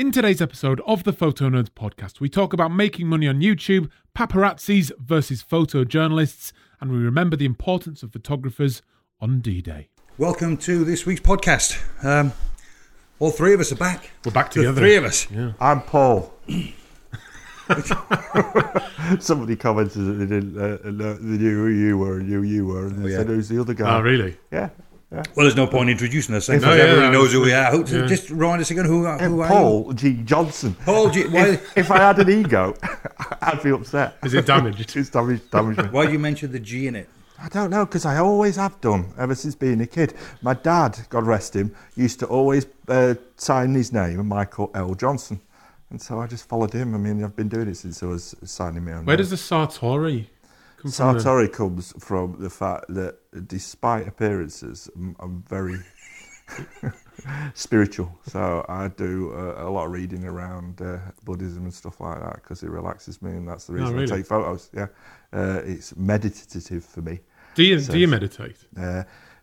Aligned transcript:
In 0.00 0.08
today's 0.12 0.40
episode 0.40 0.80
of 0.86 1.04
the 1.04 1.12
Photo 1.12 1.50
Nerds 1.50 1.68
podcast, 1.68 2.20
we 2.20 2.30
talk 2.30 2.54
about 2.54 2.72
making 2.72 3.06
money 3.06 3.28
on 3.28 3.42
YouTube, 3.42 3.90
paparazzis 4.16 4.90
versus 4.98 5.44
photojournalists, 5.44 6.52
and 6.80 6.90
we 6.90 6.96
remember 6.96 7.36
the 7.36 7.44
importance 7.44 8.02
of 8.02 8.10
photographers 8.10 8.80
on 9.20 9.40
D 9.40 9.60
Day. 9.60 9.90
Welcome 10.16 10.56
to 10.56 10.86
this 10.86 11.04
week's 11.04 11.20
podcast. 11.20 11.78
Um, 12.02 12.32
all 13.18 13.30
three 13.30 13.52
of 13.52 13.60
us 13.60 13.72
are 13.72 13.76
back. 13.76 14.12
We're 14.24 14.32
back 14.32 14.52
The 14.52 14.62
together. 14.62 14.80
three 14.80 14.96
of 14.96 15.04
us. 15.04 15.26
I'm 15.60 15.82
Paul. 15.82 16.32
Somebody 19.20 19.54
commented 19.54 20.06
that 20.06 20.12
they 20.12 20.24
didn't 20.24 20.56
uh, 20.58 20.78
know, 20.90 21.12
they 21.12 21.36
knew 21.36 21.56
who 21.56 21.68
you 21.68 21.98
were 21.98 22.20
and 22.20 22.26
knew 22.26 22.40
you 22.40 22.68
were, 22.68 22.86
and 22.86 23.04
they 23.04 23.10
yeah. 23.10 23.18
said, 23.18 23.26
"Who's 23.26 23.50
the 23.50 23.60
other 23.60 23.74
guy?" 23.74 23.98
Oh, 23.98 24.00
really? 24.00 24.38
Yeah, 24.50 24.70
yeah. 25.12 25.22
Well, 25.34 25.44
there's 25.44 25.56
no 25.56 25.66
point 25.66 25.88
in 25.88 25.92
introducing 25.94 26.34
us 26.34 26.46
because 26.46 26.62
No, 26.62 26.74
yeah, 26.74 26.82
everybody 26.82 27.06
that 27.06 27.12
knows 27.12 27.32
who 27.32 27.40
we 27.40 27.52
are. 27.52 27.70
Who, 27.72 27.78
yeah. 27.84 28.06
Just 28.06 28.30
remind 28.30 28.60
us 28.62 28.70
again 28.70 28.84
who, 28.84 29.06
who 29.06 29.40
are 29.40 29.48
Paul 29.48 29.92
G. 29.92 30.14
Johnson. 30.24 30.74
Paul 30.84 31.10
G. 31.10 31.26
Why, 31.26 31.48
If, 31.48 31.76
if 31.78 31.90
I 31.90 31.98
had 31.98 32.18
an 32.20 32.30
ego, 32.30 32.74
I'd 33.42 33.62
be 33.62 33.70
upset. 33.70 34.16
Is 34.24 34.34
it 34.34 34.46
damaged? 34.46 34.80
It's 34.96 35.10
damaged, 35.10 35.50
damaged 35.50 35.78
me. 35.82 35.88
why 35.88 36.06
do 36.06 36.12
you 36.12 36.18
mention 36.18 36.52
the 36.52 36.60
G 36.60 36.86
in 36.86 36.94
it? 36.96 37.08
I 37.42 37.48
don't 37.48 37.70
know 37.70 37.86
because 37.86 38.04
I 38.04 38.18
always 38.18 38.56
have 38.56 38.80
done 38.80 39.12
ever 39.18 39.34
since 39.34 39.54
being 39.54 39.80
a 39.80 39.86
kid. 39.86 40.12
My 40.42 40.52
dad, 40.54 40.98
God 41.08 41.26
rest 41.26 41.56
him, 41.56 41.74
used 41.96 42.20
to 42.20 42.26
always 42.26 42.66
uh, 42.86 43.14
sign 43.36 43.74
his 43.74 43.92
name, 43.92 44.26
Michael 44.28 44.70
L. 44.74 44.94
Johnson, 44.94 45.40
and 45.88 46.00
so 46.00 46.20
I 46.20 46.26
just 46.26 46.46
followed 46.48 46.72
him. 46.74 46.94
I 46.94 46.98
mean, 46.98 47.24
I've 47.24 47.34
been 47.34 47.48
doing 47.48 47.68
it 47.68 47.76
since 47.78 48.02
I 48.02 48.06
was 48.06 48.34
signing 48.44 48.84
my 48.84 48.92
own. 48.92 49.06
Where 49.06 49.16
name. 49.16 49.22
does 49.24 49.30
the 49.30 49.36
Sartori 49.36 50.26
come? 50.82 50.90
Sartori 50.90 51.52
comes 51.52 51.92
from 51.98 52.36
the 52.38 52.50
fact 52.50 52.86
that, 52.94 53.16
despite 53.48 54.06
appearances, 54.08 54.88
I'm, 54.96 55.16
I'm 55.20 55.42
very 55.48 55.78
spiritual. 57.54 58.18
So 58.26 58.64
I 58.68 58.88
do 58.88 59.32
uh, 59.34 59.64
a 59.66 59.70
lot 59.70 59.86
of 59.86 59.92
reading 59.92 60.24
around 60.24 60.80
uh, 60.80 60.98
Buddhism 61.24 61.64
and 61.64 61.74
stuff 61.74 62.00
like 62.00 62.20
that 62.20 62.36
because 62.36 62.62
it 62.62 62.70
relaxes 62.70 63.20
me, 63.22 63.32
and 63.32 63.48
that's 63.48 63.66
the 63.66 63.74
reason 63.74 63.88
Oh, 63.88 63.92
really? 64.00 64.12
I 64.12 64.16
take 64.16 64.26
photos. 64.26 64.70
Yeah, 64.72 64.86
uh, 65.32 65.60
it's 65.64 65.96
meditative 65.96 66.84
for 66.84 67.02
me. 67.02 67.20
Do 67.54 67.62
you, 67.64 67.80
So- 67.80 67.92
do 67.92 67.98
you 67.98 68.08
meditate? 68.08 68.56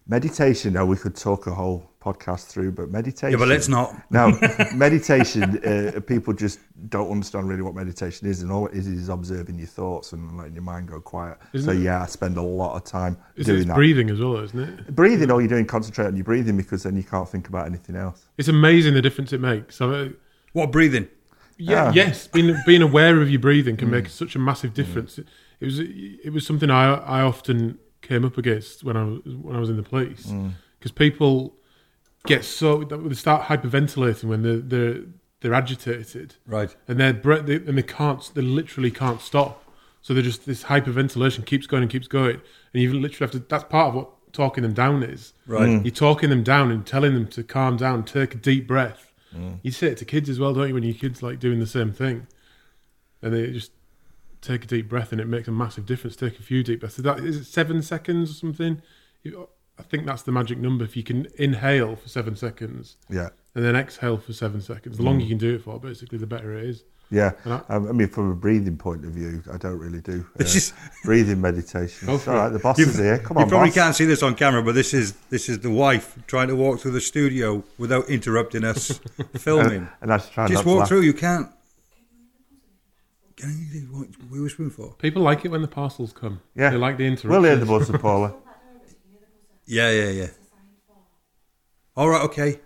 Uh, 0.07 0.09
meditation. 0.09 0.73
Now 0.73 0.85
we 0.85 0.95
could 0.97 1.15
talk 1.15 1.47
a 1.47 1.51
whole 1.51 1.91
podcast 2.01 2.47
through, 2.47 2.71
but 2.71 2.89
meditation. 2.89 3.31
Yeah, 3.31 3.37
but 3.37 3.49
let's 3.49 3.67
not. 3.67 3.93
Now, 4.11 4.29
meditation, 4.75 5.57
uh, 5.65 5.99
people 6.07 6.33
just 6.33 6.59
don't 6.89 7.11
understand 7.11 7.49
really 7.49 7.61
what 7.61 7.75
meditation 7.75 8.27
is, 8.27 8.41
and 8.41 8.51
all 8.51 8.67
it 8.67 8.73
is 8.75 8.87
is 8.87 9.09
observing 9.09 9.57
your 9.57 9.67
thoughts 9.67 10.13
and 10.13 10.37
letting 10.37 10.53
your 10.53 10.63
mind 10.63 10.87
go 10.87 11.01
quiet. 11.01 11.37
Isn't 11.53 11.65
so, 11.69 11.77
it- 11.77 11.83
yeah, 11.83 12.01
I 12.01 12.05
spend 12.05 12.37
a 12.37 12.41
lot 12.41 12.75
of 12.75 12.83
time 12.85 13.17
Is 13.35 13.45
doing 13.47 13.59
it's 13.59 13.67
that. 13.67 13.75
breathing 13.75 14.09
as 14.09 14.19
well, 14.19 14.37
isn't 14.37 14.59
it? 14.59 14.95
breathing, 14.95 15.29
all 15.31 15.41
you're 15.41 15.49
doing, 15.49 15.65
concentrate 15.65 16.05
on 16.07 16.15
your 16.15 16.23
breathing 16.25 16.55
because 16.57 16.83
then 16.83 16.95
you 16.95 17.03
can't 17.03 17.27
think 17.27 17.47
about 17.49 17.65
anything 17.65 17.95
else. 17.95 18.25
It's 18.37 18.47
amazing 18.47 18.93
the 18.93 19.01
difference 19.01 19.33
it 19.33 19.41
makes. 19.41 19.81
I 19.81 19.87
mean, 19.87 20.15
What 20.53 20.71
breathing? 20.71 21.07
Yeah, 21.59 21.85
Ah. 21.87 21.91
yes, 21.91 22.27
being 22.27 22.55
being 22.67 22.83
aware 22.83 23.19
of 23.19 23.29
your 23.31 23.39
breathing 23.41 23.77
can 23.77 23.89
make 23.97 24.07
such 24.09 24.35
a 24.35 24.39
massive 24.39 24.73
difference. 24.75 25.17
It, 25.17 25.27
it 25.59 25.65
was 25.65 25.79
it 25.79 26.31
was 26.31 26.45
something 26.45 26.69
I 26.69 26.93
I 26.93 27.21
often 27.23 27.79
came 28.01 28.23
up 28.25 28.37
against 28.37 28.83
when 28.83 28.95
I 28.97 29.03
was 29.03 29.35
when 29.35 29.55
I 29.55 29.59
was 29.59 29.69
in 29.69 29.77
the 29.77 29.83
police 29.83 30.27
mm. 30.27 30.53
because 30.79 30.91
people 30.91 31.55
get 32.25 32.43
so 32.43 32.83
they 32.83 33.15
start 33.15 33.43
hyperventilating 33.43 34.25
when 34.25 34.41
they're 34.43 34.57
they're 34.57 35.03
they're 35.41 35.53
agitated 35.53 36.35
Right. 36.45 36.75
and 36.87 37.21
breath 37.21 37.45
they, 37.45 37.55
and 37.55 37.77
they 37.77 37.83
can't 37.83 38.29
they 38.33 38.41
literally 38.41 38.91
can't 38.91 39.21
stop. 39.21 39.63
So 40.01 40.13
they're 40.13 40.23
just 40.23 40.45
this 40.45 40.63
hyperventilation 40.65 41.45
keeps 41.45 41.67
going 41.67 41.83
and 41.83 41.91
keeps 41.91 42.07
going, 42.07 42.41
and 42.73 42.81
you 42.81 42.93
literally 42.93 43.29
have 43.29 43.31
to. 43.31 43.39
That's 43.39 43.65
part 43.65 43.89
of 43.89 43.95
what 43.95 44.09
talking 44.31 44.61
them 44.61 44.73
down 44.73 45.03
is. 45.03 45.33
Right. 45.45 45.83
You're 45.83 45.91
talking 45.91 46.29
them 46.29 46.43
down 46.43 46.71
and 46.71 46.85
telling 46.85 47.13
them 47.13 47.27
to 47.29 47.43
calm 47.43 47.75
down, 47.75 48.03
take 48.03 48.35
a 48.35 48.37
deep 48.37 48.67
breath. 48.67 49.11
Mm. 49.35 49.59
You 49.63 49.71
say 49.71 49.87
it 49.87 49.97
to 49.97 50.05
kids 50.05 50.29
as 50.29 50.39
well, 50.39 50.53
don't 50.53 50.69
you? 50.69 50.73
When 50.73 50.83
your 50.83 50.93
kids 50.93 51.21
like 51.21 51.39
doing 51.39 51.59
the 51.59 51.67
same 51.67 51.91
thing, 51.91 52.27
and 53.21 53.33
they 53.33 53.51
just 53.51 53.71
take 54.41 54.63
a 54.63 54.67
deep 54.67 54.87
breath, 54.89 55.11
and 55.11 55.19
it 55.21 55.27
makes 55.27 55.47
a 55.47 55.51
massive 55.51 55.85
difference. 55.85 56.15
Take 56.15 56.39
a 56.39 56.43
few 56.43 56.63
deep 56.63 56.79
breaths. 56.81 56.97
Is, 56.97 57.03
that, 57.03 57.19
is 57.19 57.37
it 57.37 57.45
seven 57.45 57.81
seconds 57.81 58.31
or 58.31 58.33
something? 58.33 58.81
I 59.79 59.83
think 59.83 60.05
that's 60.05 60.23
the 60.23 60.31
magic 60.31 60.57
number. 60.57 60.83
If 60.85 60.95
you 60.97 61.03
can 61.03 61.27
inhale 61.37 61.95
for 61.95 62.09
seven 62.09 62.35
seconds 62.35 62.97
Yeah, 63.09 63.29
and 63.55 63.63
then 63.63 63.75
exhale 63.75 64.17
for 64.17 64.33
seven 64.33 64.61
seconds, 64.61 64.97
the 64.97 65.03
longer 65.03 65.23
you 65.23 65.29
can 65.29 65.37
do 65.37 65.55
it 65.55 65.61
for, 65.63 65.79
basically, 65.79 66.17
the 66.17 66.25
better 66.27 66.57
it 66.57 66.65
is. 66.65 66.83
yeah. 67.11 67.31
I- 67.45 67.61
Um, 67.75 67.87
I 67.87 67.91
mean, 67.91 68.07
from 68.07 68.31
a 68.31 68.35
breathing 68.35 68.75
point 68.77 69.05
of 69.05 69.11
view, 69.11 69.43
I 69.53 69.57
don't 69.57 69.77
really 69.79 70.01
do 70.01 70.25
uh, 70.35 70.39
It's 70.39 70.53
just- 70.53 70.73
breathing 71.03 71.41
meditation. 71.41 72.07
Go 72.07 72.15
It's 72.15 72.23
for 72.23 72.31
all 72.31 72.37
right, 72.37 72.49
the 72.49 72.59
boss 72.59 72.79
is 72.79 72.97
here. 72.97 73.19
Come 73.19 73.37
you 73.37 73.41
on, 73.41 73.47
you 73.47 73.49
probably 73.51 73.69
boss. 73.69 73.75
can't 73.75 73.95
see 73.95 74.05
this 74.05 74.23
on 74.23 74.33
camera, 74.35 74.63
but 74.63 74.73
this 74.75 74.93
is 74.93 75.13
this 75.29 75.47
is 75.47 75.59
the 75.59 75.69
wife 75.71 76.17
trying 76.27 76.47
to 76.47 76.55
walk 76.55 76.79
through 76.79 76.91
the 76.91 77.01
studio 77.01 77.63
without 77.77 78.09
interrupting 78.09 78.63
us 78.63 78.99
filming. 79.37 79.87
And 80.01 80.11
I 80.13 80.17
just 80.17 80.31
try 80.33 80.47
Just 80.47 80.65
walk 80.65 80.79
laugh. 80.79 80.87
through. 80.87 81.01
You 81.01 81.13
can't. 81.13 81.47
Can 83.37 83.49
what 83.91 84.07
we 84.31 84.39
were 84.39 84.43
whispering 84.45 84.69
for? 84.71 84.93
People 84.95 85.21
like 85.21 85.45
it 85.45 85.49
when 85.49 85.61
the 85.61 85.67
parcels 85.67 86.11
come. 86.11 86.41
Yeah. 86.55 86.71
they 86.71 86.77
like 86.77 86.97
the 86.97 87.05
interruption. 87.05 87.29
We'll 87.29 87.43
hear 87.43 87.55
the 87.55 87.65
buzzer, 87.65 87.97
Paula. 87.97 88.33
Yeah, 89.69 89.91
yeah, 89.91 90.09
yeah. 90.11 90.27
All 91.97 92.07
right, 92.07 92.21
okay. 92.21 92.59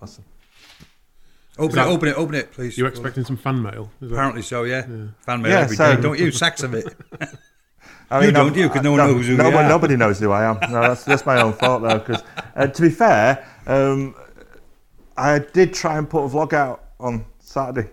Awesome. 0.00 0.24
Open 1.58 1.74
that- 1.74 1.88
it, 1.88 1.90
open 1.90 2.08
it, 2.08 2.16
open 2.16 2.34
it, 2.36 2.52
please. 2.52 2.78
You're 2.78 2.86
expecting 2.86 3.24
some 3.24 3.36
fan 3.36 3.60
mail? 3.60 3.90
Apparently 4.00 4.42
so, 4.42 4.62
yeah. 4.62 4.82
Fan 5.22 5.42
mail 5.42 5.50
Yeah, 5.50 5.58
every 5.62 5.76
day, 5.76 5.94
so- 5.96 6.00
don't 6.00 6.18
you? 6.20 6.30
Sacks 6.30 6.62
of 6.62 6.72
it. 6.74 6.86
I 8.12 8.20
You 8.26 8.30
don't, 8.30 8.44
I'm- 8.46 8.52
do 8.52 8.60
you? 8.60 8.68
'Cause 8.68 8.82
no 8.84 8.92
one 8.92 8.98
no, 8.98 9.12
knows 9.14 9.26
who 9.26 9.36
no, 9.36 9.48
we 9.48 9.54
one- 9.56 9.64
are. 9.64 9.68
Nobody 9.68 9.96
knows 9.96 10.20
who 10.20 10.30
I 10.30 10.44
am. 10.44 10.60
No, 10.70 10.80
that's, 10.82 11.02
that's 11.04 11.26
my 11.26 11.40
own 11.42 11.52
fault, 11.54 11.82
though. 11.82 11.98
Because 11.98 12.22
uh, 12.54 12.68
to 12.68 12.82
be 12.82 12.90
fair, 12.90 13.44
um, 13.66 14.14
I 15.16 15.40
did 15.40 15.74
try 15.74 15.98
and 15.98 16.08
put 16.08 16.24
a 16.26 16.28
vlog 16.28 16.52
out 16.52 16.84
on 17.00 17.26
Saturday, 17.40 17.90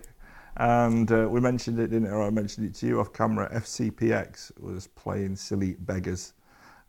and 0.56 1.10
uh, 1.10 1.26
we 1.28 1.40
mentioned 1.40 1.78
it, 1.78 1.88
didn't 1.88 2.08
it? 2.08 2.12
Or 2.12 2.22
I 2.22 2.30
mentioned 2.30 2.66
it 2.66 2.74
to 2.76 2.86
you 2.86 3.00
off 3.00 3.12
camera. 3.12 3.50
FCPX 3.54 4.60
was 4.60 4.86
playing 4.88 5.36
Silly 5.36 5.76
Beggars. 5.78 6.32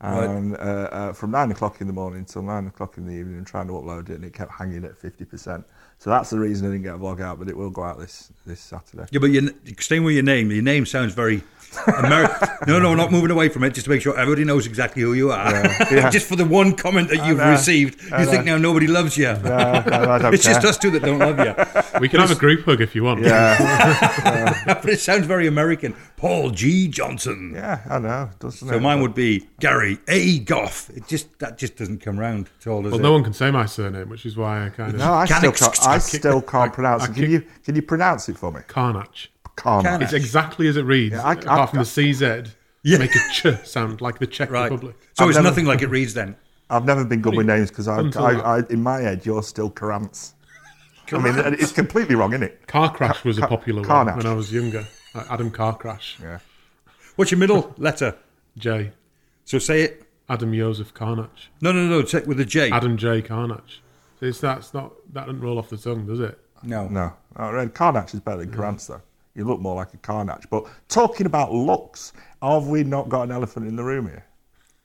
Right. 0.02 0.28
And 0.28 0.54
uh, 0.56 0.58
uh, 0.58 1.12
from 1.14 1.30
nine 1.30 1.50
o'clock 1.50 1.80
in 1.80 1.86
the 1.86 1.92
morning 1.92 2.26
till 2.26 2.42
nine 2.42 2.66
o'clock 2.66 2.98
in 2.98 3.06
the 3.06 3.14
evening, 3.14 3.42
trying 3.46 3.66
to 3.68 3.72
upload 3.72 4.10
it, 4.10 4.16
and 4.16 4.24
it 4.24 4.34
kept 4.34 4.52
hanging 4.52 4.84
at 4.84 4.96
fifty 4.98 5.24
percent. 5.24 5.64
So 5.98 6.10
that's 6.10 6.28
the 6.28 6.38
reason 6.38 6.68
I 6.68 6.72
didn't 6.72 6.84
get 6.84 6.94
a 6.96 6.98
vlog 6.98 7.22
out, 7.22 7.38
but 7.38 7.48
it 7.48 7.56
will 7.56 7.70
go 7.70 7.82
out 7.82 7.98
this 7.98 8.30
this 8.44 8.60
Saturday. 8.60 9.06
Yeah, 9.10 9.20
but 9.20 9.30
you 9.30 9.50
staying 9.78 10.04
with 10.04 10.14
your 10.14 10.22
name. 10.22 10.50
Your 10.50 10.62
name 10.62 10.84
sounds 10.84 11.14
very 11.14 11.42
American. 11.86 12.48
no, 12.66 12.78
no, 12.78 12.94
not 12.94 13.12
moving 13.12 13.30
away 13.30 13.48
from 13.48 13.64
it. 13.64 13.74
Just 13.74 13.84
to 13.84 13.90
make 13.90 14.02
sure 14.02 14.16
everybody 14.18 14.44
knows 14.44 14.66
exactly 14.66 15.02
who 15.02 15.12
you 15.12 15.30
are. 15.32 15.52
Yeah. 15.90 16.10
just 16.16 16.26
for 16.26 16.36
the 16.36 16.44
one 16.44 16.74
comment 16.74 17.08
that 17.10 17.26
you've 17.26 17.38
received, 17.38 18.02
you 18.02 18.24
think 18.26 18.44
now 18.44 18.56
nobody 18.58 18.86
loves 18.86 19.16
you. 19.16 19.32
No, 19.32 19.54
I 19.56 20.18
don't 20.18 20.34
it's 20.34 20.44
just 20.44 20.64
us 20.64 20.78
two 20.78 20.90
that 20.92 21.02
don't 21.02 21.18
love 21.18 21.38
you. 21.38 21.54
We 22.00 22.10
can 22.10 22.20
have 22.20 22.30
a 22.30 22.34
group 22.34 22.64
hug 22.66 22.80
if 22.82 22.94
you 22.94 23.04
want. 23.04 23.22
Yeah, 23.22 24.64
but 24.66 24.88
it 24.90 25.00
sounds 25.00 25.24
very 25.26 25.46
American. 25.46 25.94
Paul 26.16 26.50
G. 26.50 26.88
Johnson. 26.88 27.52
yeah, 27.54 27.80
I 27.88 27.98
know, 27.98 28.30
doesn't 28.38 28.68
So 28.68 28.74
it? 28.76 28.80
mine 28.82 29.00
would 29.00 29.14
be 29.14 29.48
Gary 29.60 29.98
A. 30.08 30.38
Gough. 30.40 30.90
It 30.94 31.06
just 31.08 31.38
that 31.38 31.56
just 31.58 31.76
doesn't 31.76 32.00
come 32.00 32.18
round 32.18 32.50
at 32.60 32.66
all, 32.66 32.82
does 32.82 32.92
Well, 32.92 33.00
it? 33.00 33.02
no 33.02 33.12
one 33.12 33.24
can 33.24 33.32
say 33.32 33.50
my 33.50 33.64
surname, 33.66 34.08
which 34.10 34.26
is 34.26 34.36
why 34.36 34.66
I 34.66 34.68
kind 34.70 34.92
of 34.94 34.98
No, 34.98 35.12
I 35.14 35.26
Can 35.26 35.38
still 35.38 35.50
I- 35.52 35.54
can't. 35.54 35.86
I 35.88 35.94
I 35.94 35.98
still 35.98 36.42
can't 36.42 36.72
pronounce 36.72 37.04
it. 37.08 37.14
Can 37.14 37.30
you? 37.30 37.44
Can 37.64 37.74
you 37.76 37.82
pronounce 37.82 38.28
it 38.28 38.36
for 38.38 38.52
me? 38.52 38.60
Karnacz. 38.68 39.28
Karnacz. 39.56 40.02
It's 40.02 40.12
exactly 40.12 40.68
as 40.68 40.76
it 40.76 40.82
reads, 40.84 41.14
Yeah, 41.14 41.22
I- 41.22 41.30
I- 41.30 41.32
apart 41.34 41.70
from 41.70 41.78
the 41.80 41.84
CZ. 41.84 42.50
Yeah. 42.82 42.98
Make 42.98 43.14
a 43.16 43.18
ch 43.32 43.66
sound 43.66 44.00
like 44.00 44.18
the 44.20 44.26
Czech 44.26 44.50
right. 44.50 44.70
Republic. 44.70 44.96
So 45.14 45.24
I've 45.24 45.30
it's 45.30 45.36
never- 45.36 45.48
nothing 45.48 45.64
like 45.66 45.82
it 45.82 45.88
reads 45.88 46.14
then. 46.14 46.36
I've 46.70 46.84
never 46.84 47.04
been 47.04 47.20
good 47.20 47.34
with 47.36 47.46
names 47.46 47.70
because 47.70 47.86
I, 47.88 48.00
I. 48.20 48.58
I, 48.58 48.62
in 48.70 48.82
my 48.82 48.98
head, 49.00 49.24
you're 49.24 49.42
still 49.42 49.70
Carantz. 49.70 50.32
I 51.12 51.18
mean, 51.18 51.34
it's 51.54 51.70
completely 51.70 52.16
wrong, 52.16 52.32
isn't 52.32 52.42
it? 52.42 52.66
Car 52.66 52.92
Crash 52.92 53.24
was 53.24 53.38
a 53.38 53.42
Car- 53.42 53.50
popular 53.50 53.82
one 53.82 54.16
when 54.16 54.26
I 54.26 54.32
was 54.34 54.52
younger. 54.52 54.84
Like 55.14 55.30
Adam 55.30 55.50
Car 55.52 55.76
Crash. 55.76 56.18
Yeah. 56.20 56.38
What's 57.14 57.30
your 57.30 57.38
middle 57.38 57.72
letter? 57.78 58.16
J. 58.58 58.92
So 59.44 59.58
say 59.58 59.82
it. 59.82 60.02
Adam 60.28 60.52
Joseph 60.52 60.92
Karnacz. 60.92 61.48
No, 61.60 61.70
no, 61.70 61.86
no. 61.86 62.02
Check 62.02 62.26
with 62.26 62.40
a 62.40 62.44
J. 62.44 62.70
Adam 62.72 62.96
J. 62.96 63.22
Karnacz. 63.22 63.78
So 64.18 64.26
it's, 64.26 64.40
that's 64.40 64.74
not, 64.74 64.92
that 65.12 65.26
doesn't 65.26 65.40
roll 65.40 65.58
off 65.58 65.68
the 65.70 65.76
tongue, 65.76 66.04
does 66.06 66.18
it? 66.20 66.36
No. 66.64 66.88
No, 66.88 67.12
oh, 67.36 67.52
right, 67.52 67.72
Carnage 67.72 68.12
is 68.14 68.20
better 68.20 68.38
than 68.38 68.50
Carantz, 68.50 68.88
though. 68.88 69.02
You 69.36 69.44
look 69.44 69.60
more 69.60 69.76
like 69.76 69.92
a 69.92 69.98
Carnage. 69.98 70.48
But 70.50 70.66
talking 70.88 71.26
about 71.26 71.52
looks, 71.52 72.14
have 72.42 72.66
we 72.66 72.82
not 72.82 73.08
got 73.08 73.22
an 73.22 73.30
elephant 73.30 73.68
in 73.68 73.76
the 73.76 73.84
room 73.84 74.06
here? 74.06 74.24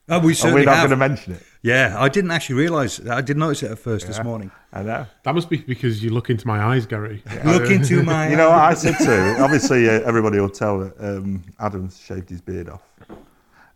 Oh, 0.10 0.20
we 0.20 0.36
Are 0.44 0.54
we 0.54 0.66
not 0.66 0.78
going 0.78 0.90
to 0.90 0.98
mention 0.98 1.34
it? 1.34 1.44
Yeah, 1.62 1.96
I 1.98 2.10
didn't 2.10 2.32
actually 2.32 2.56
realise. 2.56 3.00
I 3.08 3.22
did 3.22 3.38
notice 3.38 3.64
it 3.64 3.72
at 3.72 3.80
first 3.80 4.08
this 4.08 4.22
morning. 4.22 4.52
I 4.74 4.84
know. 4.84 5.06
That 5.24 5.34
must 5.34 5.50
be 5.50 5.58
because 5.58 6.04
you 6.04 6.10
look 6.10 6.30
into 6.30 6.46
my 6.46 6.62
eyes, 6.62 6.86
Gary. 6.86 7.24
Look 7.46 7.72
into 7.72 8.04
my. 8.04 8.30
You 8.30 8.36
know 8.36 8.50
what 8.50 8.60
I 8.60 8.74
said 8.74 8.98
to? 8.98 9.42
Obviously, 9.42 9.88
uh, 9.88 10.02
everybody 10.02 10.40
will 10.40 10.50
tell 10.50 10.80
that 10.80 11.00
um, 11.00 11.44
Adam's 11.60 11.98
shaved 11.98 12.30
his 12.30 12.42
beard 12.42 12.68
off. 12.68 12.84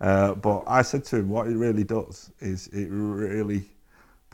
Uh, 0.01 0.33
but 0.33 0.63
I 0.68 0.81
said 0.81 1.06
to 1.06 1.18
him, 1.18 1.30
what 1.30 1.48
it 1.48 1.56
really 1.56 1.86
does 1.86 2.31
is 2.39 2.68
it 2.68 2.89
really 2.89 3.69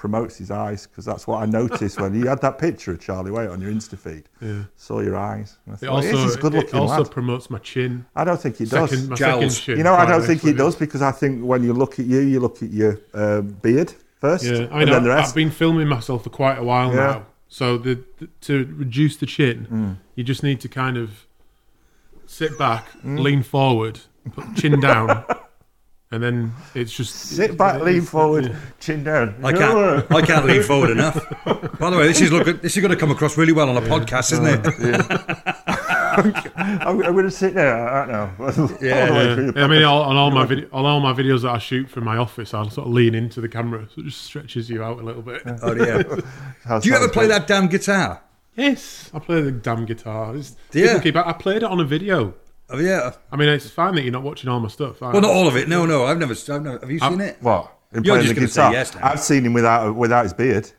promotes 0.01 0.35
his 0.35 0.49
eyes 0.49 0.87
because 0.87 1.05
that's 1.05 1.27
what 1.27 1.43
I 1.43 1.45
noticed 1.45 2.01
when 2.01 2.15
you 2.15 2.25
had 2.27 2.41
that 2.41 2.57
picture 2.57 2.91
of 2.93 2.99
Charlie 2.99 3.29
Waite 3.29 3.51
on 3.51 3.61
your 3.61 3.69
Insta 3.71 3.95
feed. 3.99 4.23
Yeah. 4.41 4.63
Saw 4.75 4.99
your 5.01 5.15
eyes. 5.15 5.59
And 5.67 5.75
I 5.75 5.75
It 5.75 5.79
thought, 5.81 5.89
also, 5.89 6.07
"Yes, 6.09 6.23
he's 6.23 6.35
a 6.35 6.39
good 6.39 6.55
it 6.55 6.57
looking 6.57 6.79
also 6.79 7.03
lad. 7.03 7.11
promotes 7.11 7.51
my 7.51 7.59
chin. 7.59 8.05
I 8.15 8.23
don't 8.23 8.41
think 8.41 8.57
he 8.57 8.65
does. 8.65 8.89
Second, 8.89 9.09
my 9.09 9.15
Jowls. 9.15 9.53
second 9.57 9.63
chin. 9.63 9.77
You 9.77 9.83
know, 9.83 9.93
I 9.93 10.07
don't 10.07 10.23
think 10.23 10.41
he 10.41 10.53
does 10.53 10.75
because 10.75 11.03
I 11.03 11.11
think 11.11 11.43
when 11.45 11.63
you 11.63 11.73
look 11.73 11.99
at 11.99 12.07
you, 12.07 12.19
you 12.21 12.39
look 12.39 12.63
at 12.63 12.71
your 12.71 12.99
uh, 13.13 13.41
beard 13.41 13.93
first, 14.19 14.43
Yeah, 14.43 14.51
I 14.51 14.55
mean, 14.57 14.71
and 14.71 14.87
then 14.89 14.93
I've, 14.95 15.03
the 15.03 15.13
I've 15.13 15.35
been 15.35 15.51
filming 15.51 15.87
myself 15.87 16.23
for 16.23 16.31
quite 16.31 16.57
a 16.57 16.63
while 16.63 16.89
Yeah. 16.89 16.95
now, 16.95 17.25
So 17.47 17.77
the, 17.77 17.99
the 18.17 18.27
to 18.47 18.53
reduce 18.75 19.17
the 19.17 19.27
chin, 19.27 19.67
Mm. 19.71 19.97
you 20.15 20.23
just 20.23 20.41
need 20.41 20.59
to 20.61 20.67
kind 20.67 20.97
of 20.97 21.09
sit 22.25 22.57
back, 22.57 22.87
lean 23.03 23.43
forward, 23.43 23.99
put 24.33 24.55
chin 24.55 24.79
down, 24.79 25.23
and 26.11 26.21
then 26.21 26.53
it's 26.75 26.91
just 26.91 27.15
Sit 27.15 27.57
back, 27.57 27.81
lean 27.81 28.01
forward, 28.13 28.45
Yeah. 28.45 28.55
chin 28.79 29.03
down. 29.03 29.35
I 29.43 29.51
can't. 29.53 30.11
I 30.11 30.21
can't 30.21 30.45
lean 30.45 30.63
forward 30.63 30.89
enough. 30.91 31.15
By 31.79 31.89
the 31.89 31.97
way, 31.97 32.07
this 32.07 32.21
is 32.21 32.31
look. 32.31 32.61
This 32.61 32.75
is 32.75 32.81
going 32.81 32.91
to 32.91 32.97
come 32.97 33.11
across 33.11 33.37
really 33.37 33.53
well 33.53 33.69
on 33.69 33.77
a 33.77 33.81
podcast, 33.87 34.31
isn't 34.33 34.45
it? 34.47 35.55
I'm, 36.13 37.01
I'm 37.03 37.13
going 37.13 37.23
to 37.25 37.31
sit 37.31 37.53
there. 37.53 37.87
I 37.87 38.05
don't 38.05 38.11
know. 38.11 38.29
All 38.45 38.67
the 38.67 38.77
Yeah, 39.55 39.63
I 39.63 39.67
mean, 39.67 39.83
all, 39.83 40.01
on 40.03 40.17
all 40.17 40.29
my 40.31 40.45
vid- 40.45 40.69
on 40.73 40.85
all 40.85 40.99
my 40.99 41.13
videos 41.13 41.43
that 41.43 41.51
I 41.51 41.57
shoot 41.57 41.89
from 41.89 42.03
my 42.03 42.17
office, 42.17 42.53
I'll 42.53 42.69
sort 42.69 42.87
of 42.87 42.93
lean 42.93 43.15
into 43.15 43.39
the 43.39 43.47
camera, 43.47 43.87
so 43.95 44.01
it 44.01 44.05
just 44.05 44.21
stretches 44.23 44.69
you 44.69 44.83
out 44.83 44.99
a 44.99 45.03
little 45.03 45.21
bit. 45.21 45.41
Oh 45.61 45.73
yeah. 45.73 46.03
Do 46.79 46.89
you 46.89 46.95
ever 46.95 47.07
play 47.07 47.27
that 47.27 47.47
damn 47.47 47.67
guitar? 47.67 48.21
Yes, 48.57 49.09
I 49.13 49.19
play 49.19 49.41
the 49.41 49.51
damn 49.51 49.85
guitar. 49.85 50.35
It's, 50.35 50.55
Yeah. 50.73 50.99
people 50.99 51.21
keep- 51.23 51.27
I 51.29 51.33
played 51.33 51.57
it 51.57 51.63
on 51.63 51.79
a 51.79 51.85
video. 51.85 52.33
Oh 52.71 52.79
yeah. 52.79 53.11
I 53.31 53.35
mean, 53.35 53.49
it's 53.49 53.69
fine 53.69 53.95
that 53.95 54.03
you're 54.03 54.11
not 54.11 54.23
watching 54.23 54.49
all 54.49 54.59
my 54.59 54.67
stuff. 54.69 55.01
I, 55.03 55.11
Well, 55.11 55.21
not 55.21 55.31
all 55.31 55.47
of 55.47 55.55
it. 55.55 55.67
No, 55.67 55.85
no. 55.85 56.05
I've 56.05 56.17
never. 56.17 56.33
I've 56.33 56.61
never 56.63 56.79
have 56.79 56.91
you 56.91 56.99
seen 56.99 57.21
it? 57.21 57.37
What? 57.41 57.77
In 57.93 58.03
You're 58.03 58.15
playing 58.15 58.23
just 58.27 58.35
the 58.35 58.41
gonna 58.41 58.47
say 58.47 58.61
guitar. 58.61 58.71
yes 58.73 58.95
now. 58.95 59.01
I've 59.11 59.19
seen 59.19 59.45
him 59.45 59.53
without 59.53 59.95
without 59.95 60.23
his 60.23 60.33
beard. 60.33 60.71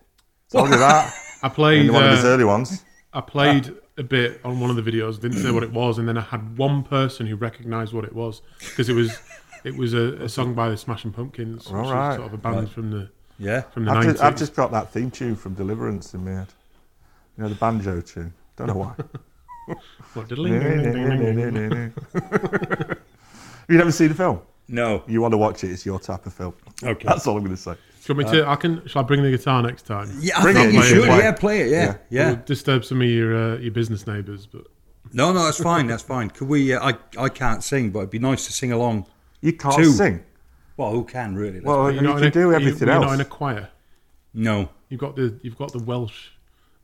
Told 0.51 0.69
you 0.71 0.79
that. 0.79 1.15
I 1.43 1.49
played. 1.49 1.87
In 1.87 1.93
one 1.93 2.05
of 2.05 2.11
his 2.11 2.25
uh, 2.25 2.29
early 2.29 2.45
ones. 2.45 2.85
I 3.13 3.21
played 3.21 3.75
a 3.99 4.03
bit 4.03 4.41
on 4.45 4.59
one 4.61 4.71
of 4.71 4.77
the 4.83 4.83
videos. 4.91 5.21
Didn't 5.21 5.39
say 5.39 5.51
what 5.51 5.63
it 5.63 5.73
was, 5.73 5.99
and 5.99 6.09
then 6.09 6.17
I 6.17 6.23
had 6.23 6.57
one 6.57 6.83
person 6.83 7.27
who 7.27 7.37
recognised 7.37 7.93
what 7.93 8.05
it 8.05 8.15
was 8.15 8.41
because 8.71 8.89
it 8.89 8.95
was 8.95 9.19
it 9.65 9.77
was 9.77 9.93
a, 9.93 10.15
a 10.23 10.29
song 10.29 10.55
by 10.55 10.71
the 10.71 10.77
Smashing 10.77 11.13
Pumpkins, 11.13 11.67
which 11.67 11.75
All 11.75 11.93
right. 11.93 12.13
is 12.13 12.17
sort 12.17 12.29
of 12.29 12.33
a 12.35 12.39
band 12.39 12.57
Right. 12.57 12.69
from 12.71 12.91
the 12.91 13.11
Yeah. 13.39 13.61
from 13.63 13.85
the 13.85 13.91
I've 13.91 13.97
nineties. 13.99 14.13
just, 14.15 14.25
I've 14.25 14.37
just 14.37 14.57
got 14.57 14.71
that 14.73 14.91
theme 14.91 15.11
tune 15.11 15.37
from 15.37 15.53
Deliverance 15.55 16.15
in 16.15 16.25
my 16.25 16.31
head. 16.33 16.49
You 17.37 17.43
know 17.45 17.49
the 17.51 17.55
banjo 17.57 18.01
tune. 18.01 18.33
Don't 18.57 18.69
know 18.69 18.75
why. 18.75 18.95
What, 20.15 20.29
you 20.31 20.37
diddling? 20.37 20.53
never 23.69 23.93
seen 23.93 24.09
the 24.09 24.15
film? 24.15 24.41
No. 24.69 25.03
You 25.07 25.21
want 25.23 25.33
to 25.33 25.39
watch 25.39 25.65
it? 25.65 25.71
It's 25.71 25.87
your 25.87 25.99
type 25.99 26.27
of 26.27 26.35
film. 26.35 26.55
Okay. 26.83 27.07
That's 27.07 27.27
all 27.27 27.37
I'm 27.37 27.43
going 27.45 27.57
to 27.57 27.61
say. 27.63 27.73
Do 27.75 27.79
you 28.13 28.15
want 28.19 28.33
me 28.35 28.39
to? 28.41 28.49
I 28.49 28.57
can. 28.57 28.87
Shall 28.87 29.03
I 29.03 29.05
bring 29.07 29.23
the 29.23 29.31
guitar 29.31 29.63
next 29.63 29.87
time? 29.87 30.11
Yeah, 30.21 30.39
I 30.39 30.43
Bring 30.43 30.55
think 30.57 30.69
it, 30.69 30.75
you 30.75 30.81
play 30.81 30.87
it, 30.89 30.91
should. 30.95 31.05
play. 31.05 31.19
Yeah, 31.19 31.33
play 31.33 31.61
it. 31.63 31.71
Yeah, 31.71 31.85
Yeah. 31.85 31.95
yeah. 32.11 32.31
It'll 32.33 32.45
disturb 32.45 32.85
some 32.85 33.01
of 33.01 33.09
your 33.09 33.37
uh, 33.55 33.57
your 33.59 33.71
business 33.73 34.07
neighbours, 34.07 34.45
but 34.47 34.67
No, 35.13 35.33
no, 35.33 35.45
that's 35.45 35.63
fine. 35.63 35.87
That's 35.87 36.03
fine. 36.03 36.29
Could 36.31 36.49
we? 36.49 36.75
Uh, 36.75 36.91
I 36.91 36.95
I 37.25 37.29
can't 37.29 37.63
sing, 37.63 37.91
but 37.91 38.01
it'd 38.01 38.11
be 38.11 38.19
nice 38.19 38.45
to 38.47 38.53
sing 38.53 38.73
along. 38.73 39.07
You 39.41 39.53
can't 39.53 39.77
Two. 39.77 39.93
sing. 39.93 40.25
Well, 40.77 40.91
who 40.91 41.05
can 41.05 41.37
really? 41.37 41.55
Let's 41.61 41.67
Well, 41.67 41.89
be- 41.89 41.95
you 41.95 42.01
can 42.01 42.25
a, 42.25 42.31
do 42.31 42.41
you- 42.41 42.55
everything 42.55 42.89
you're 42.89 43.01
not 43.01 43.15
in 43.15 43.21
a 43.21 43.25
choir. 43.25 43.71
no. 44.35 44.69
You've 44.89 45.01
got 45.01 45.15
the 45.17 45.39
you've 45.43 45.57
got 45.57 45.73
the 45.73 45.79
Welsh 45.79 46.32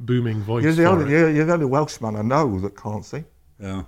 booming 0.00 0.42
voice. 0.42 0.64
You're 0.64 0.72
the, 0.72 0.82
for 0.84 0.88
only, 0.88 1.04
it. 1.06 1.10
you're, 1.10 1.30
you're 1.30 1.44
the 1.46 1.52
only 1.54 1.66
Welshman 1.66 2.16
I 2.16 2.22
know 2.22 2.58
that 2.60 2.76
can't 2.76 3.04
sing. 3.04 3.24
Yeah. 3.60 3.82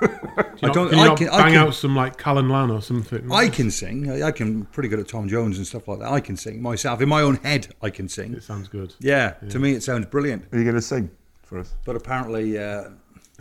Do 0.00 0.08
you 0.10 0.68
I 0.68 0.72
don't- 0.72 0.88
Can 0.90 0.98
you 0.98 1.04
I 1.04 1.06
not 1.08 1.18
can- 1.18 1.28
I 1.28 1.42
bang 1.42 1.52
can- 1.54 1.66
out 1.68 1.74
some 1.74 1.94
like 1.94 2.16
Calon 2.18 2.46
Lân 2.48 2.72
or 2.74 2.82
something? 2.82 3.30
I 3.32 3.48
can 3.48 3.70
sing. 3.70 4.10
I 4.10 4.28
I 4.28 4.32
can 4.32 4.64
pretty 4.66 4.88
good 4.88 4.98
at 4.98 5.08
Tom 5.08 5.28
Jones 5.28 5.56
and 5.58 5.66
stuff 5.66 5.86
like 5.88 6.00
that. 6.00 6.10
I 6.10 6.20
can 6.20 6.36
sing 6.36 6.60
myself 6.60 7.00
in 7.00 7.08
my 7.08 7.20
own 7.22 7.36
head. 7.36 7.68
I 7.80 7.90
can 7.90 8.08
sing. 8.08 8.34
It 8.34 8.42
sounds 8.42 8.68
good. 8.68 8.94
Yeah, 9.00 9.30
to 9.50 9.58
me 9.58 9.72
it 9.72 9.82
sounds 9.82 10.06
brilliant. 10.06 10.46
Are 10.52 10.58
you 10.58 10.64
going 10.64 10.74
to 10.76 10.82
sing 10.82 11.10
for 11.42 11.58
us? 11.58 11.74
But 11.84 11.94
apparently, 11.96 12.58
uh, 12.58 12.90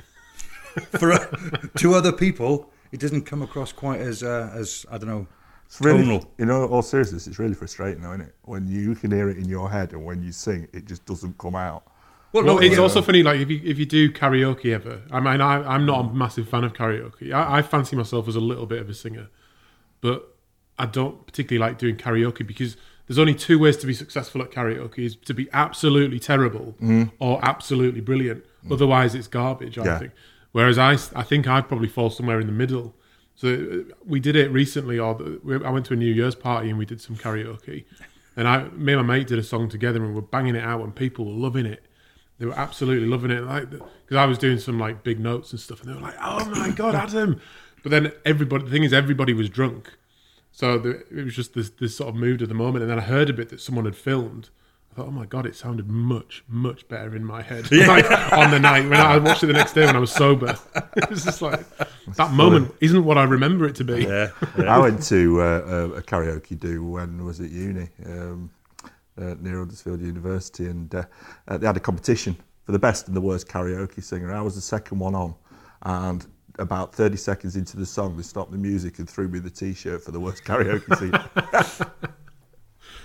for 1.00 1.14
uh, 1.14 1.26
to 1.78 1.94
other 1.96 2.12
people, 2.12 2.70
it 2.92 3.00
doesn't 3.00 3.24
come 3.24 3.42
across 3.42 3.72
quite 3.72 4.00
as 4.02 4.22
uh, 4.24 4.52
as 4.54 4.86
I 4.92 4.98
don't 4.98 5.10
know. 5.10 5.28
It's 5.66 5.82
really, 5.82 6.04
Tonal. 6.04 6.30
you 6.38 6.46
know, 6.46 6.68
all 6.68 6.84
seriousness, 6.84 7.26
it's 7.26 7.40
really 7.40 7.56
frustrating, 7.56 8.04
though, 8.04 8.12
isn't 8.12 8.28
it? 8.28 8.36
When 8.44 8.68
you 8.68 8.94
can 8.94 9.10
hear 9.10 9.30
it 9.30 9.38
in 9.38 9.46
your 9.46 9.72
head 9.72 9.94
and 9.94 10.06
when 10.06 10.22
you 10.22 10.32
sing, 10.32 10.68
it 10.72 10.86
just 10.86 11.04
doesn't 11.06 11.36
come 11.40 11.56
out. 11.56 11.84
Well, 12.34 12.44
Well, 12.44 12.56
no, 12.56 12.62
it's 12.62 12.76
yeah. 12.76 12.82
also 12.82 13.02
funny, 13.02 13.22
like 13.24 13.40
if 13.40 13.50
you 13.50 13.62
if 13.64 13.78
you 13.80 13.86
do 13.86 14.12
karaoke 14.12 14.74
ever. 14.74 15.02
I 15.12 15.20
mean, 15.20 15.40
I, 15.40 15.64
I'm 15.76 15.86
not 15.86 16.06
a 16.06 16.14
massive 16.14 16.50
fan 16.50 16.64
of 16.64 16.74
karaoke. 16.74 17.32
I, 17.32 17.60
I 17.60 17.62
fancy 17.62 17.96
myself 17.96 18.28
as 18.28 18.36
a 18.36 18.40
little 18.42 18.66
bit 18.66 18.80
of 18.82 18.90
a 18.90 18.94
singer, 18.94 19.30
but 20.02 20.36
I 20.80 20.86
don't 20.88 21.26
particularly 21.28 21.60
like 21.70 21.78
doing 21.78 21.96
karaoke 21.96 22.46
because 22.46 22.76
there's 23.08 23.20
only 23.20 23.36
two 23.36 23.60
ways 23.60 23.78
to 23.78 23.86
be 23.88 23.94
successful 23.94 24.42
at 24.42 24.52
karaoke: 24.52 25.00
is 25.00 25.16
to 25.16 25.34
be 25.34 25.48
absolutely 25.54 26.20
terrible 26.20 26.76
or 27.20 27.40
absolutely 27.44 28.02
brilliant. 28.02 28.44
Otherwise, 28.72 29.14
it's 29.14 29.28
garbage. 29.28 29.78
I 29.78 29.86
Yeah. 29.86 30.00
think. 30.00 30.12
Whereas 30.54 30.78
I, 30.78 30.94
I 31.16 31.24
think 31.24 31.48
I 31.48 31.62
probably 31.62 31.88
fall 31.90 32.10
somewhere 32.10 32.40
in 32.40 32.48
the 32.48 32.54
middle. 32.54 32.96
So 33.36 33.48
uh, 33.90 33.94
we 34.06 34.20
did 34.20 34.36
it 34.36 34.52
recently. 34.52 34.98
Or 35.00 35.16
the, 35.16 35.62
I 35.66 35.70
went 35.72 35.86
to 35.88 35.94
a 35.94 35.98
New 35.98 36.12
Year's 36.14 36.36
party 36.36 36.70
and 36.70 36.78
we 36.78 36.86
did 36.86 37.02
some 37.02 37.16
karaoke, 37.16 37.86
and 38.36 38.48
I, 38.48 38.64
me 38.70 38.94
and 38.94 39.06
my 39.06 39.18
mate 39.18 39.28
did 39.28 39.38
a 39.40 39.44
song 39.44 39.68
together 39.70 40.04
and 40.04 40.16
we're 40.16 40.22
banging 40.22 40.56
it 40.56 40.64
out 40.64 40.82
and 40.82 40.96
people 40.96 41.26
were 41.26 41.32
loving 41.34 41.66
it. 41.66 41.84
They 42.40 42.46
were 42.46 42.58
absolutely 42.58 43.08
loving 43.08 43.32
it, 43.32 43.44
like 43.44 43.70
because 43.70 44.18
I 44.18 44.26
was 44.26 44.38
doing 44.38 44.60
some 44.60 44.80
like 44.80 45.04
big 45.04 45.20
notes 45.20 45.52
and 45.52 45.60
stuff, 45.60 45.82
and 45.82 45.90
they 45.90 45.96
were 45.96 46.02
like, 46.02 46.16
"Oh 46.22 46.46
my 46.50 46.70
god, 46.76 46.96
Adam!" 46.96 47.40
But 47.84 47.92
then 47.92 48.12
everybody, 48.26 48.66
the 48.66 48.72
thing 48.72 48.84
is, 48.84 48.94
everybody 48.94 49.34
was 49.34 49.50
drunk, 49.50 49.98
so 50.52 50.78
the, 50.78 51.04
it 51.12 51.24
was 51.26 51.36
just 51.36 51.54
this 51.54 51.70
this 51.70 51.98
sort 51.98 52.10
of 52.10 52.16
mood 52.16 52.42
at 52.42 52.50
the 52.50 52.56
moment. 52.56 52.84
And 52.84 52.92
then 52.92 53.00
I 53.00 53.04
heard 53.04 53.30
a 53.30 53.34
bit 53.34 53.50
that 53.50 53.62
someone 53.62 53.86
had 53.86 53.96
filmed. 53.96 54.50
I 54.92 54.96
thought, 54.96 55.08
"Oh 55.08 55.12
my 55.12 55.26
god, 55.26 55.46
it 55.46 55.56
sounded 55.56 55.88
much 55.88 56.44
much 56.48 56.88
better 56.88 57.16
in 57.16 57.24
my 57.24 57.42
head." 57.42 57.72
like 57.72 58.10
on 58.34 58.52
the 58.52 58.60
night 58.60 58.90
when 58.90 59.00
I 59.00 59.18
watched 59.18 59.44
it 59.44 59.48
the 59.48 59.54
next 59.54 59.74
day 59.74 59.86
when 59.86 59.96
I 59.96 60.00
was 60.00 60.12
sober, 60.12 60.58
it 60.96 61.10
was 61.10 61.24
just 61.24 61.42
like 61.42 61.66
that 62.16 62.32
moment 62.32 62.74
isn't 62.82 63.04
what 63.06 63.18
I 63.18 63.24
remember 63.24 63.66
it 63.66 63.76
to 63.76 63.84
be. 63.84 64.04
Yeah, 64.04 64.32
I 64.58 64.80
went 64.80 65.04
to 65.04 65.42
uh, 65.42 65.46
a, 65.46 65.90
a 65.92 66.02
karaoke 66.02 66.60
do 66.60 66.84
when 66.84 67.24
was 67.26 67.40
at 67.40 67.52
uni 67.52 67.90
um, 68.06 68.50
uh, 69.20 69.36
near 69.40 69.60
Huddersfield 69.60 70.02
University, 70.02 70.66
and 70.68 70.94
uh, 70.94 71.04
uh, 71.48 71.58
they 71.58 71.68
had 71.68 71.78
a 71.78 71.82
competition 71.82 72.36
for 72.66 72.72
the 72.72 72.80
best 72.80 73.08
and 73.08 73.16
the 73.16 73.22
worst 73.22 73.48
karaoke 73.48 74.04
singer. 74.04 74.34
I 74.34 74.42
was 74.42 74.56
the 74.56 74.62
second 74.62 75.00
one 75.00 75.16
on, 75.16 75.36
and 75.84 76.26
about 76.60 76.94
30 76.94 77.18
seconds 77.18 77.56
into 77.56 77.78
the 77.78 77.86
song, 77.86 78.16
they 78.16 78.24
stopped 78.24 78.52
the 78.52 78.58
music 78.58 79.00
and 79.00 79.10
threw 79.10 79.28
me 79.28 79.40
the 79.40 79.50
T-shirt 79.50 80.04
for 80.04 80.12
the 80.12 80.20
worst 80.20 80.44
karaoke 80.46 80.98
singer. 80.98 81.26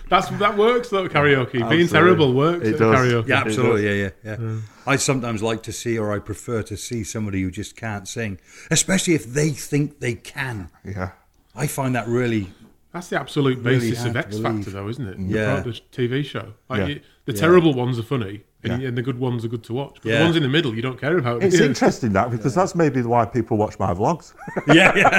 That's 0.09 0.29
that 0.39 0.57
works 0.57 0.89
though. 0.89 1.07
Karaoke 1.07 1.69
being 1.69 1.87
terrible 1.87 2.33
works 2.33 2.67
It 2.67 2.79
does. 2.79 2.97
karaoke. 2.97 3.29
Yeah, 3.29 3.41
absolutely. 3.41 3.87
Yeah, 4.01 4.11
yeah, 4.25 4.37
yeah. 4.41 4.57
I 4.87 4.97
sometimes 4.97 5.43
like 5.43 5.63
to 5.65 5.73
see, 5.73 5.99
or 5.99 6.13
I 6.15 6.19
prefer 6.19 6.63
to 6.63 6.77
see 6.79 7.05
somebody 7.05 7.43
who 7.43 7.51
just 7.51 7.77
can't 7.77 8.09
sing, 8.09 8.41
especially 8.71 9.15
if 9.15 9.27
they 9.27 9.51
think 9.51 10.01
they 10.01 10.15
can. 10.15 10.71
yeah. 10.85 11.11
I 11.55 11.67
find 11.67 11.95
that 11.95 12.07
really. 12.09 12.53
That's 12.93 13.09
the 13.09 13.21
absolute 13.21 13.59
Really 13.59 13.91
basis 13.91 14.05
of 14.07 14.17
X. 14.17 14.39
Factor, 14.39 14.71
though, 14.71 14.89
isn't 14.89 15.07
it? 15.07 15.19
Yeah. 15.19 15.61
the, 15.61 15.79
TV 15.93 16.25
show. 16.25 16.55
Like 16.71 16.89
Yeah. 16.89 16.95
the 17.27 17.33
Yeah. 17.35 17.39
terrible 17.41 17.75
ones 17.75 17.99
are 17.99 18.03
funny, 18.03 18.45
and, 18.65 18.81
Yeah. 18.83 18.89
and 18.89 18.97
the 18.97 19.03
good 19.03 19.19
ones 19.21 19.45
are 19.45 19.49
good 19.49 19.63
to 19.65 19.75
watch. 19.75 19.99
But 20.03 20.11
the 20.11 20.21
ones 20.25 20.37
in 20.37 20.43
the 20.43 20.49
middle, 20.49 20.75
you 20.75 20.81
don't 20.83 20.99
care 20.99 21.19
about. 21.19 21.43
It's 21.43 21.61
interesting 21.61 22.13
that 22.15 22.31
because 22.31 22.55
that's 22.55 22.75
maybe 22.75 23.03
why 23.03 23.27
people 23.27 23.57
watch 23.59 23.79
my 23.79 23.93
vlogs. 23.93 24.33
Yeah, 24.75 24.97
yeah. 24.97 25.17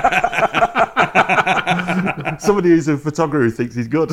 Somebody 2.39 2.69
who's 2.69 2.87
a 2.87 2.97
photographer 2.97 3.43
who 3.45 3.51
thinks 3.51 3.75
he's 3.75 3.87
good. 3.87 4.09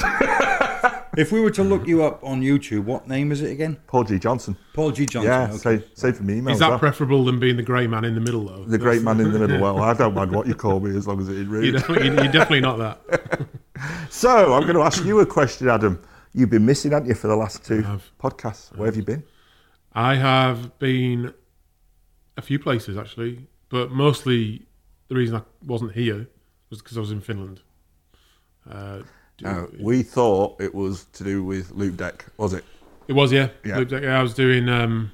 If 1.16 1.32
we 1.32 1.40
were 1.40 1.50
to 1.52 1.62
look 1.64 1.86
you 1.86 2.02
up 2.04 2.22
on 2.22 2.40
YouTube, 2.42 2.84
what 2.84 3.08
name 3.08 3.32
is 3.32 3.42
it 3.42 3.50
again? 3.50 3.78
Paul 3.86 4.04
G. 4.04 4.18
Johnson. 4.18 4.56
Paul 4.74 4.92
G. 4.92 5.06
Johnson. 5.06 5.30
Yeah, 5.30 5.48
okay. 5.48 5.56
same, 5.56 5.84
same 5.94 6.12
for 6.14 6.22
me. 6.22 6.38
Email 6.38 6.54
Is 6.54 6.60
that 6.60 6.70
well. 6.70 6.78
preferable 6.78 7.24
than 7.24 7.38
being 7.38 7.56
the 7.56 7.62
grey 7.62 7.86
man 7.86 8.04
in 8.04 8.14
the 8.14 8.20
middle, 8.20 8.44
though? 8.44 8.64
the 8.64 8.78
great 8.78 9.02
man 9.02 9.20
in 9.20 9.32
the 9.32 9.38
middle? 9.38 9.60
Well, 9.60 9.82
I 9.82 9.94
don't 9.94 10.14
mind 10.14 10.32
what 10.32 10.46
you 10.46 10.54
call 10.64 10.80
me 10.80 10.96
as 10.96 11.06
long 11.06 11.20
as 11.20 11.28
it 11.28 11.36
is 11.36 11.48
You're 11.48 11.72
definitely, 11.72 12.06
you're 12.06 12.32
definitely 12.32 12.60
not 12.60 12.78
that. 12.78 13.46
So 14.08 14.54
I'm 14.54 14.62
going 14.62 14.76
to 14.76 14.82
ask 14.82 15.04
you 15.04 15.20
a 15.20 15.26
question, 15.26 15.68
Adam. 15.68 16.02
You've 16.32 16.48
been 16.48 16.64
missing, 16.64 16.92
haven't 16.92 17.08
you, 17.08 17.14
for 17.14 17.28
the 17.28 17.36
last 17.36 17.62
two 17.62 17.82
podcasts? 18.18 18.74
Where 18.74 18.86
have 18.86 18.96
you 18.96 19.02
been? 19.02 19.22
I 19.92 20.14
have 20.14 20.78
been 20.78 21.34
a 22.36 22.42
few 22.42 22.58
places 22.58 22.96
actually, 22.96 23.46
but 23.68 23.90
mostly 23.90 24.66
the 25.08 25.14
reason 25.14 25.36
I 25.36 25.42
wasn't 25.64 25.92
here 25.92 26.28
was 26.70 26.80
because 26.82 26.96
I 26.96 27.00
was 27.00 27.10
in 27.10 27.20
Finland. 27.20 27.60
Uh, 28.70 28.98
do- 28.98 29.04
Uh, 29.44 29.66
we 29.80 30.02
thought 30.02 30.60
it 30.60 30.74
was 30.74 31.04
to 31.12 31.24
do 31.24 31.44
with 31.44 31.72
Loupedeck, 31.74 32.22
was 32.38 32.52
it? 32.54 32.64
It 33.08 33.12
was, 33.12 33.32
yeah. 33.32 33.48
Yeah. 33.64 33.78
Looked 33.78 33.92
like- 33.92 34.02
yeah, 34.02 34.18
I 34.18 34.22
was 34.22 34.34
doing 34.34 34.68
um, 34.68 35.10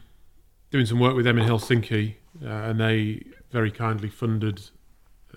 doing 0.71 0.87
some 0.87 1.00
work 1.00 1.14
with 1.17 1.25
them 1.25 1.38
in 1.38 1.47
Helsinki, 1.49 2.14
uh, 2.43 2.47
and 2.49 2.81
they 2.81 3.23
very 3.50 3.71
kindly 3.71 4.09
funded 4.09 4.62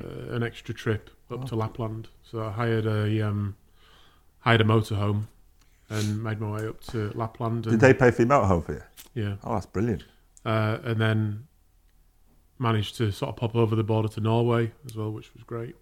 uh, 0.01 0.33
an 0.35 0.43
extra 0.43 0.73
trip 0.73 1.09
up 1.31 1.41
Oh. 1.43 1.47
to 1.47 1.55
Lapland. 1.55 2.07
So 2.23 2.43
I 2.45 2.51
hired 2.51 2.85
a 2.85 3.27
um, 3.27 3.55
hired 4.39 4.61
a 4.61 4.63
motorhome 4.63 5.27
and 5.89 6.23
made 6.23 6.39
my 6.39 6.51
way 6.51 6.67
up 6.67 6.81
to 6.81 7.11
Lapland. 7.15 7.65
And, 7.67 7.73
Did 7.73 7.79
they 7.79 7.93
pay 7.93 8.11
for 8.11 8.21
your 8.21 8.29
motorhome 8.29 8.65
for 8.65 8.73
you? 8.73 8.83
Yeah, 9.15 9.35
Oh, 9.43 9.53
that's 9.55 9.65
brilliant. 9.65 10.03
uh, 10.45 10.77
and 10.83 10.99
then 11.01 11.47
managed 12.59 12.95
to 12.97 13.11
sort 13.11 13.29
of 13.29 13.35
pop 13.35 13.55
over 13.55 13.75
the 13.75 13.83
border 13.83 14.07
to 14.09 14.21
Norway 14.21 14.71
as 14.85 14.95
well, 14.95 15.11
which 15.11 15.33
was 15.33 15.43
great. 15.43 15.75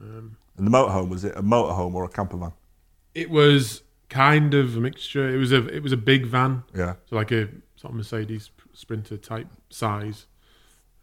Um, 0.00 0.36
And 0.58 0.66
the 0.66 0.70
motorhome 0.70 1.08
was 1.08 1.24
it 1.24 1.34
a 1.36 1.42
motorhome 1.42 1.94
or 1.94 2.04
a 2.04 2.08
camper 2.08 2.36
van? 2.36 2.52
it 3.14 3.30
was 3.30 3.82
kind 4.10 4.54
of 4.54 4.76
a 4.76 4.80
mixture. 4.80 5.28
It 5.34 5.38
was 5.38 5.50
a 5.52 5.66
it 5.68 5.82
was 5.82 5.92
a 5.92 5.96
big 5.96 6.26
van, 6.26 6.62
Yeah. 6.74 6.94
so 7.06 7.16
like 7.16 7.30
a 7.32 7.48
sort 7.76 7.92
of 7.92 7.94
Mercedes 7.96 8.50
Sprinter 8.74 9.16
type 9.16 9.48
size, 9.70 10.26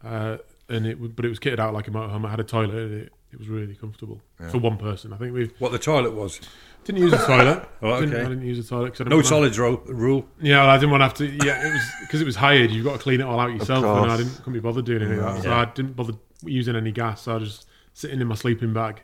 uh, 0.04 0.38
and 0.68 0.86
it 0.86 1.16
but 1.16 1.24
it 1.24 1.28
was 1.28 1.38
kitted 1.38 1.58
out 1.58 1.74
like 1.74 1.88
a 1.88 1.90
motorhome. 1.90 2.24
It 2.24 2.28
had 2.28 2.40
a 2.40 2.44
toilet. 2.44 2.74
And 2.74 2.94
it, 3.02 3.12
It 3.32 3.38
was 3.40 3.48
really 3.48 3.74
comfortable 3.74 4.20
for 4.50 4.58
one 4.58 4.78
person. 4.78 5.12
I 5.12 5.16
think 5.18 5.34
we 5.34 5.50
What 5.58 5.72
the 5.72 5.78
toilet 5.78 6.12
was. 6.14 6.40
didn't 6.84 7.02
use 7.02 7.10
the 7.10 7.18
toilet. 7.18 7.68
Oh, 7.82 8.00
Didn't- 8.00 8.14
okay. 8.14 8.24
I 8.24 8.28
didn't 8.28 8.46
use 8.46 8.56
the 8.62 8.68
toilet. 8.74 8.92
'cause 8.92 9.02
I 9.02 9.08
No 9.10 9.16
wanna- 9.16 9.28
solids 9.28 9.58
ro- 9.58 9.82
rule. 9.86 10.24
Yeah, 10.40 10.60
well, 10.60 10.70
I 10.70 10.76
didn't 10.78 10.90
want 10.92 11.00
to 11.02 11.06
have 11.08 11.14
to. 11.14 11.26
Yeah, 11.46 11.66
it 11.68 11.72
was 11.72 11.82
because 12.02 12.20
it 12.22 12.24
was 12.24 12.36
hired. 12.36 12.70
You've 12.70 12.84
got 12.84 12.94
to 12.98 13.02
clean 13.02 13.20
it 13.20 13.24
all 13.24 13.38
out 13.40 13.52
yourself, 13.52 13.84
and 13.84 14.10
I 14.10 14.16
didn't 14.16 14.36
couldn't 14.38 14.54
be 14.54 14.60
bothered 14.60 14.86
doing 14.86 15.02
any 15.02 15.16
of 15.18 15.24
that. 15.24 15.42
So 15.42 15.48
Yeah. 15.50 15.60
I 15.60 15.64
didn't 15.66 15.96
bother 15.96 16.14
using 16.44 16.76
any 16.76 16.92
gas. 16.92 17.22
So 17.22 17.32
I 17.32 17.36
was 17.38 17.48
just 17.50 17.66
sitting 17.92 18.20
in 18.22 18.26
my 18.28 18.36
sleeping 18.36 18.72
bag. 18.72 19.02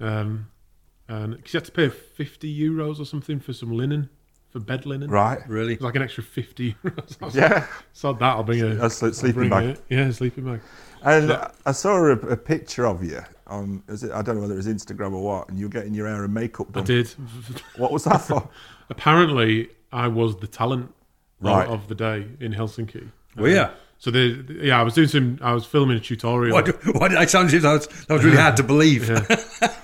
Um, 0.00 0.48
and 1.08 1.36
because 1.36 1.54
you 1.54 1.58
had 1.58 1.64
to 1.66 1.72
pay 1.72 1.88
fifty 1.88 2.52
euros 2.58 3.00
or 3.00 3.04
something 3.04 3.40
for 3.40 3.52
some 3.52 3.72
linen, 3.72 4.08
for 4.50 4.60
bed 4.60 4.86
linen. 4.86 5.10
Right. 5.10 5.40
Really? 5.48 5.74
It 5.74 5.80
was 5.80 5.84
like 5.84 5.96
an 5.96 6.02
extra 6.02 6.22
fifty 6.22 6.74
euros. 6.84 7.34
Yeah. 7.34 7.52
like, 7.54 7.64
Sod 7.92 8.18
that. 8.20 8.36
I'll 8.36 8.44
bring 8.44 8.62
a, 8.62 8.66
A 8.68 8.88
sli- 8.88 9.14
sleeping 9.14 9.48
bring 9.48 9.50
bag. 9.50 9.64
it. 9.70 9.80
Yeah, 9.88 10.06
a 10.06 10.12
sleeping 10.12 10.44
bag. 10.44 10.60
And 11.02 11.32
I 11.66 11.72
saw 11.72 11.96
a, 12.04 12.12
a 12.12 12.36
picture 12.36 12.86
of 12.86 13.02
you 13.02 13.20
on, 13.46 13.82
is 13.88 14.04
it, 14.04 14.12
I 14.12 14.20
don't 14.22 14.36
know 14.36 14.42
whether 14.42 14.54
it 14.54 14.58
was 14.58 14.66
Instagram 14.68 15.12
or 15.14 15.22
what, 15.22 15.48
and 15.48 15.58
you 15.58 15.64
were 15.66 15.70
getting 15.70 15.94
your 15.94 16.06
hair 16.06 16.22
and 16.24 16.32
makeup 16.34 16.70
done. 16.72 16.82
I 16.82 16.86
did. 16.86 17.08
What 17.76 17.90
was 17.90 18.04
that 18.04 18.18
for? 18.18 18.48
Apparently, 18.90 19.68
I 19.92 20.08
was 20.08 20.36
the 20.36 20.46
talent 20.46 20.86
of- 21.40 21.46
Right. 21.46 21.66
of, 21.68 21.88
the 21.88 21.94
day 21.94 22.26
in 22.38 22.52
Helsinki. 22.52 23.08
Well, 23.36 23.50
yeah. 23.50 23.70
So 24.00 24.10
the, 24.10 24.60
yeah, 24.62 24.80
I 24.80 24.82
was 24.82 24.94
doing 24.94 25.08
some. 25.08 25.38
I 25.42 25.52
was 25.52 25.66
filming 25.66 25.98
a 25.98 26.00
tutorial. 26.00 26.54
Why, 26.54 26.62
do- 26.62 26.78
why 26.94 27.08
did 27.08 27.18
I 27.18 27.26
sound 27.26 27.50
that 27.50 27.62
was, 27.62 27.86
that 27.86 28.14
was 28.14 28.24
really 28.24 28.38
hard 28.38 28.56
to 28.56 28.62
believe? 28.62 29.10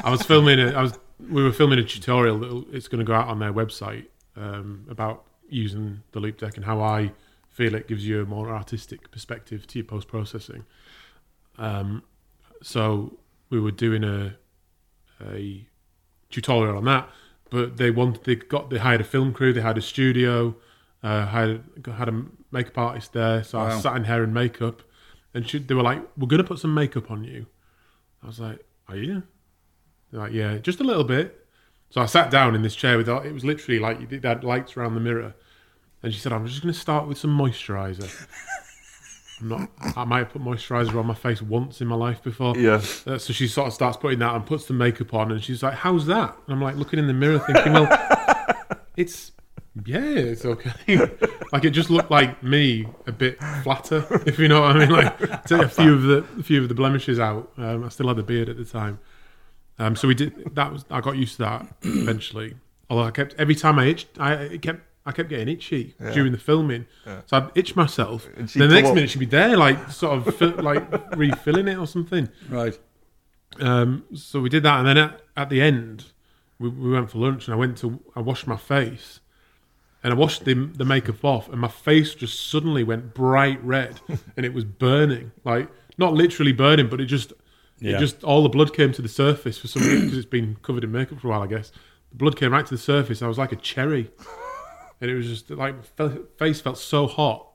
I 0.02 0.10
was 0.10 0.22
filming 0.22 0.58
it. 0.58 0.74
I 0.74 0.82
was. 0.82 0.98
We 1.30 1.42
were 1.42 1.52
filming 1.52 1.78
a 1.78 1.84
tutorial 1.84 2.38
that 2.38 2.66
it's 2.72 2.88
going 2.88 2.98
to 2.98 3.04
go 3.04 3.12
out 3.14 3.28
on 3.28 3.38
their 3.40 3.52
website 3.52 4.06
um, 4.34 4.86
about 4.88 5.24
using 5.48 6.02
the 6.12 6.20
Loupedeck 6.20 6.56
and 6.56 6.64
how 6.64 6.80
I 6.80 7.12
feel 7.50 7.74
it 7.74 7.88
gives 7.88 8.06
you 8.06 8.22
a 8.22 8.24
more 8.24 8.50
artistic 8.50 9.10
perspective 9.10 9.66
to 9.66 9.78
your 9.78 9.86
post 9.86 10.08
processing. 10.08 10.64
Um, 11.58 12.02
so 12.62 13.18
we 13.50 13.60
were 13.60 13.70
doing 13.70 14.02
a 14.02 14.36
a 15.30 15.66
tutorial 16.30 16.78
on 16.78 16.84
that, 16.86 17.10
but 17.50 17.76
they 17.76 17.90
wanted 17.90 18.24
they 18.24 18.36
got 18.36 18.70
they 18.70 18.78
hired 18.78 19.02
a 19.02 19.04
film 19.04 19.34
crew, 19.34 19.52
they 19.52 19.60
had 19.60 19.76
a 19.76 19.82
studio, 19.82 20.56
uh, 21.06 21.26
had 21.26 21.62
had 21.96 22.08
a 22.08 22.24
makeup 22.50 22.76
artist 22.76 23.12
there. 23.12 23.44
So 23.44 23.60
I 23.60 23.78
sat 23.78 23.96
in 23.96 24.04
hair 24.04 24.24
and 24.24 24.34
makeup, 24.34 24.82
and 25.34 25.48
she, 25.48 25.58
they 25.58 25.74
were 25.74 25.82
like, 25.82 26.02
"We're 26.16 26.26
going 26.26 26.42
to 26.42 26.48
put 26.48 26.58
some 26.58 26.74
makeup 26.74 27.10
on 27.12 27.22
you." 27.22 27.46
I 28.24 28.26
was 28.26 28.40
like, 28.40 28.58
"Are 28.88 28.96
you?" 28.96 29.22
They're 30.10 30.20
like, 30.20 30.32
"Yeah, 30.32 30.58
just 30.58 30.80
a 30.80 30.84
little 30.84 31.04
bit." 31.04 31.46
So 31.90 32.00
I 32.00 32.06
sat 32.06 32.32
down 32.32 32.56
in 32.56 32.62
this 32.62 32.74
chair 32.74 32.96
with 32.96 33.08
it 33.08 33.32
was 33.32 33.44
literally 33.44 33.78
like 33.78 34.08
they 34.10 34.28
had 34.28 34.42
lights 34.42 34.76
around 34.76 34.94
the 34.94 35.00
mirror, 35.00 35.34
and 36.02 36.12
she 36.12 36.18
said, 36.18 36.32
"I'm 36.32 36.44
just 36.44 36.60
going 36.60 36.74
to 36.74 36.80
start 36.80 37.06
with 37.06 37.18
some 37.18 37.36
moisturizer." 37.38 38.10
I'm 39.40 39.48
not. 39.48 39.70
I 39.94 40.04
might 40.04 40.18
have 40.18 40.30
put 40.30 40.42
moisturizer 40.42 40.96
on 40.96 41.06
my 41.06 41.14
face 41.14 41.40
once 41.40 41.80
in 41.80 41.86
my 41.86 41.94
life 41.94 42.20
before. 42.20 42.56
Yeah. 42.56 42.82
Uh, 43.06 43.18
so 43.18 43.32
she 43.32 43.46
sort 43.46 43.68
of 43.68 43.74
starts 43.74 43.96
putting 43.96 44.18
that 44.20 44.34
and 44.34 44.44
puts 44.44 44.64
the 44.64 44.74
makeup 44.74 45.14
on, 45.14 45.30
and 45.30 45.44
she's 45.44 45.62
like, 45.62 45.74
"How's 45.74 46.06
that?" 46.06 46.36
And 46.46 46.56
I'm 46.56 46.62
like 46.62 46.74
looking 46.74 46.98
in 46.98 47.06
the 47.06 47.14
mirror, 47.14 47.38
thinking, 47.38 47.74
"Well, 47.74 47.88
it's 48.96 49.30
yeah, 49.84 49.98
it's 50.00 50.44
okay." 50.44 50.98
like 51.52 51.64
it 51.64 51.70
just 51.70 51.90
looked 51.90 52.10
like 52.10 52.42
me 52.42 52.86
a 53.06 53.12
bit 53.12 53.38
flatter, 53.62 54.06
if 54.26 54.38
you 54.38 54.48
know 54.48 54.62
what 54.62 54.76
I 54.76 54.78
mean. 54.78 54.90
Like 54.90 55.44
take 55.44 55.62
a 55.62 55.68
few 55.68 55.94
of 55.94 56.02
the 56.02 56.24
a 56.38 56.42
few 56.42 56.62
of 56.62 56.68
the 56.68 56.74
blemishes 56.74 57.18
out. 57.18 57.52
Um, 57.58 57.84
I 57.84 57.88
still 57.88 58.08
had 58.08 58.16
the 58.16 58.22
beard 58.22 58.48
at 58.48 58.56
the 58.56 58.64
time, 58.64 58.98
um, 59.78 59.96
so 59.96 60.08
we 60.08 60.14
did 60.14 60.54
that. 60.54 60.72
Was 60.72 60.84
I 60.90 61.00
got 61.00 61.16
used 61.16 61.36
to 61.36 61.42
that 61.42 61.66
eventually. 61.82 62.56
Although 62.88 63.04
I 63.04 63.10
kept 63.10 63.34
every 63.38 63.54
time 63.54 63.78
I 63.78 63.86
itched, 63.86 64.08
I 64.18 64.32
it 64.34 64.62
kept. 64.62 64.80
I 65.08 65.12
kept 65.12 65.28
getting 65.28 65.48
itchy 65.48 65.94
during 66.14 66.32
the 66.32 66.38
filming, 66.38 66.86
so 67.04 67.36
I'd 67.36 67.50
itch 67.54 67.76
myself. 67.76 68.26
And 68.36 68.48
Then 68.48 68.68
the 68.68 68.74
next 68.74 68.88
up- 68.88 68.94
minute 68.96 69.10
she'd 69.10 69.20
be 69.20 69.26
there, 69.26 69.56
like 69.56 69.92
sort 69.92 70.18
of 70.26 70.34
fill, 70.34 70.60
like 70.60 70.82
refilling 71.16 71.68
it 71.68 71.78
or 71.78 71.86
something. 71.86 72.28
Right. 72.48 72.76
Um, 73.60 74.02
so 74.14 74.40
we 74.40 74.48
did 74.48 74.64
that, 74.64 74.80
and 74.80 74.88
then 74.88 74.98
at, 74.98 75.20
at 75.36 75.48
the 75.48 75.62
end, 75.62 76.06
we, 76.58 76.68
we 76.68 76.90
went 76.90 77.08
for 77.08 77.18
lunch, 77.18 77.46
and 77.46 77.54
I 77.54 77.56
went 77.56 77.78
to 77.78 78.00
I 78.16 78.20
washed 78.20 78.48
my 78.48 78.56
face, 78.56 79.20
and 80.06 80.14
I 80.14 80.16
washed 80.16 80.44
the 80.44 80.54
the 80.54 80.84
makeup 80.84 81.24
off, 81.24 81.48
and 81.48 81.60
my 81.60 81.66
face 81.68 82.14
just 82.14 82.48
suddenly 82.48 82.84
went 82.84 83.12
bright 83.12 83.58
red, 83.64 84.00
and 84.36 84.46
it 84.46 84.54
was 84.54 84.62
burning, 84.64 85.32
like 85.44 85.68
not 85.98 86.14
literally 86.14 86.52
burning, 86.52 86.88
but 86.88 87.00
it 87.00 87.06
just 87.06 87.32
Yeah. 87.80 87.96
it 87.96 87.98
just 88.00 88.22
all 88.22 88.42
the 88.44 88.48
blood 88.48 88.72
came 88.72 88.92
to 88.92 89.02
the 89.02 89.08
surface 89.08 89.58
for 89.58 89.66
some 89.66 89.82
reason 89.82 90.02
because 90.02 90.18
it's 90.18 90.26
been 90.38 90.56
covered 90.62 90.84
in 90.84 90.92
makeup 90.92 91.18
for 91.20 91.26
a 91.26 91.30
while, 91.30 91.42
I 91.42 91.48
guess. 91.48 91.72
The 92.10 92.16
blood 92.16 92.36
came 92.36 92.52
right 92.52 92.64
to 92.64 92.74
the 92.74 92.78
surface. 92.92 93.20
I 93.20 93.26
was 93.26 93.36
like 93.38 93.50
a 93.50 93.56
cherry, 93.56 94.10
and 95.00 95.10
it 95.10 95.14
was 95.16 95.26
just 95.26 95.50
like 95.50 95.74
my 95.98 96.10
face 96.38 96.60
felt 96.60 96.78
so 96.78 97.08
hot. 97.08 97.48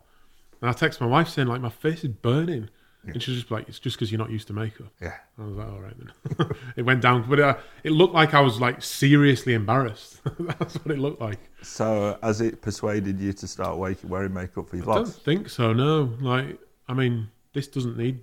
And 0.62 0.70
I 0.70 0.74
texted 0.74 1.00
my 1.01 1.08
wife 1.08 1.29
saying 1.29 1.48
like 1.48 1.62
my 1.62 1.70
face 1.70 2.03
is 2.03 2.10
burning, 2.10 2.70
and 3.03 3.22
she 3.22 3.31
was 3.31 3.39
just 3.41 3.51
like, 3.51 3.67
"It's 3.67 3.79
just 3.79 3.96
because 3.98 4.12
you're 4.12 4.20
not 4.20 4.29
used 4.29 4.48
to 4.48 4.53
makeup." 4.53 4.88
Yeah. 5.01 5.15
I 5.39 5.43
was 5.43 5.55
like, 5.55 5.67
all 5.67 5.79
right 5.81 5.96
then. 5.98 6.48
it 6.75 6.81
went 6.84 7.01
down, 7.01 7.27
but 7.29 7.39
uh, 7.39 7.58
it 7.84 7.91
looked 7.91 8.13
like 8.13 8.34
I 8.34 8.41
was 8.41 8.60
like 8.62 8.84
seriously 8.84 9.53
embarrassed. 9.53 10.22
That's 10.39 10.75
what 10.75 10.91
it 10.91 11.00
looked 11.00 11.20
like. 11.22 11.39
So 11.63 12.17
has 12.22 12.41
it 12.41 12.62
persuaded 12.62 13.20
you 13.20 13.34
to 13.34 13.48
start 13.48 13.77
wearing 14.03 14.34
makeup 14.34 14.70
for 14.70 14.75
your 14.75 14.89
I 14.89 14.96
don't 14.96 15.08
think 15.08 15.50
so. 15.50 15.74
No, 15.74 16.13
like 16.22 16.60
I 16.88 16.93
mean, 16.93 17.29
this 17.53 17.67
doesn't 17.67 17.98
need 17.98 18.20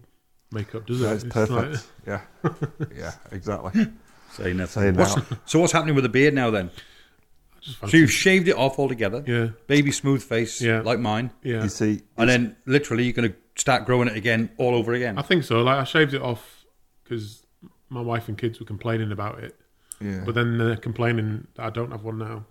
makeup, 0.52 0.87
does 0.87 1.00
it? 1.00 1.04
No, 1.04 1.12
it's 1.12 1.25
like- 1.25 1.32
perfect. 1.32 1.87
yeah. 2.06 2.20
Yeah, 2.97 3.12
exactly. 3.32 3.87
Say 4.32 4.52
nothing. 4.52 4.82
Say 4.82 4.90
What's- 4.92 5.16
now. 5.16 5.38
so 5.44 5.58
what's 5.58 5.73
happening 5.73 5.94
with 5.94 6.04
the 6.04 6.08
beard 6.11 6.35
now 6.35 6.50
then? 6.50 6.70
So 7.61 7.97
you've 7.97 8.12
shaved 8.12 8.49
it 8.49 8.56
off 8.56 8.78
altogether. 8.78 9.23
yeah, 9.26 9.49
Baby 9.66 9.90
smooth 9.90 10.23
face, 10.23 10.61
Yeah. 10.62 10.80
like 10.80 11.00
mine. 11.00 11.32
yeah. 11.42 11.64
You 11.64 11.68
see, 11.68 12.00
And 12.16 12.30
then 12.30 12.56
literally 12.66 13.04
you're 13.04 13.12
going 13.12 13.30
to 13.30 13.37
start 13.58 13.84
growing 13.84 14.08
it 14.08 14.16
again 14.16 14.50
all 14.56 14.74
over 14.74 14.92
again. 14.92 15.18
I 15.18 15.22
think 15.22 15.44
so. 15.44 15.60
Like 15.62 15.76
I 15.78 15.84
shaved 15.84 16.14
it 16.14 16.22
off 16.22 16.64
because 17.04 17.44
my 17.90 18.00
wife 18.00 18.28
and 18.28 18.38
kids 18.38 18.60
were 18.60 18.66
complaining 18.66 19.12
about 19.12 19.38
it, 19.42 19.56
yeah. 20.00 20.22
but 20.24 20.34
then 20.34 20.58
they're 20.58 20.76
complaining 20.76 21.46
that 21.54 21.64
I 21.66 21.70
don't 21.70 21.90
have 21.90 22.04
one 22.04 22.18
now. 22.18 22.44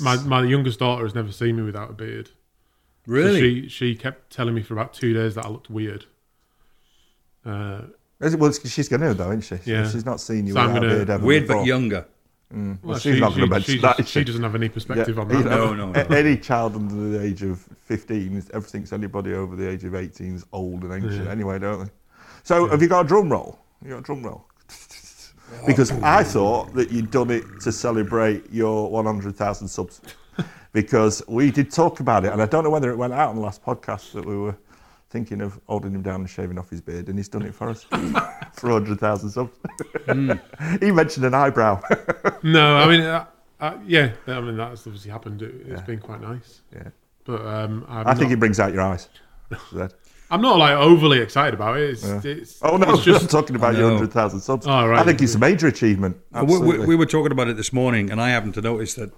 My 0.00 0.16
my 0.24 0.42
youngest 0.44 0.78
daughter 0.78 1.04
has 1.04 1.14
never 1.14 1.30
seen 1.32 1.56
me 1.56 1.62
without 1.62 1.90
a 1.90 1.92
beard. 1.94 2.28
So 2.28 2.32
Really? 3.12 3.62
she 3.62 3.68
she 3.68 3.94
kept 3.96 4.32
telling 4.32 4.54
me 4.54 4.62
for 4.62 4.72
about 4.74 4.94
two 4.94 5.12
days 5.12 5.34
that 5.34 5.44
I 5.44 5.48
looked 5.48 5.68
weird. 5.70 6.06
Uh, 7.44 7.82
well, 8.20 8.52
she's 8.52 8.88
going 8.88 9.02
to 9.02 9.12
though, 9.12 9.30
isn't 9.32 9.42
she? 9.42 9.70
Yeah. 9.70 9.86
She's 9.88 10.06
not 10.06 10.20
seen 10.20 10.46
you 10.46 10.54
So 10.54 10.60
without 10.62 10.76
a 10.76 10.80
gonna- 10.80 10.94
beard 10.94 11.10
ever 11.10 11.26
Weird 11.26 11.42
before. 11.46 11.56
but 11.62 11.66
younger. 11.66 12.06
Mm. 12.52 12.78
Well, 12.82 12.90
well, 12.90 12.98
she's 12.98 13.14
she, 13.14 13.20
not 13.20 13.30
going 13.30 13.40
to 13.42 13.46
mention 13.48 13.74
she 13.74 13.80
that. 13.80 13.96
just- 13.96 14.10
she 14.10 14.20
she? 14.20 14.24
doesn't 14.24 14.42
have 14.42 14.54
any 14.54 14.68
perspective 14.68 15.18
on 15.18 15.30
you 15.30 15.42
that. 15.42 15.50
No, 15.50 15.74
no, 15.74 15.90
no. 15.90 16.00
a- 16.00 16.16
Any 16.18 16.36
child 16.36 16.76
under 16.76 16.94
the 17.10 17.20
age 17.22 17.42
of 17.42 17.58
15, 17.86 18.36
is- 18.36 18.50
ever 18.50 18.66
thinks 18.66 18.92
anybody 18.92 19.32
over 19.34 19.56
the 19.56 19.68
age 19.68 19.84
of 19.84 19.94
18 19.94 20.34
is 20.36 20.44
old 20.52 20.82
and 20.84 20.92
ancient 20.92 21.24
Yeah. 21.24 21.30
anyway, 21.30 21.58
don't 21.58 21.84
they? 21.84 21.90
So, 22.42 22.68
have 22.68 22.82
you 22.82 22.88
got 22.88 23.04
a 23.06 23.08
drum 23.08 23.30
roll? 23.30 23.58
You 23.82 23.90
got 23.90 23.98
a 23.98 24.02
drum 24.02 24.22
roll? 24.22 24.44
Because 25.66 25.92
I 26.02 26.24
thought 26.24 26.74
that 26.74 26.90
you'd 26.90 27.10
done 27.10 27.30
it 27.30 27.44
to 27.60 27.70
celebrate 27.70 28.50
your 28.52 28.90
100,000 28.90 29.68
subs. 29.68 30.00
Because 30.72 31.22
we 31.28 31.52
did 31.52 31.70
talk 31.70 32.00
about 32.00 32.24
it, 32.24 32.32
and 32.32 32.42
I 32.42 32.46
don't 32.46 32.64
know 32.64 32.70
whether 32.70 32.90
it 32.90 32.96
went 32.96 33.12
out 33.12 33.28
on 33.28 33.36
the 33.36 33.40
last 33.42 33.62
podcast 33.64 34.10
that 34.14 34.24
we 34.26 34.36
were 34.36 34.56
thinking 35.14 35.40
of 35.40 35.60
holding 35.68 35.94
him 35.94 36.02
down 36.02 36.16
and 36.22 36.28
shaving 36.28 36.58
off 36.58 36.68
his 36.68 36.80
beard, 36.80 37.08
and 37.08 37.16
he's 37.16 37.28
done 37.28 37.42
it 37.42 37.54
for 37.54 37.70
us 37.70 37.84
for 38.52 38.68
100,000 38.70 39.30
subs. 39.30 39.56
he 40.80 40.90
mentioned 40.90 41.24
an 41.24 41.34
eyebrow. 41.34 41.80
No, 42.42 42.76
I 42.76 42.86
mean, 42.88 43.00
uh, 43.00 43.24
uh, 43.60 43.78
yeah, 43.86 44.10
I 44.26 44.40
mean 44.40 44.56
that's 44.58 44.86
obviously 44.86 45.10
happened. 45.10 45.40
It, 45.40 45.54
it's 45.66 45.68
Yeah. 45.80 45.86
been 45.86 45.98
quite 46.00 46.20
nice, 46.20 46.60
yeah. 46.74 46.88
but 47.24 47.40
um, 47.46 47.86
I'm 47.88 48.06
I 48.08 48.14
think 48.14 48.32
it 48.32 48.38
brings 48.38 48.60
out 48.60 48.72
your 48.74 48.82
eyes. 48.82 49.08
I'm 50.30 50.42
not 50.42 50.58
like 50.58 50.76
overly 50.76 51.20
excited 51.20 51.54
about 51.54 51.78
it. 51.78 51.90
It's, 51.90 52.04
Yeah. 52.04 52.20
it's 52.24 52.58
Oh 52.62 52.76
no, 52.76 52.92
it's 52.92 53.04
just 53.04 53.20
just 53.20 53.30
talking 53.30 53.56
about 53.56 53.76
your 53.76 53.90
hundred 53.92 54.12
thousand 54.12 54.40
subs. 54.40 54.66
Oh, 54.66 54.86
right. 54.86 54.98
I 54.98 55.04
think 55.04 55.22
it's 55.22 55.36
a 55.36 55.38
major 55.38 55.68
achievement. 55.68 56.16
We- 56.32 56.58
we, 56.58 56.78
we 56.86 56.96
were 56.96 57.06
talking 57.06 57.32
about 57.32 57.48
it 57.48 57.56
this 57.56 57.72
morning, 57.72 58.10
and 58.10 58.20
I 58.20 58.28
happened 58.30 58.54
to 58.54 58.60
notice 58.62 58.94
that 58.94 59.10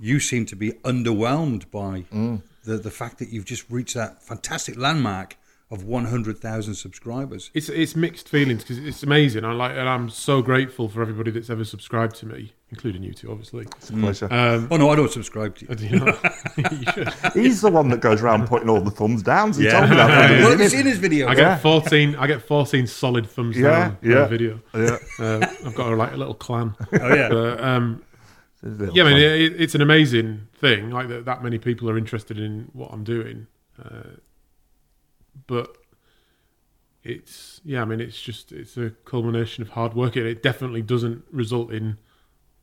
you 0.00 0.18
seem 0.20 0.46
to 0.46 0.56
be 0.56 0.72
underwhelmed 0.84 1.70
by 1.70 2.06
Mm. 2.12 2.42
The, 2.64 2.76
the 2.76 2.90
fact 2.90 3.18
that 3.18 3.28
you've 3.30 3.44
just 3.44 3.68
reached 3.70 3.94
that 3.94 4.22
fantastic 4.22 4.76
landmark 4.76 5.36
of 5.70 5.82
100,000 5.82 6.74
subscribers. 6.74 7.50
it's 7.54 7.68
it's 7.70 7.96
mixed 7.96 8.28
feelings 8.28 8.62
because 8.62 8.78
it's 8.78 9.02
amazing. 9.02 9.44
I 9.44 9.52
like, 9.52 9.72
and 9.72 9.88
I'm 9.88 10.08
so 10.10 10.42
grateful 10.42 10.88
for 10.88 11.00
everybody 11.00 11.30
that's 11.30 11.48
ever 11.50 11.64
subscribed 11.64 12.14
to 12.16 12.26
me, 12.26 12.52
including 12.70 13.02
you 13.02 13.12
two, 13.14 13.30
obviously. 13.32 13.64
it's 13.78 13.88
a 13.90 13.94
pleasure. 13.94 14.28
Um, 14.32 14.68
Oh, 14.70 14.76
no, 14.76 14.90
I 14.90 14.94
don't 14.96 15.10
subscribe 15.10 15.56
to 15.56 15.66
you. 15.66 15.88
you 15.88 15.98
know, 16.00 16.18
you 16.56 16.92
should. 16.92 17.08
He's 17.32 17.60
the 17.62 17.70
one 17.70 17.88
that 17.88 18.00
goes 18.00 18.22
around 18.22 18.46
putting 18.46 18.68
all 18.68 18.82
the 18.82 18.90
thumbs 18.90 19.22
down. 19.22 19.52
He 19.54 19.64
Yeah. 19.64 19.70
told 19.80 19.90
me 19.90 19.96
that. 19.96 20.08
Yeah, 20.30 20.36
yeah. 20.36 20.42
Well, 20.42 20.50
have 20.50 20.60
you 20.60 20.68
seen 20.68 20.86
his 20.86 20.98
video? 20.98 21.28
I 21.28 21.34
get 21.34 21.60
14. 21.62 22.14
I 22.16 22.26
get 22.26 22.42
14 22.42 22.86
solid 22.86 23.26
thumbs 23.28 23.56
Yeah, 23.56 23.70
down 23.70 23.98
yeah. 24.02 24.14
per 24.14 24.26
video. 24.28 24.60
Yeah. 24.74 24.98
Uh, 25.18 25.46
I've 25.66 25.74
got 25.74 25.92
a, 25.92 25.96
like 25.96 26.12
a 26.12 26.16
little 26.16 26.34
clan. 26.34 26.76
Oh, 26.92 27.14
yeah. 27.14 27.28
But, 27.30 27.64
um, 27.64 28.02
It's 28.02 28.02
a 28.02 28.04
little 28.04 28.13
yeah, 28.94 29.04
I 29.04 29.08
mean, 29.08 29.18
it, 29.18 29.60
it's 29.60 29.74
an 29.74 29.82
amazing 29.82 30.48
thing. 30.54 30.90
Like 30.90 31.08
that, 31.08 31.24
that 31.26 31.42
many 31.42 31.58
people 31.58 31.90
are 31.90 31.98
interested 31.98 32.38
in 32.38 32.70
what 32.72 32.90
I'm 32.92 33.04
doing. 33.04 33.46
Uh, 33.82 34.16
but 35.46 35.76
it's 37.02 37.60
yeah, 37.64 37.82
I 37.82 37.84
mean, 37.84 38.00
it's 38.00 38.20
just 38.20 38.52
it's 38.52 38.76
a 38.76 38.90
culmination 39.04 39.62
of 39.62 39.70
hard 39.70 39.94
work. 39.94 40.16
It, 40.16 40.26
it 40.26 40.42
definitely 40.42 40.82
doesn't 40.82 41.24
result 41.30 41.72
in 41.72 41.98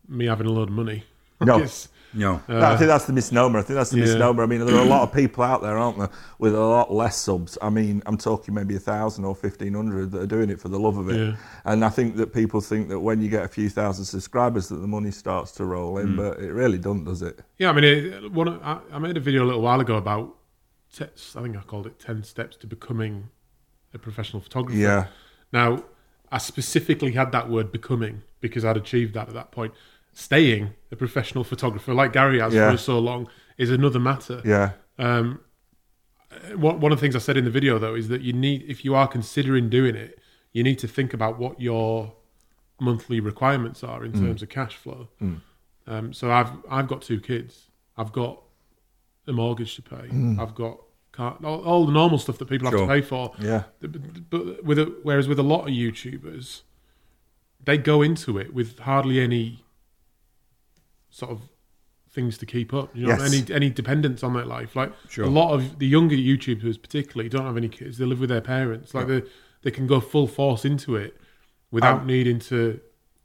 me 0.08 0.26
having 0.26 0.48
a 0.48 0.52
load 0.52 0.70
of 0.70 0.76
money. 0.76 1.04
No. 1.40 1.56
It's- 1.58 1.88
No. 2.14 2.42
I 2.48 2.76
think 2.78 2.88
that's 2.88 3.06
the 3.06 3.14
misnomer. 3.14 3.60
I 3.60 3.62
think 3.62 3.78
that's 3.78 3.90
the 3.90 3.98
yeah. 3.98 4.06
misnomer. 4.06 4.44
I 4.44 4.46
mean, 4.46 4.66
there 4.66 4.76
are 4.76 4.82
a 4.82 4.86
lot 4.86 5.04
of 5.04 5.14
people 5.16 5.44
out 5.44 5.62
there, 5.62 5.78
aren't 5.78 5.98
there, 5.98 6.10
with 6.40 6.54
a 6.56 6.60
lot 6.60 6.92
less 6.92 7.18
subs. 7.18 7.58
I 7.62 7.70
mean, 7.70 8.02
I'm 8.06 8.18
talking 8.18 8.54
maybe 8.54 8.76
a 8.76 8.80
thousand 8.80 9.26
or 9.26 9.36
fifteen 9.36 9.74
hundred 9.74 10.12
that 10.12 10.22
are 10.22 10.28
doing 10.28 10.50
it 10.50 10.60
for 10.60 10.70
the 10.70 10.80
love 10.80 10.98
of 10.98 11.10
it. 11.10 11.18
Yeah. 11.18 11.36
And 11.66 11.86
I 11.86 11.90
think 11.90 12.18
that 12.18 12.34
people 12.34 12.62
think 12.62 12.90
that 12.90 13.00
when 13.00 13.22
you 13.22 13.30
get 13.30 13.46
a 13.46 13.48
few 13.48 13.70
thousand 13.70 14.06
subscribers, 14.06 14.68
that 14.70 14.78
the 14.78 14.88
money 14.88 15.12
starts 15.12 15.52
to 15.54 15.66
roll 15.66 15.98
in, 15.98 16.10
hmm. 16.10 16.18
but 16.18 16.40
it 16.40 16.52
really 16.52 16.78
doesn't, 16.78 17.06
does 17.06 17.22
it? 17.22 17.40
Yeah, 17.58 17.70
I 17.70 17.74
mean, 17.74 17.84
it, 17.84 18.32
one, 18.32 18.50
I, 18.62 18.80
I 18.92 19.00
made 19.00 19.18
a 19.18 19.22
video 19.22 19.44
a 19.44 19.48
little 19.48 19.62
while 19.62 19.80
ago 19.80 19.96
about, 19.96 20.36
te- 20.94 21.06
I 21.06 21.42
think 21.42 21.58
I 21.58 21.62
called 21.62 21.88
it 21.88 22.00
10 22.00 22.24
steps 22.24 22.58
to 22.58 22.68
becoming 22.68 23.30
a 23.94 23.98
professional 23.98 24.42
photographer. 24.42 24.78
Yeah. 24.78 25.08
Now, 25.52 25.84
I 26.32 26.38
specifically 26.38 27.12
had 27.12 27.32
that 27.34 27.50
word 27.50 27.72
becoming 27.72 28.24
because 28.40 28.64
I'd 28.66 28.78
achieved 28.78 29.14
that 29.16 29.28
at 29.28 29.34
that 29.34 29.52
point. 29.52 29.74
Staying 30.14 30.74
a 30.92 30.96
professional 30.96 31.44
photographer, 31.44 31.94
like 31.94 32.12
Gary 32.14 32.40
has 32.40 32.54
Yeah. 32.54 32.72
for 32.72 32.78
so 32.78 33.00
long, 33.00 33.28
is 33.58 33.70
another 33.72 34.00
matter. 34.00 34.42
Yeah. 34.44 34.72
Um, 35.00 35.40
one, 36.56 36.80
one 36.80 36.92
of 36.92 36.98
the 36.98 37.02
things 37.02 37.16
I 37.16 37.20
said 37.20 37.38
in 37.38 37.46
the 37.46 37.52
video, 37.52 37.78
though, 37.80 37.96
is 37.96 38.08
that 38.10 38.22
you 38.22 38.34
need, 38.34 38.64
if 38.68 38.84
you 38.86 38.96
are 38.96 39.08
considering 39.08 39.70
doing 39.70 39.96
it, 39.96 40.20
you 40.54 40.64
need 40.64 40.80
to 40.80 40.88
think 40.88 41.14
about 41.14 41.40
what 41.40 41.60
your 41.62 42.14
monthly 42.80 43.20
requirements 43.20 43.84
are 43.84 44.02
Mm. 44.02 44.06
in 44.06 44.12
terms 44.14 44.42
of 44.44 44.50
cash 44.50 44.76
flow. 44.76 45.08
Um, 45.88 46.14
so 46.14 46.32
I've 46.32 46.52
I've 46.70 46.88
got 46.88 47.02
two 47.02 47.20
kids. 47.20 47.70
I've 47.98 48.12
got 48.12 48.42
a 49.28 49.34
mortgage 49.34 49.76
to 49.76 49.82
pay. 49.82 50.08
Mm. 50.10 50.40
I've 50.40 50.56
got 50.56 50.78
car, 51.12 51.38
all, 51.44 51.62
all 51.64 51.86
the 51.86 51.92
normal 51.92 52.18
stuff 52.18 52.38
that 52.40 52.46
people 52.48 52.70
have 52.70 52.80
to 52.80 52.88
pay 52.88 53.02
for. 53.02 53.34
Yeah. 53.40 53.64
But, 53.80 54.30
but 54.30 54.64
with 54.64 54.80
a, 54.80 54.86
whereas 55.04 55.28
with 55.28 55.40
a 55.40 55.44
lot 55.44 55.62
of 55.62 55.74
YouTubers, 55.74 56.62
they 57.64 57.78
go 57.78 58.02
into 58.02 58.38
it 58.38 58.54
with 58.54 58.80
hardly 58.80 59.20
any 59.20 59.64
sort 61.12 61.32
of 61.32 61.42
things 62.10 62.38
to 62.40 62.46
keep 62.46 62.74
up. 62.74 62.90
You 62.96 63.04
know, 63.08 63.10
Yes. 63.18 63.34
any 63.34 63.54
any 63.54 63.70
dependence 63.70 64.24
on 64.24 64.34
their 64.34 64.46
life. 64.46 64.76
Like 64.76 64.92
Sure. 65.08 65.26
a 65.26 65.30
lot 65.30 65.54
of 65.54 65.80
the 65.80 65.88
younger 65.88 66.16
YouTubers, 66.16 66.82
particularly, 66.82 67.30
don't 67.30 67.46
have 67.46 67.58
any 67.58 67.70
kids. 67.70 67.98
They 67.98 68.06
live 68.06 68.20
with 68.20 68.30
their 68.30 68.42
parents. 68.42 68.94
Like 68.94 69.08
they 69.08 69.24
they 69.62 69.72
can 69.72 69.88
go 69.88 70.00
full 70.00 70.28
force 70.28 70.66
into 70.66 70.96
it 70.96 71.16
without 71.70 72.02
Um, 72.02 72.08
needing 72.08 72.40
to 72.40 72.80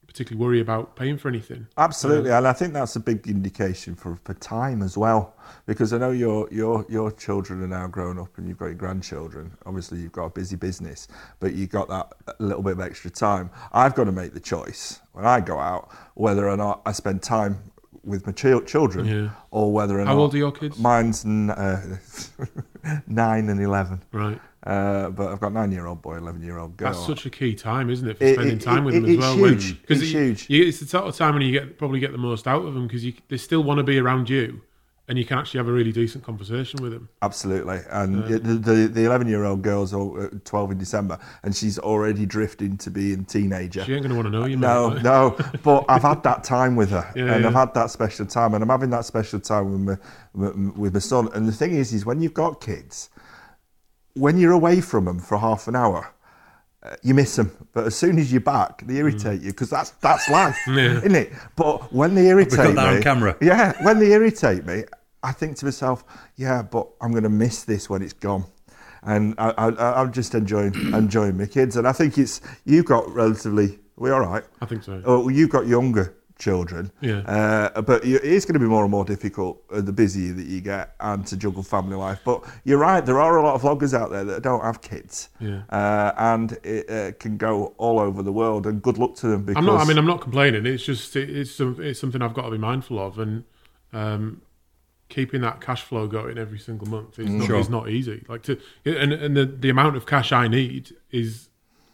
particularly 0.06 0.40
worry 0.46 0.60
about 0.60 0.94
paying 0.96 1.18
for 1.18 1.28
anything. 1.28 1.66
Absolutely, 1.76 2.30
and 2.30 2.46
I 2.46 2.52
think 2.52 2.72
that's 2.72 2.94
a 2.96 3.00
big 3.00 3.26
indication 3.26 3.94
for, 3.96 4.18
for 4.24 4.34
time 4.34 4.80
as 4.82 4.96
well, 4.96 5.34
because 5.66 5.92
I 5.92 5.98
know 5.98 6.10
your 6.12 6.48
your 6.52 6.86
your 6.88 7.10
children 7.10 7.62
are 7.62 7.66
now 7.66 7.86
grown 7.88 8.18
up 8.18 8.38
and 8.38 8.46
you've 8.46 8.56
got 8.58 8.66
your 8.66 8.74
grandchildren. 8.76 9.52
Obviously, 9.66 9.98
you've 9.98 10.12
got 10.12 10.26
a 10.26 10.30
busy 10.30 10.56
business, 10.56 11.08
but 11.40 11.54
you've 11.54 11.70
got 11.70 11.88
that 11.88 12.12
little 12.38 12.62
bit 12.62 12.74
of 12.74 12.80
extra 12.80 13.10
time. 13.10 13.50
I've 13.72 13.94
got 13.96 14.04
to 14.04 14.12
make 14.12 14.32
the 14.32 14.40
choice 14.40 15.00
when 15.12 15.26
I 15.26 15.40
go 15.40 15.58
out 15.58 15.90
whether 16.14 16.48
or 16.48 16.56
not 16.56 16.82
I 16.86 16.92
spend 16.92 17.22
time 17.22 17.58
with 18.06 18.24
my 18.26 18.32
chil- 18.32 18.62
children 18.62 19.04
Yeah. 19.06 19.30
or 19.50 19.72
whether 19.72 19.96
or 19.98 20.04
How 20.04 20.14
not 20.14 20.20
old 20.20 20.34
are 20.34 20.38
your 20.38 20.52
kids? 20.52 20.78
mine's 20.78 21.24
n- 21.24 21.50
uh, 21.50 21.96
nine 23.06 23.48
and 23.48 23.60
eleven. 23.60 24.02
Right. 24.12 24.40
Uh, 24.64 25.10
but 25.10 25.28
I've 25.32 25.40
got 25.40 25.52
nine 25.52 25.70
year 25.72 25.86
old 25.86 26.02
boy, 26.02 26.16
eleven 26.16 26.42
year 26.42 26.58
old 26.58 26.76
girl. 26.76 26.92
That's 26.92 27.06
such 27.06 27.26
a 27.26 27.30
key 27.30 27.54
time, 27.54 27.90
isn't 27.90 28.08
it, 28.08 28.18
for 28.18 28.24
It- 28.24 28.34
spending 28.34 28.56
it- 28.56 28.62
time 28.62 28.84
with 28.84 28.94
it- 28.94 29.00
them 29.02 29.10
as 29.10 29.16
it's 29.16 29.20
well? 29.20 29.36
huge. 29.36 29.80
Because 29.82 30.02
It's 30.02 30.10
huge. 30.12 30.46
you- 30.50 30.64
it's 30.66 30.80
the 30.80 30.86
sort 30.86 31.04
of 31.06 31.16
time 31.16 31.34
when 31.34 31.42
you 31.42 31.52
get 31.52 31.78
probably 31.78 32.00
get 32.00 32.12
the 32.12 32.18
most 32.18 32.46
out 32.48 32.64
of 32.64 32.74
them 32.74 32.86
because 32.86 33.04
they 33.28 33.36
still 33.36 33.62
want 33.62 33.78
to 33.78 33.84
be 33.84 33.98
around 33.98 34.30
you, 34.30 34.60
and 35.08 35.16
you 35.16 35.24
can 35.24 35.38
actually 35.38 35.58
have 35.58 35.68
a 35.68 35.72
really 35.72 35.92
decent 35.92 36.24
conversation 36.24 36.82
with 36.82 36.92
them. 36.92 37.08
Absolutely, 37.22 37.78
and 37.90 38.24
the 38.24 38.38
the 38.38 38.88
the 38.88 39.04
eleven 39.04 39.28
year 39.28 39.44
old 39.44 39.62
girl's 39.62 39.94
uh, 39.94 40.28
twelve 40.44 40.70
in 40.72 40.78
December, 40.78 41.18
and 41.44 41.54
she's 41.54 41.78
already 41.78 42.26
drifting 42.26 42.76
to 42.78 42.90
being 42.90 43.20
a 43.20 43.24
teenager. 43.24 43.84
She 43.84 43.92
ain't 43.94 44.02
going 44.02 44.10
to 44.10 44.16
want 44.16 44.26
to 44.26 44.32
know 44.38 44.46
you. 44.46 44.56
No, 44.56 44.90
mate, 44.90 45.02
no, 45.02 45.36
but 45.62 45.84
I've 45.88 46.02
had 46.02 46.22
that 46.24 46.42
time 46.44 46.74
with 46.76 46.90
her, 46.90 47.10
Yeah, 47.14 47.32
and 47.34 47.42
yeah. 47.42 47.48
I've 47.48 47.54
had 47.54 47.74
that 47.74 47.90
special 47.90 48.26
time, 48.26 48.54
and 48.54 48.62
I'm 48.62 48.68
having 48.70 48.90
that 48.90 49.04
special 49.04 49.38
time 49.40 49.86
with 49.86 49.98
my 50.34 50.48
with 50.76 50.92
my 50.94 51.00
son. 51.00 51.28
And 51.34 51.46
the 51.46 51.52
thing 51.52 51.74
is, 51.74 51.92
is 51.92 52.04
when 52.04 52.20
you've 52.20 52.34
got 52.34 52.60
kids, 52.60 53.08
when 54.14 54.38
you're 54.38 54.52
away 54.52 54.80
from 54.80 55.04
them 55.04 55.18
for 55.20 55.38
half 55.38 55.68
an 55.68 55.76
hour, 55.76 56.12
uh, 56.82 56.96
you 57.02 57.14
miss 57.14 57.36
them. 57.36 57.50
But 57.72 57.86
as 57.86 57.96
soon 57.96 58.18
as 58.18 58.30
you're 58.32 58.40
back, 58.40 58.86
they 58.86 58.96
irritate 58.96 59.40
you 59.40 59.50
because 59.50 59.70
that's 59.70 59.90
that's 60.02 60.28
life, 60.30 60.56
Mm. 60.66 60.76
Yeah. 60.76 60.98
isn't 60.98 61.14
it? 61.14 61.32
But 61.56 61.92
when 61.92 62.14
they 62.14 62.28
irritate 62.28 62.56
got 62.58 62.74
that 62.76 62.90
me, 62.90 62.96
on 62.96 63.02
camera. 63.02 63.36
yeah, 63.40 63.72
when 63.84 63.98
they 63.98 64.12
irritate 64.12 64.64
me, 64.66 64.84
I 65.26 65.32
think 65.32 65.56
to 65.58 65.64
myself, 65.64 66.04
yeah, 66.36 66.62
but 66.62 66.86
I'm 67.00 67.10
going 67.10 67.24
to 67.24 67.28
miss 67.44 67.64
this 67.64 67.90
when 67.90 68.00
it's 68.02 68.12
gone. 68.12 68.44
And 69.02 69.34
I, 69.38 69.50
I, 69.58 70.00
I'm 70.00 70.12
just 70.12 70.34
enjoying 70.34 70.74
enjoying 70.94 71.36
my 71.36 71.46
kids, 71.46 71.76
and 71.76 71.86
I 71.86 71.92
think 71.92 72.16
it's 72.18 72.40
you've 72.64 72.86
got 72.86 73.08
relatively 73.14 73.78
we 73.96 74.10
all 74.10 74.20
right. 74.20 74.44
I 74.60 74.66
think 74.66 74.82
so. 74.84 75.02
Oh, 75.04 75.20
well, 75.20 75.30
you've 75.30 75.50
got 75.50 75.66
younger 75.66 76.14
children, 76.38 76.90
Yeah. 77.00 77.20
uh, 77.74 77.80
but 77.80 78.04
you, 78.04 78.18
it's 78.22 78.44
going 78.44 78.52
to 78.60 78.60
be 78.60 78.66
more 78.66 78.82
and 78.82 78.90
more 78.90 79.06
difficult 79.06 79.62
uh, 79.72 79.80
the 79.80 79.92
busier 79.92 80.34
that 80.34 80.46
you 80.46 80.60
get 80.60 80.94
and 81.00 81.26
to 81.28 81.36
juggle 81.36 81.62
family 81.62 81.96
life. 81.96 82.20
But 82.26 82.44
you're 82.64 82.76
right, 82.78 83.04
there 83.06 83.18
are 83.20 83.38
a 83.38 83.42
lot 83.42 83.54
of 83.54 83.62
vloggers 83.62 83.94
out 83.98 84.10
there 84.10 84.24
that 84.24 84.42
don't 84.42 84.62
have 84.62 84.82
kids, 84.82 85.30
Yeah. 85.40 85.62
uh, 85.70 86.12
and 86.18 86.52
it 86.62 86.90
uh, 86.90 87.12
can 87.18 87.36
go 87.38 87.72
all 87.78 87.98
over 87.98 88.22
the 88.22 88.32
world. 88.32 88.66
And 88.66 88.82
good 88.82 88.98
luck 88.98 89.14
to 89.22 89.28
them 89.28 89.44
because 89.44 89.58
I'm 89.60 89.66
not. 89.66 89.80
I 89.80 89.84
mean, 89.88 89.98
I'm 89.98 90.06
not 90.14 90.20
complaining. 90.20 90.66
It's 90.66 90.84
just 90.84 91.16
it, 91.16 91.30
it's 91.30 91.58
it's 91.60 92.00
something 92.00 92.20
I've 92.22 92.34
got 92.34 92.42
to 92.46 92.50
be 92.50 92.58
mindful 92.58 92.98
of, 92.98 93.18
and 93.18 93.44
um, 93.94 94.42
keeping 95.08 95.40
that 95.40 95.60
cash 95.60 95.82
flow 95.82 96.06
going 96.06 96.38
every 96.38 96.58
single 96.58 96.88
month 96.88 97.18
is 97.18 97.28
not, 97.30 97.46
Sure. 97.46 97.58
is 97.58 97.68
not 97.68 97.88
easy. 97.88 98.24
Like 98.28 98.42
to 98.44 98.58
and 98.84 99.12
and 99.12 99.36
the 99.36 99.46
the 99.46 99.70
amount 99.70 99.96
of 99.96 100.06
cash 100.06 100.32
I 100.32 100.48
need 100.48 100.94
is 101.10 101.48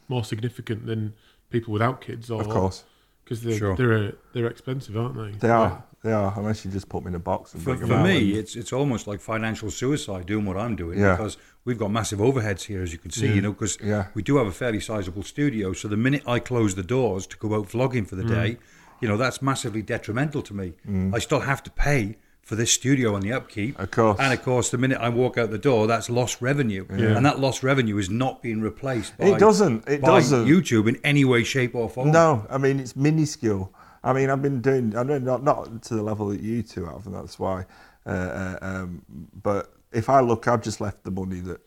more 0.09 0.25
significant 0.25 0.87
than 0.87 1.15
people 1.51 1.73
without 1.73 2.01
kids, 2.01 2.31
or 2.31 2.41
of 2.41 2.49
course 2.49 2.85
because 3.25 3.43
they're 3.43 3.59
Sure. 3.59 3.77
they're 3.77 4.13
they're 4.33 4.47
expensive, 4.47 4.97
aren't 4.97 5.17
they? 5.17 5.39
they 5.39 5.51
are. 5.53 5.85
They 6.03 6.11
are, 6.13 6.35
unless 6.37 6.65
you 6.65 6.71
just 6.73 6.89
put 6.89 7.05
them 7.05 7.09
in 7.09 7.15
a 7.15 7.21
box 7.21 7.55
and 7.55 7.63
For, 7.63 7.77
for 7.77 7.87
them 7.87 8.01
out. 8.01 8.07
me, 8.07 8.33
it's 8.33 8.57
it's 8.57 8.73
almost 8.73 9.07
like 9.07 9.21
financial 9.21 9.71
suicide 9.71 10.27
doing 10.27 10.45
what 10.45 10.57
I'm 10.57 10.75
doing 10.75 10.99
Yeah. 10.99 11.13
because 11.13 11.37
we've 11.65 11.79
got 11.79 11.93
massive 11.93 12.19
overheads 12.19 12.63
here, 12.63 12.83
as 12.83 12.93
you 12.93 12.99
can 12.99 13.13
see. 13.13 13.29
Yeah. 13.29 13.35
You 13.35 13.41
know, 13.43 13.53
because 13.53 13.79
Yeah. 13.81 14.07
we 14.15 14.23
do 14.23 14.37
have 14.39 14.49
a 14.49 14.53
fairly 14.53 14.81
sizable 14.81 15.23
studio. 15.23 15.73
So 15.73 15.87
the 15.87 15.97
minute 15.97 16.25
I 16.27 16.41
close 16.41 16.75
the 16.75 16.83
doors 16.83 17.25
to 17.29 17.37
go 17.37 17.55
out 17.55 17.69
vlogging 17.69 18.09
for 18.09 18.17
the 18.17 18.25
mm. 18.25 18.31
day, 18.31 18.59
you 19.01 19.07
know, 19.07 19.17
that's 19.17 19.41
massively 19.41 19.81
detrimental 19.81 20.43
to 20.43 20.55
me. 20.55 20.73
Mm. 20.89 21.15
I 21.15 21.21
still 21.21 21.41
have 21.41 21.63
to 21.63 21.71
pay 21.71 22.17
for 22.43 22.57
this 22.57 22.73
studio 22.73 23.15
and 23.15 23.23
the 23.23 23.33
upkeep. 23.33 23.79
Of 23.79 23.91
course. 23.93 24.19
And 24.21 24.33
of 24.33 24.43
course, 24.43 24.71
the 24.71 24.79
minute 24.79 24.99
I 25.01 25.09
walk 25.09 25.39
out 25.39 25.51
the 25.51 25.59
door, 25.59 25.87
that's 25.87 26.11
lost 26.11 26.43
revenue, 26.43 26.85
Yeah. 26.91 27.17
and 27.17 27.25
that 27.25 27.39
lost 27.39 27.63
revenue 27.63 27.97
is 27.99 28.11
not 28.11 28.43
being 28.43 28.61
replaced. 28.61 29.17
By, 29.17 29.27
It 29.27 29.39
doesn't. 29.39 29.89
It 29.89 30.01
by 30.03 30.09
doesn't. 30.09 30.47
YouTube 30.47 30.89
in 30.89 30.97
any 31.05 31.25
way, 31.25 31.45
shape, 31.45 31.75
or 31.75 31.89
form. 31.89 32.11
No, 32.11 32.47
I 32.51 32.59
mean 32.59 32.81
it's 32.81 32.97
minuscule. 32.97 33.73
I 34.05 34.13
mean 34.13 34.29
I've 34.29 34.43
been 34.43 34.61
doing. 34.61 34.97
I 34.97 35.03
know 35.05 35.19
not 35.19 35.43
not 35.45 35.83
to 35.85 35.95
the 35.95 36.03
level 36.03 36.29
that 36.29 36.41
you 36.41 36.63
two 36.63 36.85
have, 36.87 37.07
and 37.07 37.15
that's 37.15 37.39
why. 37.39 37.65
Uh, 38.05 38.09
uh, 38.11 38.59
um, 38.61 39.03
but 39.43 39.73
if 39.93 40.09
I 40.09 40.21
look, 40.21 40.49
I've 40.49 40.63
just 40.63 40.81
left 40.81 41.05
the 41.05 41.13
money 41.13 41.39
that 41.41 41.61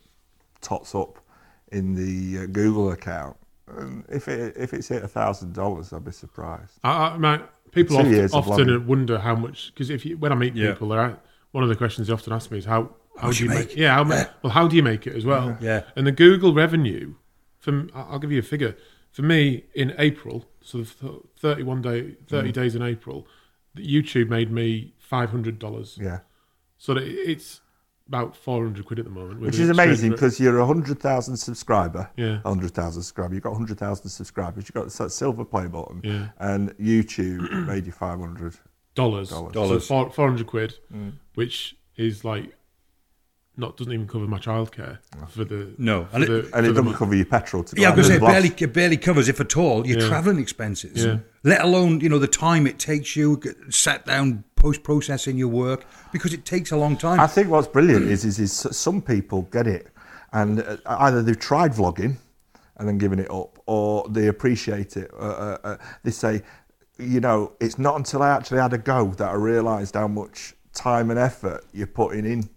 tots 0.62 0.94
up 0.94 1.20
in 1.72 1.96
the 1.96 2.44
uh, 2.44 2.46
Google 2.48 2.92
account. 2.92 3.38
And 3.68 4.04
if 4.10 4.28
it 4.28 4.56
if 4.58 4.74
it's 4.74 4.90
hit 4.90 5.04
a 5.04 5.08
thousand 5.08 5.54
dollars, 5.54 5.94
I'd 5.94 6.04
be 6.04 6.12
surprised. 6.12 6.74
I, 6.84 6.90
I, 6.92 7.18
my, 7.18 7.42
people 7.76 7.98
often, 7.98 8.12
years 8.12 8.34
of 8.34 8.50
often 8.50 8.88
wonder 8.88 9.20
how 9.20 9.36
much 9.36 9.72
because 9.74 9.90
if 9.92 10.06
you, 10.06 10.18
when 10.18 10.32
I 10.32 10.36
meet 10.36 10.56
Yeah. 10.56 10.72
people, 10.72 10.90
they're, 10.90 11.18
one 11.52 11.64
of 11.64 11.70
the 11.70 11.76
questions 11.76 12.08
they 12.08 12.14
often 12.14 12.34
ask 12.34 12.50
me 12.52 12.58
is 12.58 12.66
how 12.66 12.82
how 13.18 13.30
do 13.30 13.36
do 13.38 13.44
you 13.46 13.50
you 13.52 13.56
make, 13.58 13.68
make 13.70 13.78
yeah 13.78 13.94
how, 13.94 14.04
ma- 14.04 14.26
well 14.42 14.52
how 14.54 14.68
do 14.68 14.76
you 14.76 14.84
make 14.84 15.06
it 15.08 15.16
as 15.16 15.24
well? 15.26 15.58
Yeah. 15.62 15.84
and 15.96 16.06
the 16.08 16.12
Google 16.12 16.54
revenue 16.54 17.14
from 17.60 17.90
I'll 17.94 18.20
give 18.20 18.32
you 18.32 18.40
a 18.40 18.50
figure. 18.56 18.76
For 19.12 19.22
me 19.22 19.64
in 19.74 19.94
April 19.98 20.46
so 20.62 20.80
the 20.82 21.22
31 21.38 21.82
day 21.82 22.16
30 22.28 22.50
Mm. 22.50 22.54
days 22.54 22.76
in 22.76 22.82
April 22.82 23.26
YouTube 23.78 24.30
made 24.30 24.52
me 24.52 24.94
five 25.00 25.30
hundred 25.32 25.60
dollars. 25.60 25.98
Yeah, 26.02 26.20
so 26.78 26.94
that 26.96 27.04
it's 27.04 27.62
about 28.08 28.36
400 28.36 28.86
quid 28.86 29.00
at 29.00 29.06
the 29.06 29.12
moment 29.12 29.42
which 29.42 29.58
is 29.58 29.68
amazing 29.70 30.12
because 30.12 30.40
you're 30.40 30.60
a 30.60 30.66
hundred 30.66 31.00
thousand 31.00 31.38
subscriber. 31.38 32.10
Yeah. 32.16 32.40
hundred 32.46 32.72
thousand 32.74 33.02
subscriber. 33.02 33.34
You've 33.34 33.44
got 33.44 33.54
hundred 33.54 33.80
thousand 33.80 34.10
subscribers. 34.10 34.66
You've 34.66 34.76
got 34.76 34.92
that 34.92 35.10
silver 35.12 35.44
play 35.44 35.66
button. 35.68 36.02
Yeah. 36.04 36.28
and 36.38 36.70
YouTube 36.78 37.50
made 37.68 37.86
you 37.88 37.92
five 37.92 38.20
hundred. 38.20 38.56
dollars. 38.94 39.30
Dollars. 39.30 39.54
Dollars. 39.54 39.88
So 39.88 40.10
400 40.10 40.46
quid, 40.46 40.76
Mm. 40.94 41.14
which 41.34 41.76
is 41.98 42.24
like 42.24 42.56
not 43.58 43.78
doesn't 43.78 43.94
even 43.94 44.06
cover 44.06 44.28
my 44.28 44.38
childcare 44.38 44.98
for 45.30 45.46
the 45.46 45.74
No. 45.78 46.06
for 46.06 46.16
And 46.16 46.24
it- 46.26 46.28
the, 46.28 46.58
And 46.58 46.66
it 46.66 46.70
doesn't 46.72 46.86
mo- 46.86 46.94
cover 46.94 47.16
your 47.16 47.26
petrol 47.26 47.64
to 47.64 47.80
Yeah, 47.80 47.92
because 47.92 48.10
it 48.10 48.20
blast. 48.20 48.34
barely, 48.34 48.50
it 48.50 48.74
barely 48.74 48.98
covers, 48.98 49.30
if 49.30 49.40
at 49.40 49.56
all, 49.56 49.88
your 49.88 49.98
Yeah. 50.00 50.08
travelling 50.10 50.40
expenses. 50.40 51.06
Yeah. 51.06 51.20
Let 51.44 51.62
alone, 51.62 52.02
you 52.02 52.10
know, 52.10 52.20
the 52.20 52.28
time 52.28 52.68
it 52.68 52.78
takes 52.80 53.16
you, 53.16 53.38
get- 53.38 53.56
sat 53.74 54.06
down, 54.06 54.44
post 54.66 54.82
processing 54.82 55.38
your 55.38 55.48
work, 55.48 55.86
because 56.12 56.34
it 56.34 56.44
takes 56.44 56.72
a 56.72 56.78
long 56.78 56.98
time. 56.98 57.20
I 57.20 57.28
think 57.28 57.50
what's 57.50 57.68
brilliant 57.68 58.08
is, 58.08 58.26
is, 58.26 58.40
is 58.40 58.52
some 58.52 59.00
people 59.00 59.44
get 59.44 59.68
it, 59.68 59.90
and 60.34 60.60
uh, 60.64 60.78
either 60.88 61.22
they've 61.22 61.40
tried 61.40 61.72
vlogging 61.72 62.16
and 62.78 62.88
then 62.88 62.98
given 62.98 63.20
it 63.20 63.30
up, 63.30 63.60
or 63.68 64.10
they 64.10 64.26
appreciate 64.28 64.98
it. 64.98 65.12
Uh, 65.14 65.18
uh, 65.18 65.58
uh, 65.64 65.78
they 66.04 66.10
say, 66.10 66.42
you 66.98 67.20
know, 67.20 67.54
it's 67.60 67.78
not 67.78 67.96
until 67.96 68.24
I 68.24 68.30
actually 68.32 68.60
had 68.60 68.74
a 68.74 68.80
go 68.80 69.06
that 69.20 69.30
I 69.30 69.34
realised 69.34 69.94
how 69.94 70.08
much 70.08 70.56
time 70.74 71.12
and 71.12 71.20
effort 71.20 71.64
you're 71.72 71.86
putting 71.86 72.26
in. 72.26 72.50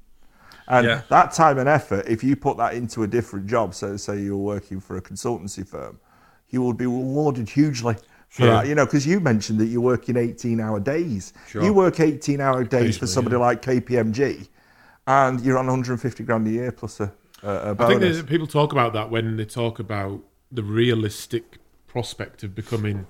And 0.66 0.86
Yeah. 0.86 1.02
that 1.10 1.32
time 1.32 1.58
and 1.58 1.68
effort, 1.68 2.08
if 2.08 2.24
you 2.24 2.36
put 2.36 2.56
that 2.56 2.72
into 2.72 3.02
a 3.02 3.06
different 3.06 3.46
job, 3.46 3.74
so 3.74 3.98
say 3.98 4.18
you're 4.18 4.36
working 4.54 4.80
for 4.80 4.96
a 4.96 5.02
consultancy 5.02 5.64
firm, 5.66 6.00
you 6.48 6.62
will 6.62 6.72
be 6.72 6.86
rewarded 6.86 7.50
hugely 7.50 7.96
for 8.28 8.44
Yeah. 8.44 8.50
that. 8.52 8.66
You 8.68 8.74
know, 8.74 8.84
because 8.84 9.06
you 9.06 9.20
mentioned 9.20 9.58
that 9.60 9.66
you're 9.66 9.80
working 9.80 10.16
18 10.16 10.60
hour 10.60 10.80
days. 10.80 11.32
Sure. 11.48 11.62
You 11.62 11.72
work 11.72 12.00
18 12.00 12.40
hour 12.40 12.64
days 12.64 12.98
for 12.98 13.06
somebody 13.06 13.36
yeah. 13.36 13.42
like 13.42 13.62
KPMG, 13.62 14.48
and 15.06 15.40
you're 15.40 15.58
on 15.58 15.66
150 15.66 16.22
grand 16.24 16.46
a 16.46 16.50
year 16.50 16.72
plus 16.72 17.00
a, 17.00 17.12
a, 17.42 17.48
a 17.48 17.70
I 17.72 17.86
think 17.88 18.00
bonus. 18.00 18.22
people 18.22 18.46
talk 18.46 18.72
about 18.72 18.92
that 18.92 19.10
when 19.10 19.36
they 19.36 19.44
talk 19.44 19.78
about 19.78 20.20
the 20.52 20.62
realistic 20.62 21.58
prospect 21.86 22.42
of 22.42 22.54
becoming 22.54 23.06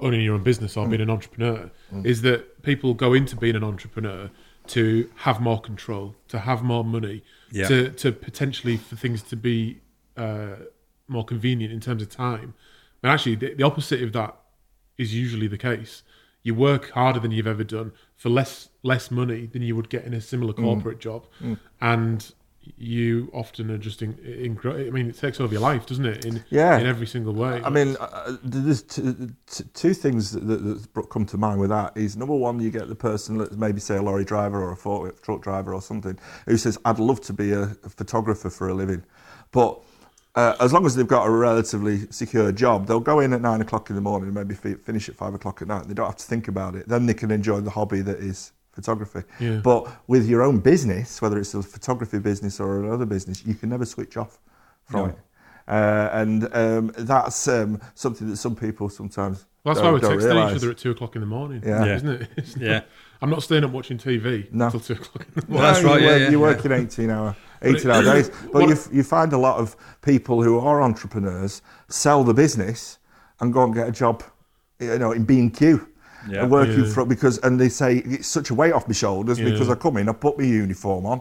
owning 0.00 0.22
your 0.22 0.34
own 0.34 0.42
business 0.42 0.76
or 0.76 0.88
being 0.88 1.02
an 1.02 1.10
entrepreneur. 1.10 1.70
Is 2.04 2.22
that 2.22 2.62
people 2.62 2.94
go 2.94 3.12
into 3.12 3.36
being 3.36 3.54
an 3.56 3.64
entrepreneur 3.64 4.30
to 4.68 5.10
have 5.16 5.40
more 5.40 5.60
control, 5.60 6.14
to 6.28 6.38
have 6.38 6.62
more 6.62 6.84
money, 6.84 7.22
Yeah. 7.50 7.68
to 7.68 7.90
to 7.90 8.12
potentially 8.12 8.76
for 8.76 8.96
things 8.96 9.22
to 9.24 9.36
be 9.36 9.80
uh, 10.16 10.56
more 11.08 11.24
convenient 11.24 11.72
in 11.72 11.80
terms 11.80 12.02
of 12.02 12.08
time. 12.08 12.54
And 13.02 13.10
actually, 13.12 13.36
the, 13.36 13.54
the 13.54 13.62
opposite 13.64 14.02
of 14.02 14.12
that 14.12 14.36
is 14.98 15.14
usually 15.14 15.46
the 15.46 15.58
case. 15.58 16.02
You 16.42 16.54
work 16.54 16.90
harder 16.90 17.20
than 17.20 17.30
you've 17.32 17.46
ever 17.46 17.64
done 17.64 17.92
for 18.16 18.28
less 18.30 18.68
less 18.82 19.10
money 19.10 19.46
than 19.46 19.60
you 19.62 19.76
would 19.76 19.90
get 19.90 20.04
in 20.04 20.14
a 20.14 20.20
similar 20.20 20.54
Mm. 20.54 20.62
corporate 20.64 20.98
job, 21.00 21.26
and 21.80 22.32
you 22.76 23.30
often 23.32 23.70
are 23.70 23.78
just 23.78 24.02
in, 24.02 24.18
in. 24.18 24.58
I 24.64 24.90
mean, 24.90 25.08
it 25.08 25.18
takes 25.18 25.40
over 25.40 25.52
your 25.52 25.62
life, 25.62 25.86
doesn't 25.86 26.04
it? 26.04 26.24
In 26.24 26.44
Yeah. 26.50 26.78
in 26.78 26.86
every 26.86 27.06
single 27.06 27.34
way. 27.34 27.60
I 27.64 27.70
mean, 27.70 27.96
uh, 27.98 28.36
there's 28.42 28.82
t- 28.82 29.02
t- 29.46 29.64
two 29.74 29.94
things 29.94 30.32
that, 30.32 30.40
that, 30.44 31.08
come 31.10 31.24
to 31.26 31.38
mind 31.38 31.58
with 31.60 31.70
that. 31.70 31.96
Is 31.96 32.16
number 32.16 32.34
one, 32.34 32.60
you 32.60 32.70
get 32.70 32.88
the 32.88 32.94
person, 32.94 33.38
let's 33.38 33.56
maybe 33.56 33.80
say 33.80 33.96
a 33.96 34.02
lorry 34.02 34.24
driver 34.24 34.62
or 34.62 34.72
a 34.72 34.76
forklift 34.76 35.22
truck 35.22 35.42
driver 35.42 35.74
or 35.74 35.82
something, 35.82 36.18
who 36.46 36.56
says, 36.56 36.78
"I'd 36.84 36.98
love 36.98 37.20
to 37.22 37.32
be 37.32 37.52
a 37.52 37.66
photographer 37.88 38.50
for 38.50 38.68
a 38.68 38.74
living," 38.74 39.04
but 39.52 39.82
uh, 40.40 40.64
as 40.64 40.72
long 40.72 40.84
as 40.86 40.94
they've 40.94 41.06
got 41.16 41.26
a 41.26 41.30
relatively 41.30 41.96
secure 42.10 42.50
job, 42.52 42.86
they'll 42.86 43.00
go 43.12 43.20
in 43.20 43.32
at 43.32 43.40
nine 43.40 43.60
o'clock 43.60 43.90
in 43.90 43.96
the 43.96 44.02
morning 44.02 44.28
and 44.28 44.34
maybe 44.34 44.54
fi- 44.54 44.74
finish 44.74 45.08
at 45.08 45.14
five 45.16 45.34
o'clock 45.34 45.60
at 45.62 45.68
night. 45.68 45.86
They 45.88 45.94
don't 45.94 46.06
have 46.06 46.16
to 46.16 46.24
think 46.24 46.48
about 46.48 46.74
it. 46.76 46.88
Then 46.88 47.06
they 47.06 47.14
can 47.14 47.30
enjoy 47.30 47.60
the 47.60 47.70
hobby 47.70 48.00
that 48.02 48.18
is 48.18 48.52
photography. 48.72 49.22
Yeah. 49.40 49.60
But 49.62 49.80
with 50.06 50.28
your 50.28 50.42
own 50.42 50.58
business, 50.60 51.20
whether 51.22 51.38
it's 51.38 51.54
a 51.54 51.62
photography 51.62 52.18
business 52.20 52.60
or 52.60 52.84
another 52.84 53.06
business, 53.06 53.44
you 53.44 53.54
can 53.54 53.68
never 53.68 53.84
switch 53.84 54.16
off 54.16 54.38
from 54.84 55.00
No. 55.00 55.06
it. 55.06 55.18
Uh, 55.68 56.08
and 56.12 56.48
um, 56.54 56.92
that's 56.98 57.46
um, 57.46 57.80
something 57.94 58.28
that 58.30 58.36
some 58.36 58.56
people 58.56 58.88
sometimes 58.88 59.46
Well, 59.62 59.74
that's 59.74 59.82
don't, 59.84 59.92
why 59.94 60.08
we're 60.08 60.16
texting 60.16 60.24
realise. 60.34 60.52
each 60.56 60.62
other 60.62 60.70
at 60.70 60.78
two 60.78 60.90
o'clock 60.90 61.14
in 61.14 61.20
the 61.20 61.26
morning. 61.26 61.62
Yeah. 61.64 61.84
Yeah. 61.84 61.94
isn't 61.96 62.08
it? 62.22 62.28
It's 62.36 62.56
not- 62.56 62.64
Yeah. 62.66 62.80
I'm 63.22 63.30
not 63.30 63.42
staying 63.42 63.64
up 63.64 63.70
watching 63.70 63.98
TV 63.98 64.50
No. 64.52 64.64
until 64.66 64.80
two 64.80 64.94
o'clock 64.94 65.26
in 65.28 65.34
the 65.34 65.46
morning. 65.46 65.62
Well, 65.62 65.72
that's 65.72 65.84
right, 65.84 66.00
You 66.00 66.06
yeah, 66.06 66.12
work, 66.12 66.20
yeah, 66.22 66.30
you 66.30 66.38
yeah. 66.40 66.46
work 66.54 66.64
in 66.64 66.72
18 66.72 67.10
hour, 67.10 67.36
18 67.62 67.90
hour 67.90 68.02
days. 68.02 68.30
But 68.52 68.68
you, 68.68 68.76
you 68.92 69.02
find 69.02 69.32
a 69.32 69.38
lot 69.38 69.58
of 69.58 69.76
people 70.02 70.42
who 70.42 70.58
are 70.58 70.82
entrepreneurs 70.82 71.62
sell 71.88 72.24
the 72.24 72.34
business 72.34 72.98
and 73.40 73.52
go 73.52 73.64
and 73.64 73.74
get 73.74 73.88
a 73.88 73.92
job, 73.92 74.22
you 74.78 74.98
know, 74.98 75.12
in 75.12 75.24
B&Q. 75.24 75.86
Yeah. 76.28 76.42
And 76.42 76.50
working 76.50 76.84
Yeah. 76.84 76.92
for 76.92 77.06
because 77.06 77.38
and 77.38 77.58
they 77.58 77.70
say 77.70 77.96
it's 77.98 78.28
such 78.28 78.50
a 78.50 78.54
weight 78.54 78.72
off 78.74 78.86
my 78.86 78.92
shoulders 78.92 79.38
Yeah. 79.38 79.46
because 79.46 79.70
I 79.70 79.74
come 79.74 79.96
in, 79.96 80.08
I 80.08 80.12
put 80.12 80.38
my 80.38 80.44
uniform 80.44 81.06
on, 81.06 81.20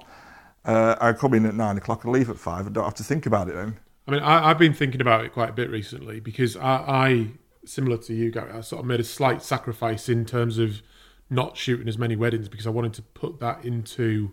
uh, 0.65 0.95
I 0.99 1.13
come 1.13 1.33
in 1.33 1.45
at 1.45 1.55
nine 1.55 1.77
o'clock 1.77 2.03
and 2.03 2.11
leave 2.11 2.29
at 2.29 2.37
five. 2.37 2.67
I 2.67 2.69
don't 2.69 2.83
have 2.83 2.95
to 2.95 3.03
think 3.03 3.25
about 3.25 3.47
it 3.47 3.55
then. 3.55 3.77
I 4.07 4.11
mean, 4.11 4.21
I, 4.21 4.49
I've 4.49 4.57
been 4.57 4.73
thinking 4.73 4.99
about 4.99 5.23
it 5.23 5.31
quite 5.31 5.49
a 5.51 5.53
bit 5.53 5.69
recently 5.69 6.19
because 6.19 6.57
I, 6.57 6.75
I, 7.05 7.27
similar 7.63 7.95
to 7.97 8.13
you, 8.13 8.29
Gary, 8.31 8.51
I 8.51 8.59
sort 8.61 8.81
of 8.81 8.87
made 8.87 8.99
a 8.99 9.03
slight 9.05 9.41
sacrifice 9.41 10.09
in 10.09 10.25
terms 10.25 10.57
of 10.57 10.81
not 11.29 11.55
shooting 11.55 11.87
as 11.87 11.97
many 11.97 12.15
weddings 12.17 12.49
because 12.49 12.67
I 12.67 12.71
wanted 12.71 12.93
to 12.95 13.01
put 13.01 13.39
that 13.39 13.63
into 13.63 14.31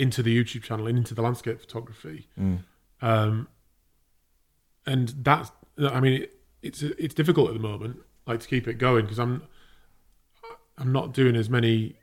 into 0.00 0.22
the 0.22 0.36
YouTube 0.36 0.62
channel 0.62 0.86
and 0.86 0.96
into 0.96 1.14
the 1.14 1.20
landscape 1.20 1.60
photography. 1.60 2.26
Mm. 2.40 2.60
Um, 3.02 3.48
and 4.86 5.08
that's, 5.18 5.52
I 5.78 6.00
mean, 6.00 6.22
it, 6.22 6.34
it's 6.62 6.82
it's 6.82 7.14
difficult 7.14 7.48
at 7.48 7.54
the 7.54 7.60
moment, 7.60 7.98
like 8.26 8.40
to 8.40 8.48
keep 8.48 8.66
it 8.66 8.74
going 8.74 9.04
because 9.04 9.18
I'm 9.18 9.42
I'm 10.78 10.90
not 10.90 11.12
doing 11.12 11.36
as 11.36 11.50
many 11.50 11.96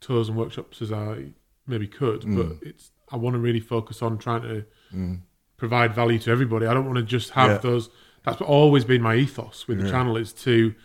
tours 0.00 0.28
and 0.28 0.38
workshops 0.38 0.80
as 0.80 0.92
I 0.92 1.32
maybe 1.66 1.88
could, 1.88 2.22
mm. 2.22 2.36
but 2.36 2.68
it's 2.68 2.90
I 3.10 3.16
want 3.16 3.34
to 3.34 3.40
really 3.40 3.60
focus 3.60 4.02
on 4.02 4.18
trying 4.18 4.42
to 4.42 4.64
mm. 4.94 5.20
provide 5.56 5.94
value 5.94 6.20
to 6.20 6.30
everybody. 6.30 6.66
I 6.66 6.74
don't 6.74 6.86
want 6.86 6.98
to 6.98 7.04
just 7.04 7.30
have 7.30 7.50
Yeah. 7.50 7.58
those. 7.58 7.90
That's 8.24 8.40
always 8.40 8.84
been 8.84 9.02
my 9.02 9.16
ethos 9.16 9.66
with 9.66 9.80
the 9.80 9.90
channel 9.90 10.16
is 10.16 10.32
to 10.44 10.76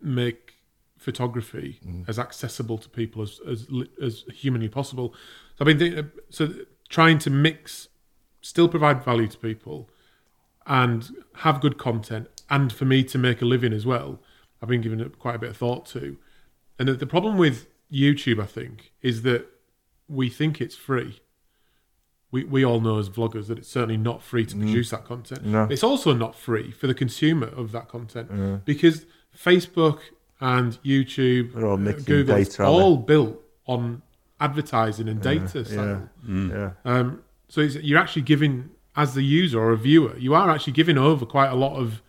make 0.00 0.54
photography 0.96 1.80
as 2.06 2.20
accessible 2.20 2.78
to 2.78 2.88
people 2.88 3.22
as 3.22 3.40
as 3.48 3.66
as 4.00 4.24
humanly 4.32 4.68
possible. 4.68 5.12
So 5.62 5.70
I've 5.70 5.78
been 5.78 6.10
so 6.30 6.54
trying 6.88 7.18
to 7.20 7.30
mix, 7.30 7.88
still 8.40 8.68
provide 8.68 9.04
value 9.04 9.28
to 9.28 9.38
people, 9.38 9.88
and 10.66 11.08
have 11.36 11.60
good 11.60 11.78
content, 11.78 12.28
and 12.50 12.72
for 12.72 12.84
me 12.84 13.04
to 13.04 13.18
make 13.18 13.40
a 13.42 13.44
living 13.44 13.72
as 13.72 13.86
well. 13.86 14.20
I've 14.60 14.68
been 14.68 14.80
giving 14.80 15.00
it 15.00 15.18
quite 15.18 15.36
a 15.36 15.38
bit 15.38 15.50
of 15.50 15.56
thought 15.56 15.86
to, 15.86 16.16
and 16.78 16.88
the, 16.88 16.94
the 16.94 17.06
problem 17.06 17.36
with 17.36 17.66
YouTube, 17.92 18.40
I 18.40 18.46
think, 18.46 18.92
is 19.02 19.22
that 19.22 19.46
we 20.08 20.28
think 20.28 20.60
it's 20.60 20.74
free. 20.74 21.20
We, 22.30 22.44
we 22.44 22.64
all 22.64 22.80
know 22.80 22.98
as 22.98 23.08
vloggers 23.08 23.46
that 23.48 23.58
it's 23.58 23.68
certainly 23.68 23.96
not 23.96 24.22
free 24.22 24.46
to 24.46 24.56
produce 24.56 24.90
that 24.90 25.04
content. 25.04 25.44
No. 25.44 25.68
It's 25.70 25.84
also 25.84 26.14
not 26.14 26.34
free 26.34 26.70
for 26.70 26.86
the 26.86 26.94
consumer 26.94 27.48
of 27.48 27.72
that 27.72 27.88
content 27.88 28.64
because 28.64 29.04
Facebook 29.36 30.00
and 30.40 30.82
YouTube, 30.82 31.54
uh, 31.54 31.92
Google, 32.04 32.36
data, 32.36 32.64
all 32.64 32.96
built 32.96 33.38
on 33.66 34.02
advertising 34.42 35.08
and 35.08 35.20
data. 35.22 35.58
Yeah, 35.60 35.64
cycle. 35.76 36.08
yeah. 36.28 36.70
Um, 36.84 37.22
so 37.48 37.60
it's, 37.60 37.76
you're 37.76 37.98
actually 37.98 38.22
giving, 38.22 38.70
as 38.96 39.14
the 39.14 39.22
user 39.22 39.58
or 39.60 39.70
a 39.72 39.76
viewer, 39.76 40.16
you 40.18 40.34
are 40.34 40.50
actually 40.50 40.72
giving 40.74 40.98
over 40.98 41.24
quite 41.24 41.48
a 41.50 41.54
lot 41.54 41.76
of 41.76 42.02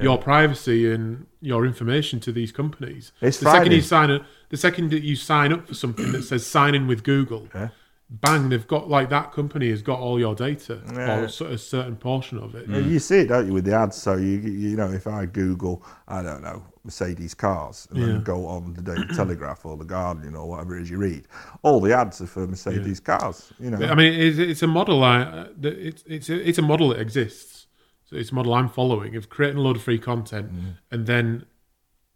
your 0.00 0.18
privacy 0.18 0.92
and 0.92 1.26
your 1.40 1.64
information 1.64 2.20
to 2.20 2.30
these 2.32 2.52
companies. 2.52 3.12
It's 3.22 3.38
the 3.38 3.50
second 3.50 3.72
you 3.72 3.80
sign 3.80 4.10
up, 4.10 4.22
the 4.50 4.56
second 4.56 4.90
that 4.90 5.02
you 5.02 5.16
sign 5.16 5.52
up 5.52 5.68
for 5.68 5.74
something 5.74 6.12
that 6.12 6.22
says 6.24 6.44
sign 6.46 6.74
in 6.74 6.86
with 6.86 7.02
Google, 7.02 7.48
Yeah. 7.54 7.68
bang, 8.10 8.50
they've 8.50 8.66
got 8.66 8.90
like 8.90 9.08
that 9.10 9.32
company 9.32 9.70
has 9.70 9.80
got 9.82 9.98
all 9.98 10.18
your 10.20 10.34
data 10.34 10.80
Yeah. 10.92 11.20
or 11.20 11.24
a 11.24 11.44
a 11.54 11.58
certain 11.58 11.96
portion 11.96 12.36
of 12.38 12.54
it. 12.54 12.66
And 12.68 12.90
You 12.92 12.98
see 12.98 13.20
it, 13.20 13.28
don't 13.28 13.46
you, 13.46 13.54
with 13.54 13.64
the 13.64 13.74
ads? 13.74 13.96
So 13.96 14.16
you 14.16 14.38
you 14.40 14.76
know, 14.76 14.90
if 14.90 15.06
I 15.06 15.24
Google, 15.26 15.82
I 16.06 16.20
don't 16.22 16.42
know, 16.42 16.62
Mercedes 16.86 17.34
cars, 17.34 17.86
and 17.90 17.98
Yeah. 17.98 18.06
then 18.06 18.22
go 18.22 18.46
on 18.46 18.72
the 18.74 18.82
Daily 18.82 19.06
Telegraph 19.14 19.66
or 19.66 19.76
the 19.76 19.84
Guardian 19.84 20.34
or 20.34 20.48
whatever 20.48 20.78
it 20.78 20.82
is 20.82 20.90
you 20.90 20.98
read, 20.98 21.28
all 21.62 21.80
the 21.80 21.92
ads 21.92 22.20
are 22.22 22.26
for 22.26 22.46
Mercedes 22.46 23.00
cars. 23.00 23.52
You 23.60 23.70
know, 23.70 23.86
I 23.86 23.94
mean, 23.94 24.12
it's, 24.14 24.38
it's 24.38 24.62
a 24.62 24.66
model. 24.66 25.04
I, 25.04 25.48
that 25.60 25.74
it's 25.88 26.02
it's 26.06 26.28
a, 26.30 26.48
it's 26.48 26.58
a 26.58 26.62
model 26.62 26.88
that 26.90 27.00
exists. 27.00 27.66
So 28.04 28.16
it's 28.16 28.30
a 28.30 28.34
model 28.34 28.54
I'm 28.54 28.68
following 28.68 29.16
of 29.16 29.28
creating 29.28 29.58
a 29.58 29.62
load 29.62 29.76
of 29.76 29.82
free 29.82 29.98
content 29.98 30.50
and 30.92 31.06
then 31.06 31.44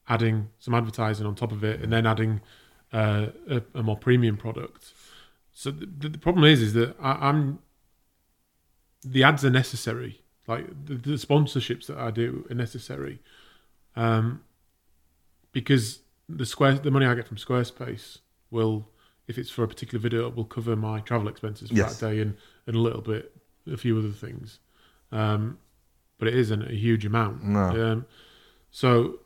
adding 0.09 0.49
some 0.61 0.75
advertising 0.75 1.27
on 1.27 1.35
top 1.35 1.53
of 1.53 1.63
it, 1.65 1.81
and 1.83 1.93
then 1.93 2.07
adding 2.07 2.41
uh, 2.93 3.27
a, 3.49 3.63
a 3.75 3.83
more 3.83 3.97
premium 3.97 4.37
product. 4.37 4.93
So 5.53 5.71
the, 5.73 6.09
the 6.09 6.19
problem 6.19 6.45
is, 6.45 6.63
is 6.63 6.73
that 6.75 6.95
I, 7.01 7.13
I'm 7.29 7.59
the 9.05 9.23
ads 9.25 9.45
are 9.45 9.51
necessary. 9.51 10.23
Like 10.47 10.67
the, 10.87 10.95
the 10.95 11.11
sponsorships 11.15 11.87
that 11.87 11.99
I 11.99 12.11
do 12.11 12.47
are 12.51 12.55
necessary, 12.55 13.21
um, 13.97 14.43
because 15.53 16.01
the 16.29 16.47
square 16.47 16.75
the 16.75 16.91
money 16.91 17.07
I 17.07 17.15
get 17.15 17.27
from 17.27 17.37
Squarespace 17.37 18.19
will, 18.51 18.89
if 19.27 19.39
it's 19.39 19.51
for 19.51 19.65
a 19.65 19.69
particular 19.69 20.01
video, 20.01 20.29
will 20.31 20.45
cover 20.45 20.77
my 20.77 21.01
travel 21.01 21.29
expenses 21.29 21.69
for 21.71 21.75
Yes. 21.77 21.99
that 21.99 22.11
day 22.11 22.21
and, 22.21 22.37
and 22.67 22.77
a 22.77 22.79
little 22.79 23.03
bit 23.03 23.35
a 23.71 23.77
few 23.77 23.99
other 23.99 24.11
things. 24.11 24.59
Um, 25.13 25.59
but 26.19 26.29
it 26.29 26.35
isn't 26.35 26.63
a 26.71 26.75
huge 26.75 27.05
amount. 27.07 27.43
No. 27.45 27.93
Um, 27.93 28.07
so, 28.71 29.21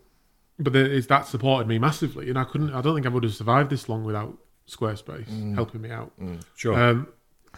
but 0.58 0.72
there 0.72 0.86
is, 0.86 1.06
that 1.08 1.26
supported 1.26 1.66
me 1.68 1.78
massively, 1.78 2.28
and 2.30 2.38
I 2.38 2.44
couldn't. 2.44 2.72
I 2.72 2.80
don't 2.80 2.94
think 2.94 3.06
I 3.06 3.10
would 3.10 3.24
have 3.24 3.34
survived 3.34 3.70
this 3.70 3.88
long 3.88 4.04
without 4.04 4.38
Squarespace 4.68 5.26
Mm. 5.28 5.54
helping 5.54 5.82
me 5.82 5.90
out. 5.90 6.12
Sure. 6.54 6.72
Um, 6.80 7.08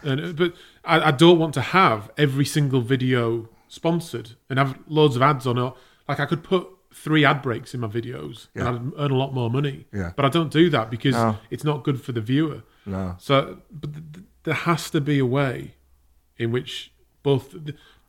and, 0.02 0.20
uh, 0.20 0.32
but 0.32 0.54
I, 0.84 1.08
I 1.08 1.10
don't 1.12 1.38
want 1.38 1.54
to 1.54 1.60
have 1.60 2.10
every 2.18 2.44
single 2.44 2.80
video 2.80 3.48
sponsored 3.68 4.32
and 4.50 4.58
have 4.58 4.78
loads 4.88 5.14
of 5.16 5.22
ads 5.22 5.46
on 5.46 5.56
it. 5.58 5.72
Like 6.08 6.18
I 6.20 6.26
could 6.26 6.42
put 6.42 6.66
three 6.96 7.24
ad 7.24 7.42
breaks 7.42 7.74
in 7.74 7.80
my 7.80 7.88
videos 7.88 8.48
Yeah. 8.54 8.68
and 8.68 8.92
I'd 8.96 9.00
earn 9.04 9.10
a 9.10 9.16
lot 9.16 9.34
more 9.34 9.50
money. 9.50 9.86
Yeah. 9.92 10.12
But 10.16 10.24
I 10.24 10.28
don't 10.28 10.50
do 10.50 10.70
that 10.70 10.90
because 10.90 11.14
No. 11.14 11.38
it's 11.50 11.64
not 11.64 11.84
good 11.84 12.00
for 12.00 12.12
the 12.12 12.20
viewer. 12.20 12.62
no, 12.86 13.16
So, 13.18 13.58
but 13.70 13.92
th- 13.92 14.04
th- 14.12 14.26
there 14.44 14.54
has 14.54 14.90
to 14.90 15.00
be 15.00 15.18
a 15.18 15.26
way 15.26 15.74
in 16.38 16.52
which 16.52 16.92
both 17.22 17.54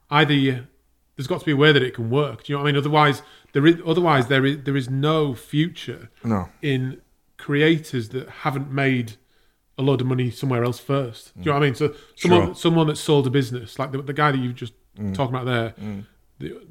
either 0.10 0.34
you, 0.34 0.67
there's 1.15 1.28
got 1.28 1.39
to 1.39 1.45
be 1.45 1.52
a 1.52 1.58
way 1.58 1.71
that 1.71 1.82
it 1.82 1.93
can 1.95 2.10
work. 2.10 2.43
Do 2.43 2.52
you 2.54 2.58
know 2.58 2.63
what 2.63 2.69
I 2.69 2.71
mean? 2.71 2.80
Otherwise, 2.80 3.23
there 3.54 3.65
is 3.65 3.78
otherwise 3.86 4.28
there 4.28 4.45
is 4.45 4.63
there 4.63 4.78
is 4.78 4.89
no 4.89 5.34
future 5.34 6.10
no. 6.23 6.50
in 6.62 7.02
creators 7.38 8.10
that 8.10 8.30
haven't 8.43 8.71
made 8.71 9.13
a 9.78 9.82
load 9.82 10.02
of 10.02 10.08
money 10.08 10.30
somewhere 10.32 10.63
else 10.63 10.80
first. 10.80 11.34
Do 11.36 11.41
you 11.41 11.45
know 11.47 11.54
what 11.54 11.63
I 11.63 11.65
mean? 11.67 11.76
So 11.76 11.93
someone 12.15 12.45
Sure. 12.47 12.56
someone 12.56 12.88
that 12.88 12.97
sold 12.97 13.26
a 13.28 13.30
business, 13.30 13.80
like 13.80 13.91
the, 13.91 14.02
the 14.02 14.13
guy 14.13 14.32
that 14.32 14.38
you 14.38 14.54
just 14.54 14.73
mm. 14.97 15.13
talking 15.13 15.36
about 15.36 15.45
there, 15.45 15.69
mm. 15.80 16.06
the, 16.39 16.50
the, 16.50 16.67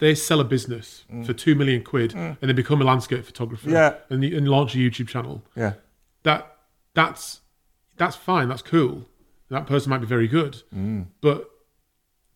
they 0.00 0.14
sell 0.14 0.40
a 0.40 0.44
business 0.44 1.04
mm. 1.12 1.24
for 1.24 1.32
two 1.32 1.54
million 1.54 1.84
quid 1.84 2.10
mm. 2.12 2.36
and 2.40 2.48
then 2.48 2.56
become 2.56 2.80
a 2.82 2.84
landscape 2.84 3.24
photographer 3.24 3.70
Yeah. 3.70 3.94
and, 4.08 4.24
and 4.24 4.48
launch 4.48 4.74
a 4.74 4.78
YouTube 4.78 5.08
channel. 5.08 5.42
Yeah, 5.54 5.74
That 6.24 6.56
that's 6.94 7.40
that's 7.96 8.16
fine. 8.16 8.48
That's 8.48 8.62
cool. 8.62 9.06
That 9.50 9.66
person 9.66 9.90
might 9.90 9.98
be 9.98 10.06
very 10.06 10.26
good, 10.28 10.62
mm. 10.74 11.06
but 11.20 11.48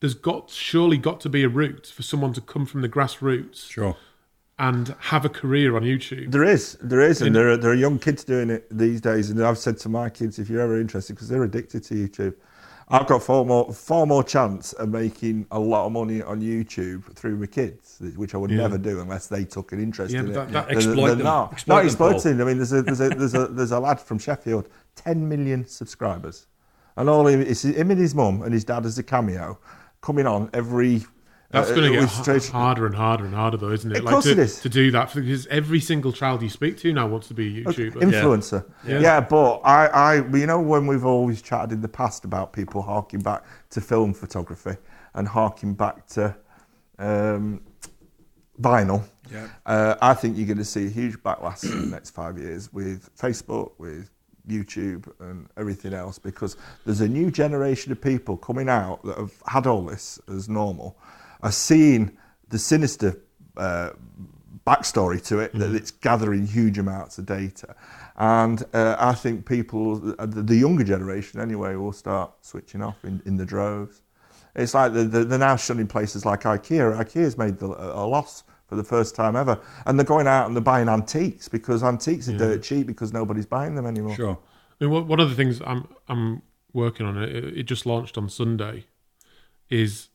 there's 0.01 0.15
got 0.15 0.51
surely 0.51 0.99
got 0.99 1.21
to 1.21 1.29
be 1.29 1.43
a 1.43 1.49
route 1.49 1.87
for 1.87 2.03
someone 2.03 2.33
to 2.35 2.41
come 2.41 2.67
from 2.67 2.83
the 2.83 2.89
grassroots 2.89 3.71
Sure. 3.71 3.97
and 4.59 4.95
have 5.01 5.25
a 5.25 5.29
career 5.31 5.77
on 5.77 5.83
YouTube. 5.83 6.31
There 6.33 6.45
is, 6.45 6.77
there 6.83 7.01
is, 7.01 7.21
and 7.23 7.29
In- 7.29 7.33
there 7.33 7.49
are, 7.51 7.57
there 7.57 7.71
are 7.71 7.75
young 7.75 7.99
kids 7.99 8.25
doing 8.25 8.51
it 8.51 8.67
these 8.71 9.01
days. 9.01 9.31
And 9.31 9.43
I've 9.43 9.59
said 9.59 9.79
to 9.79 9.89
my 9.89 10.11
kids, 10.11 10.39
if 10.39 10.51
you're 10.51 10.61
ever 10.61 10.79
interested, 10.79 11.15
because 11.15 11.29
they're 11.29 11.45
addicted 11.45 11.85
to 11.85 11.95
YouTube, 11.95 12.35
I've 12.89 13.07
got 13.07 13.23
far 13.23 13.45
more, 13.45 13.73
far 13.73 14.05
more 14.07 14.23
chance 14.23 14.73
of 14.75 14.91
making 14.91 15.47
a 15.51 15.59
lot 15.59 15.87
of 15.87 15.93
money 15.93 16.21
on 16.23 16.41
YouTube 16.43 17.15
through 17.15 17.37
my 17.37 17.47
kids, 17.47 17.99
which 18.17 18.35
I 18.35 18.39
would 18.39 18.51
Yeah. 18.51 18.59
never 18.59 18.77
do 18.79 19.01
unless 19.01 19.27
they 19.27 19.45
took 19.45 19.73
an 19.73 19.81
interest 19.81 20.13
Yeah, 20.13 20.21
in 20.21 20.27
but 20.27 20.31
it. 20.33 20.35
that- 20.35 20.53
that- 20.53 20.71
Exploit 20.77 21.09
than 21.09 21.19
them. 21.19 21.25
Not, 21.25 21.53
Exploit 21.55 21.75
not 21.75 21.81
Paul. 21.99 22.11
exploiting. 22.11 22.41
I 22.41 22.45
mean, 22.45 22.57
there's 22.59 22.73
a 22.73 22.83
there's 22.83 23.01
a 23.01 23.09
there's 23.09 23.35
a 23.35 23.47
there's 23.51 23.73
a 23.73 23.81
lad 23.81 24.01
from 24.01 24.19
Sheffield, 24.19 24.69
10 24.97 25.29
million 25.29 25.67
subscribers, 25.67 26.47
and 26.97 27.09
all 27.09 27.27
him, 27.27 27.41
it's 27.41 27.63
him 27.65 27.91
and 27.91 27.99
his 27.99 28.15
mum 28.15 28.43
and 28.43 28.53
his 28.53 28.65
dad 28.65 28.85
as 28.85 28.99
a 28.99 29.03
cameo, 29.03 29.59
coming 30.03 30.27
on 30.27 30.51
every. 30.53 31.05
That's 31.55 31.71
uh, 31.71 31.75
going 31.75 31.87
to 31.93 31.99
get 31.99 32.01
with 32.03 32.11
straight- 32.11 32.47
harder 32.49 32.85
and 32.87 32.95
harder 32.95 33.25
and 33.25 33.35
harder, 33.35 33.57
though, 33.57 33.71
isn't 33.71 33.91
it? 33.93 33.99
Of 33.99 34.05
course 34.05 34.25
to, 34.25 34.33
it 34.33 34.39
is. 34.39 34.61
to 34.61 34.69
do 34.69 34.91
that 34.91 35.13
because 35.15 35.47
every 35.47 35.81
single 35.81 36.13
child 36.13 36.43
you 36.43 36.51
speak 36.51 36.77
to 36.79 36.93
now 36.93 37.07
wants 37.07 37.29
to 37.29 37.35
be 37.35 37.61
a 37.63 37.65
YouTuber. 37.65 37.95
influencer. 38.03 38.65
Yeah. 38.87 38.99
Yeah. 39.01 39.21
but 39.21 39.59
I, 39.65 39.87
I, 39.87 40.15
you 40.37 40.47
know, 40.47 40.61
when 40.61 40.87
we've 40.87 41.05
always 41.05 41.41
chatted 41.43 41.73
in 41.73 41.81
the 41.81 41.89
past 41.89 42.25
about 42.25 42.53
people 42.53 42.83
harking 42.83 43.21
back 43.21 43.45
to 43.71 43.81
film 43.81 44.13
photography 44.15 44.77
and 45.15 45.27
harking 45.29 45.75
back 45.75 46.07
to 46.09 46.35
um, 46.99 47.61
vinyl, 48.61 49.03
Yeah. 49.33 49.49
uh, 49.67 49.97
I 50.01 50.15
think 50.15 50.37
you're 50.37 50.47
going 50.47 50.59
to 50.59 50.65
see 50.65 50.87
a 50.87 50.91
huge 50.91 51.17
backlash 51.19 51.65
in 51.65 51.81
the 51.83 51.87
next 51.87 52.11
five 52.11 52.39
years 52.39 52.73
with 52.73 53.11
Facebook, 53.17 53.73
with 53.79 54.11
YouTube, 54.49 55.11
and 55.21 55.49
everything 55.57 55.95
else 55.95 56.19
because 56.19 56.57
there's 56.85 57.01
a 57.01 57.09
new 57.09 57.31
generation 57.31 57.91
of 57.93 58.01
people 58.01 58.37
coming 58.37 58.69
out 58.69 59.03
that 59.05 59.17
have 59.17 59.33
had 59.47 59.67
all 59.67 59.83
this 59.85 60.21
as 60.29 60.49
normal, 60.49 60.99
are 61.45 61.53
seeing 61.53 62.17
the 62.49 62.59
sinister 62.59 63.21
uh, 63.57 63.91
backstory 64.67 65.25
to 65.27 65.39
it 65.39 65.53
that 65.53 65.75
it's 65.75 65.91
gathering 65.91 66.47
huge 66.47 66.79
amounts 66.79 67.19
of 67.19 67.27
data. 67.27 67.77
And 68.17 68.65
uh, 68.73 68.97
I 68.99 69.13
think 69.15 69.47
people, 69.47 70.15
uh, 70.19 70.27
the, 70.27 70.57
younger 70.57 70.85
generation 70.85 71.41
anyway, 71.41 71.77
will 71.77 71.93
start 71.93 72.33
switching 72.41 72.83
off 72.83 73.05
in, 73.05 73.21
in 73.27 73.37
the 73.37 73.45
droves. 73.45 74.03
It's 74.57 74.73
like 74.73 74.93
the, 74.93 75.05
the, 75.05 75.25
they're 75.25 75.39
now 75.39 75.57
shunning 75.57 75.87
places 75.87 76.25
like 76.25 76.43
IKEA. 76.43 76.97
IKEA's 76.97 77.37
made 77.37 77.59
the, 77.59 77.67
a 77.67 78.07
loss 78.07 78.45
for 78.67 78.77
the 78.77 78.85
first 78.85 79.15
time 79.15 79.37
ever. 79.37 79.61
And 79.85 79.99
they're 79.99 80.07
going 80.07 80.27
out 80.27 80.47
and 80.47 80.57
they're 80.57 80.63
buying 80.63 80.89
antiques 80.89 81.49
because 81.49 81.83
antiques 81.83 82.29
are 82.29 82.37
dirt 82.37 82.63
cheap 82.63 82.87
because 82.87 83.13
nobody's 83.13 83.47
buying 83.47 83.75
them 83.75 83.87
anymore. 83.87 84.15
Sure. 84.15 84.39
I 84.81 84.85
mean, 84.85 84.93
one 84.93 85.09
one 85.09 85.21
of 85.21 85.29
the 85.29 85.37
things 85.37 85.61
I'm 85.65 85.89
I'm 86.09 86.43
working 86.73 87.07
on 87.07 87.23
it. 87.23 87.35
It 87.35 87.65
just 87.65 87.85
launched 87.85 88.17
on 88.17 88.29
Sunday. 88.29 88.87
Is 89.71 90.09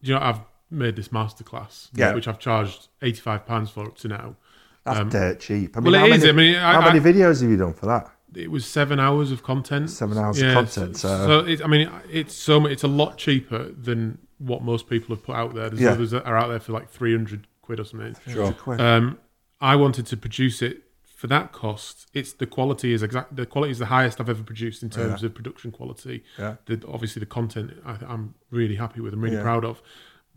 you 0.00 0.14
know 0.14 0.20
I've 0.20 0.40
made 0.70 0.96
this 0.96 1.08
masterclass, 1.08 1.88
Yeah. 1.94 2.14
which 2.14 2.28
I've 2.28 2.38
charged 2.38 2.88
eighty 3.02 3.20
five 3.20 3.46
pounds 3.46 3.70
for 3.70 3.86
up 3.86 3.96
to 3.98 4.08
now. 4.08 4.36
That's 4.84 5.12
dirt 5.12 5.40
cheap. 5.40 5.76
I 5.76 5.80
mean, 5.80 5.92
well, 5.92 6.00
how 6.00 6.06
it 6.06 6.12
is. 6.16 6.24
Many, 6.24 6.28
I 6.28 6.32
mean, 6.32 6.56
I- 6.56 6.72
how 6.74 6.80
many 6.80 6.98
I- 7.00 7.02
videos 7.12 7.40
have 7.42 7.50
you 7.50 7.56
done 7.56 7.74
for 7.74 7.86
that? 7.86 8.10
It 8.34 8.50
was 8.50 8.66
seven 8.66 9.00
hours 9.00 9.32
of 9.32 9.42
content. 9.42 9.90
Seven 9.90 10.18
hours 10.18 10.40
of 10.42 10.52
content, 10.52 10.96
so- 10.98 11.40
it, 11.46 11.62
I 11.64 11.66
mean, 11.66 11.90
it's 12.10 12.34
so 12.34 12.60
mu- 12.60 12.68
it's 12.68 12.82
a 12.84 12.88
lot 12.88 13.16
cheaper 13.16 13.70
than 13.70 14.18
what 14.38 14.62
most 14.62 14.88
people 14.88 15.14
have 15.16 15.24
put 15.24 15.34
out 15.34 15.54
there. 15.54 15.68
There's 15.70 15.80
Yeah. 15.82 15.90
others 15.92 16.10
that 16.12 16.24
are 16.26 16.36
out 16.36 16.48
there 16.48 16.60
for 16.60 16.72
like 16.72 16.88
three 16.90 17.12
hundred 17.12 17.46
quid 17.62 17.80
or 17.80 17.84
something. 17.84 18.14
Sure. 18.28 18.52
Quick. 18.52 18.80
Um, 18.80 19.18
I 19.60 19.76
wanted 19.76 20.06
to 20.06 20.16
produce 20.16 20.62
it 20.62 20.82
for 21.16 21.26
that 21.26 21.52
cost. 21.52 22.06
It's 22.14 22.32
the 22.32 22.46
quality 22.46 22.92
is 22.92 23.02
exact. 23.02 23.34
The 23.34 23.46
quality 23.46 23.72
is 23.72 23.78
the 23.78 23.86
highest 23.86 24.20
I've 24.20 24.28
ever 24.28 24.44
produced 24.44 24.82
in 24.82 24.90
terms 24.90 25.22
Yeah. 25.22 25.26
of 25.26 25.34
production 25.34 25.72
quality. 25.72 26.22
Yeah. 26.38 26.56
The, 26.66 26.80
obviously, 26.86 27.18
the 27.20 27.26
content 27.26 27.72
I, 27.84 27.96
I'm 28.06 28.34
really 28.50 28.76
happy 28.76 29.00
with. 29.00 29.12
I'm 29.14 29.20
really 29.20 29.36
Yeah. 29.36 29.42
proud 29.42 29.64
of. 29.64 29.82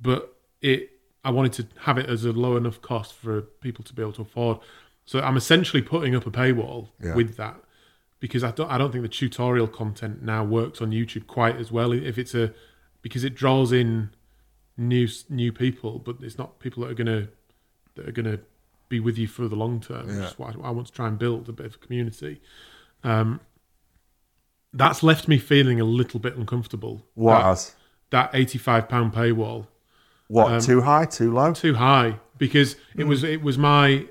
But 0.01 0.35
it, 0.61 0.89
I 1.23 1.29
wanted 1.29 1.53
to 1.53 1.67
have 1.81 1.97
it 1.97 2.07
as 2.09 2.25
a 2.25 2.31
low 2.31 2.57
enough 2.57 2.81
cost 2.81 3.13
for 3.13 3.41
people 3.41 3.83
to 3.85 3.93
be 3.93 4.01
able 4.01 4.13
to 4.13 4.23
afford. 4.23 4.57
So 5.05 5.19
I'm 5.19 5.37
essentially 5.37 5.81
putting 5.81 6.15
up 6.15 6.25
a 6.25 6.31
paywall 6.31 6.89
Yeah. 7.03 7.15
with 7.15 7.37
that 7.37 7.55
because 8.19 8.43
I 8.43 8.51
don't. 8.51 8.69
I 8.71 8.77
don't 8.77 8.91
think 8.91 9.03
the 9.03 9.09
tutorial 9.09 9.67
content 9.67 10.21
now 10.23 10.43
works 10.43 10.81
on 10.81 10.91
YouTube 10.91 11.27
quite 11.27 11.57
as 11.57 11.71
well. 11.71 11.91
If 11.91 12.17
it's 12.17 12.33
a 12.35 12.53
because 13.01 13.23
it 13.23 13.35
draws 13.35 13.71
in 13.71 14.09
new 14.77 15.07
new 15.29 15.51
people, 15.51 15.99
but 15.99 16.17
it's 16.21 16.37
not 16.37 16.59
people 16.59 16.83
that 16.83 16.91
are 16.91 16.95
gonna 16.95 17.27
that 17.95 18.07
are 18.07 18.11
gonna 18.11 18.39
be 18.89 18.99
with 18.99 19.17
you 19.17 19.27
for 19.27 19.47
the 19.47 19.55
long 19.55 19.79
term. 19.79 20.07
Yeah. 20.09 20.21
Which 20.21 20.31
is 20.31 20.39
what 20.39 20.55
I, 20.55 20.67
I 20.67 20.71
want 20.71 20.87
to 20.87 20.93
try 20.93 21.07
and 21.07 21.17
build 21.17 21.49
a 21.49 21.51
bit 21.51 21.65
of 21.65 21.75
a 21.75 21.77
community. 21.79 22.41
Um, 23.03 23.39
that's 24.73 25.03
left 25.03 25.27
me 25.27 25.37
feeling 25.37 25.79
a 25.81 25.83
little 25.85 26.19
bit 26.19 26.35
uncomfortable. 26.37 27.05
what 27.15 27.41
That, 27.41 27.75
that 28.11 28.35
eighty-five 28.35 28.87
pound 28.87 29.13
paywall 29.13 29.67
What, 30.31 30.53
um, 30.53 30.61
too 30.61 30.81
high, 30.81 31.05
too 31.05 31.33
low? 31.33 31.53
too 31.53 31.75
high 31.75 32.19
because 32.37 32.77
it 32.95 33.03
was 33.03 33.21
it 33.25 33.41
was 33.41 33.57
my 33.57 34.05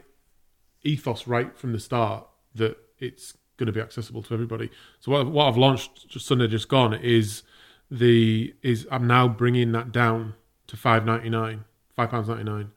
ethos 0.83 1.27
right 1.27 1.57
from 1.57 1.73
the 1.73 1.81
start 1.81 2.27
that 2.55 2.77
it's 2.99 3.39
going 3.57 3.69
to 3.69 3.73
be 3.73 3.81
accessible 3.81 4.23
to 4.25 4.35
everybody. 4.35 4.71
So 5.01 5.13
what, 5.13 5.27
what 5.27 5.47
I've 5.49 5.57
launched 5.57 6.09
just 6.09 6.27
Sunday 6.27 6.47
just 6.47 6.69
gone 6.69 6.93
is 6.93 7.43
the 7.91 8.55
is 8.63 8.87
I'm 8.91 9.07
now 9.07 9.29
bringing 9.29 9.73
that 9.73 9.93
down 9.93 10.35
to 10.67 10.77
five 10.77 11.07
ninety 11.07 11.31
nine, 11.31 11.65
five 11.97 12.11
pounds 12.11 12.29
ninety 12.29 12.45
nine 12.45 12.73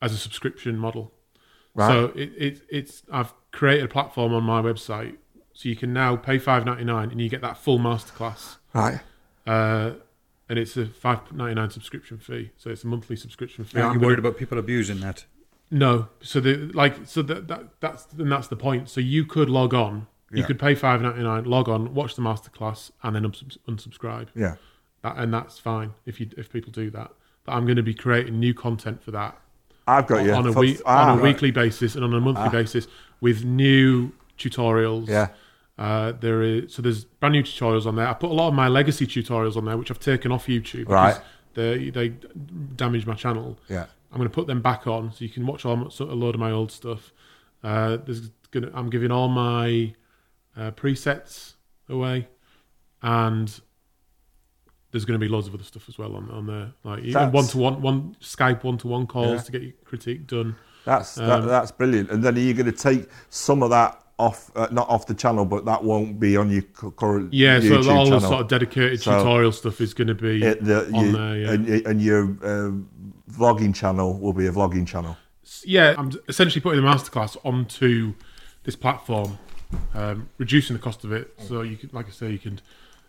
as 0.00 0.12
a 0.12 0.16
subscription 0.16 0.78
model. 0.78 1.12
Right. 1.74 1.88
So 1.88 2.04
it, 2.14 2.32
it 2.36 2.62
it's 2.70 3.02
I've 3.10 3.34
created 3.50 3.86
a 3.86 3.88
platform 3.88 4.32
on 4.32 4.44
my 4.44 4.62
website 4.62 5.16
so 5.54 5.68
you 5.68 5.74
can 5.74 5.92
now 5.92 6.14
pay 6.14 6.38
five 6.38 6.64
ninety 6.64 6.84
nine 6.84 7.10
and 7.10 7.20
you 7.20 7.28
get 7.28 7.42
that 7.42 7.58
full 7.58 7.80
masterclass. 7.80 8.58
Right. 8.72 9.00
Uh, 9.44 9.94
and 10.50 10.58
it's 10.58 10.76
a 10.76 10.84
five 10.86 11.32
ninety 11.32 11.54
nine 11.54 11.70
subscription 11.70 12.18
fee, 12.18 12.50
so 12.58 12.68
it's 12.68 12.84
a 12.84 12.86
monthly 12.86 13.16
subscription 13.16 13.64
fee. 13.64 13.78
Are 13.80 13.84
I'm 13.90 13.94
you 13.94 14.00
worried 14.06 14.18
about 14.18 14.36
people 14.36 14.58
abusing 14.58 15.00
that? 15.00 15.24
no, 15.70 16.08
so 16.20 16.40
the 16.40 16.56
like 16.74 16.96
so 17.06 17.22
that, 17.22 17.48
that 17.48 17.80
that's 17.80 18.06
and 18.18 18.30
that's 18.30 18.48
the 18.48 18.56
point. 18.56 18.90
So 18.90 19.00
you 19.00 19.24
could 19.24 19.48
log 19.48 19.72
on, 19.72 20.08
you 20.32 20.40
Yeah. 20.40 20.46
could 20.46 20.58
pay 20.58 20.74
five 20.74 21.00
ninety 21.00 21.22
nine, 21.22 21.44
log 21.44 21.68
on, 21.68 21.94
watch 21.94 22.16
the 22.16 22.22
masterclass, 22.22 22.90
and 23.02 23.14
then 23.16 23.22
unsubs- 23.22 23.58
unsubscribe. 23.68 24.26
Yeah. 24.34 24.56
That, 25.02 25.16
and 25.16 25.32
that's 25.32 25.58
fine 25.58 25.94
if 26.04 26.20
you 26.20 26.28
if 26.36 26.52
people 26.52 26.72
do 26.72 26.90
that. 26.90 27.12
But 27.44 27.52
I'm 27.52 27.64
going 27.64 27.76
to 27.76 27.82
be 27.82 27.94
creating 27.94 28.38
new 28.38 28.52
content 28.52 29.02
for 29.02 29.12
that 29.12 29.38
I've 29.86 30.06
got 30.06 30.24
you. 30.24 30.32
on 30.34 30.46
a 30.46 30.52
For- 30.52 30.60
week 30.60 30.80
ah, 30.84 31.04
on 31.04 31.08
a 31.10 31.22
right. 31.22 31.32
weekly 31.32 31.52
basis 31.52 31.94
and 31.94 32.04
on 32.04 32.12
a 32.12 32.20
monthly 32.20 32.50
basis 32.50 32.86
with 33.20 33.44
new 33.44 34.12
tutorials. 34.38 35.08
Yeah. 35.08 35.28
Uh, 35.80 36.12
there 36.20 36.42
is 36.42 36.74
so 36.74 36.82
there's 36.82 37.04
brand 37.04 37.32
new 37.32 37.42
tutorials 37.42 37.86
on 37.86 37.96
there. 37.96 38.06
I 38.06 38.12
put 38.12 38.30
a 38.30 38.34
lot 38.34 38.48
of 38.48 38.54
my 38.54 38.68
legacy 38.68 39.06
tutorials 39.06 39.56
on 39.56 39.64
there, 39.64 39.76
which 39.78 39.90
I've 39.90 39.98
taken 39.98 40.30
off 40.30 40.46
YouTube 40.46 40.88
Right. 40.88 41.14
because 41.14 41.22
they 41.54 41.90
they 41.90 42.08
damage 42.76 43.06
my 43.06 43.14
channel. 43.14 43.58
Yeah. 43.68 43.86
I'm 44.12 44.18
going 44.18 44.28
to 44.28 44.34
put 44.34 44.46
them 44.46 44.60
back 44.60 44.86
on 44.86 45.10
so 45.12 45.18
you 45.24 45.30
can 45.30 45.46
watch 45.46 45.64
all 45.64 45.76
my, 45.76 45.88
so- 45.88 46.10
a 46.10 46.12
load 46.22 46.34
of 46.34 46.40
my 46.40 46.50
old 46.50 46.70
stuff. 46.70 47.12
Uh, 47.64 47.96
there's 48.04 48.30
gonna, 48.50 48.70
I'm 48.74 48.90
giving 48.90 49.10
all 49.10 49.28
my 49.28 49.94
uh, 50.56 50.70
presets 50.72 51.54
away, 51.88 52.28
and 53.02 53.60
there's 54.90 55.04
going 55.04 55.18
to 55.18 55.24
be 55.24 55.28
loads 55.28 55.46
of 55.46 55.54
other 55.54 55.62
stuff 55.64 55.88
as 55.88 55.96
well 55.98 56.14
on 56.16 56.28
on 56.30 56.46
there, 56.46 56.72
like 56.84 57.32
one 57.32 57.46
to 57.46 57.58
one, 57.58 57.80
one 57.80 58.16
Skype 58.20 58.64
one 58.64 58.76
to 58.78 58.88
one 58.88 59.06
calls 59.06 59.30
Yeah. 59.32 59.38
to 59.42 59.52
get 59.52 59.62
your 59.62 59.72
critique 59.84 60.26
done. 60.26 60.56
That's 60.84 61.14
that, 61.14 61.40
Um, 61.40 61.46
that's 61.46 61.70
brilliant. 61.72 62.10
And 62.10 62.22
then 62.24 62.36
are 62.36 62.40
you 62.40 62.52
going 62.54 62.66
to 62.66 62.72
take 62.72 63.08
some 63.28 63.62
of 63.62 63.70
that 63.70 64.02
off, 64.20 64.50
uh, 64.54 64.68
not 64.70 64.88
off 64.88 65.06
the 65.06 65.14
channel, 65.14 65.44
but 65.44 65.64
that 65.64 65.82
won't 65.82 66.20
be 66.20 66.36
on 66.36 66.50
your 66.50 66.62
cu- 66.62 66.90
current 66.92 67.32
Yeah, 67.32 67.58
YouTube 67.58 67.68
so 67.68 67.76
all 67.76 68.04
channel. 68.04 68.20
the 68.20 68.28
sort 68.28 68.40
of 68.42 68.48
dedicated 68.48 69.00
So- 69.00 69.18
tutorial 69.18 69.52
stuff 69.52 69.80
is 69.80 69.94
going 69.94 70.08
to 70.08 70.14
be 70.14 70.42
It- 70.42 70.64
the- 70.64 70.86
on 70.92 71.04
you- 71.06 71.12
there. 71.12 71.36
Yeah. 71.38 71.50
and, 71.52 71.68
and 71.86 72.02
your 72.02 72.22
um, 72.44 72.88
vlogging 73.30 73.74
channel 73.74 74.18
will 74.18 74.32
be 74.32 74.46
a 74.46 74.52
vlogging 74.52 74.86
channel. 74.86 75.16
yeah, 75.64 75.94
I'm 75.98 76.10
essentially 76.28 76.60
putting 76.60 76.80
the 76.82 76.86
masterclass 76.88 77.36
onto 77.44 78.14
this 78.64 78.76
platform, 78.76 79.38
um, 79.94 80.28
reducing 80.38 80.76
the 80.76 80.82
cost 80.82 81.02
of 81.04 81.12
it. 81.12 81.32
So 81.48 81.62
you 81.62 81.76
could, 81.76 81.92
like 81.94 82.06
I 82.06 82.10
say, 82.10 82.30
you 82.30 82.38
can 82.38 82.60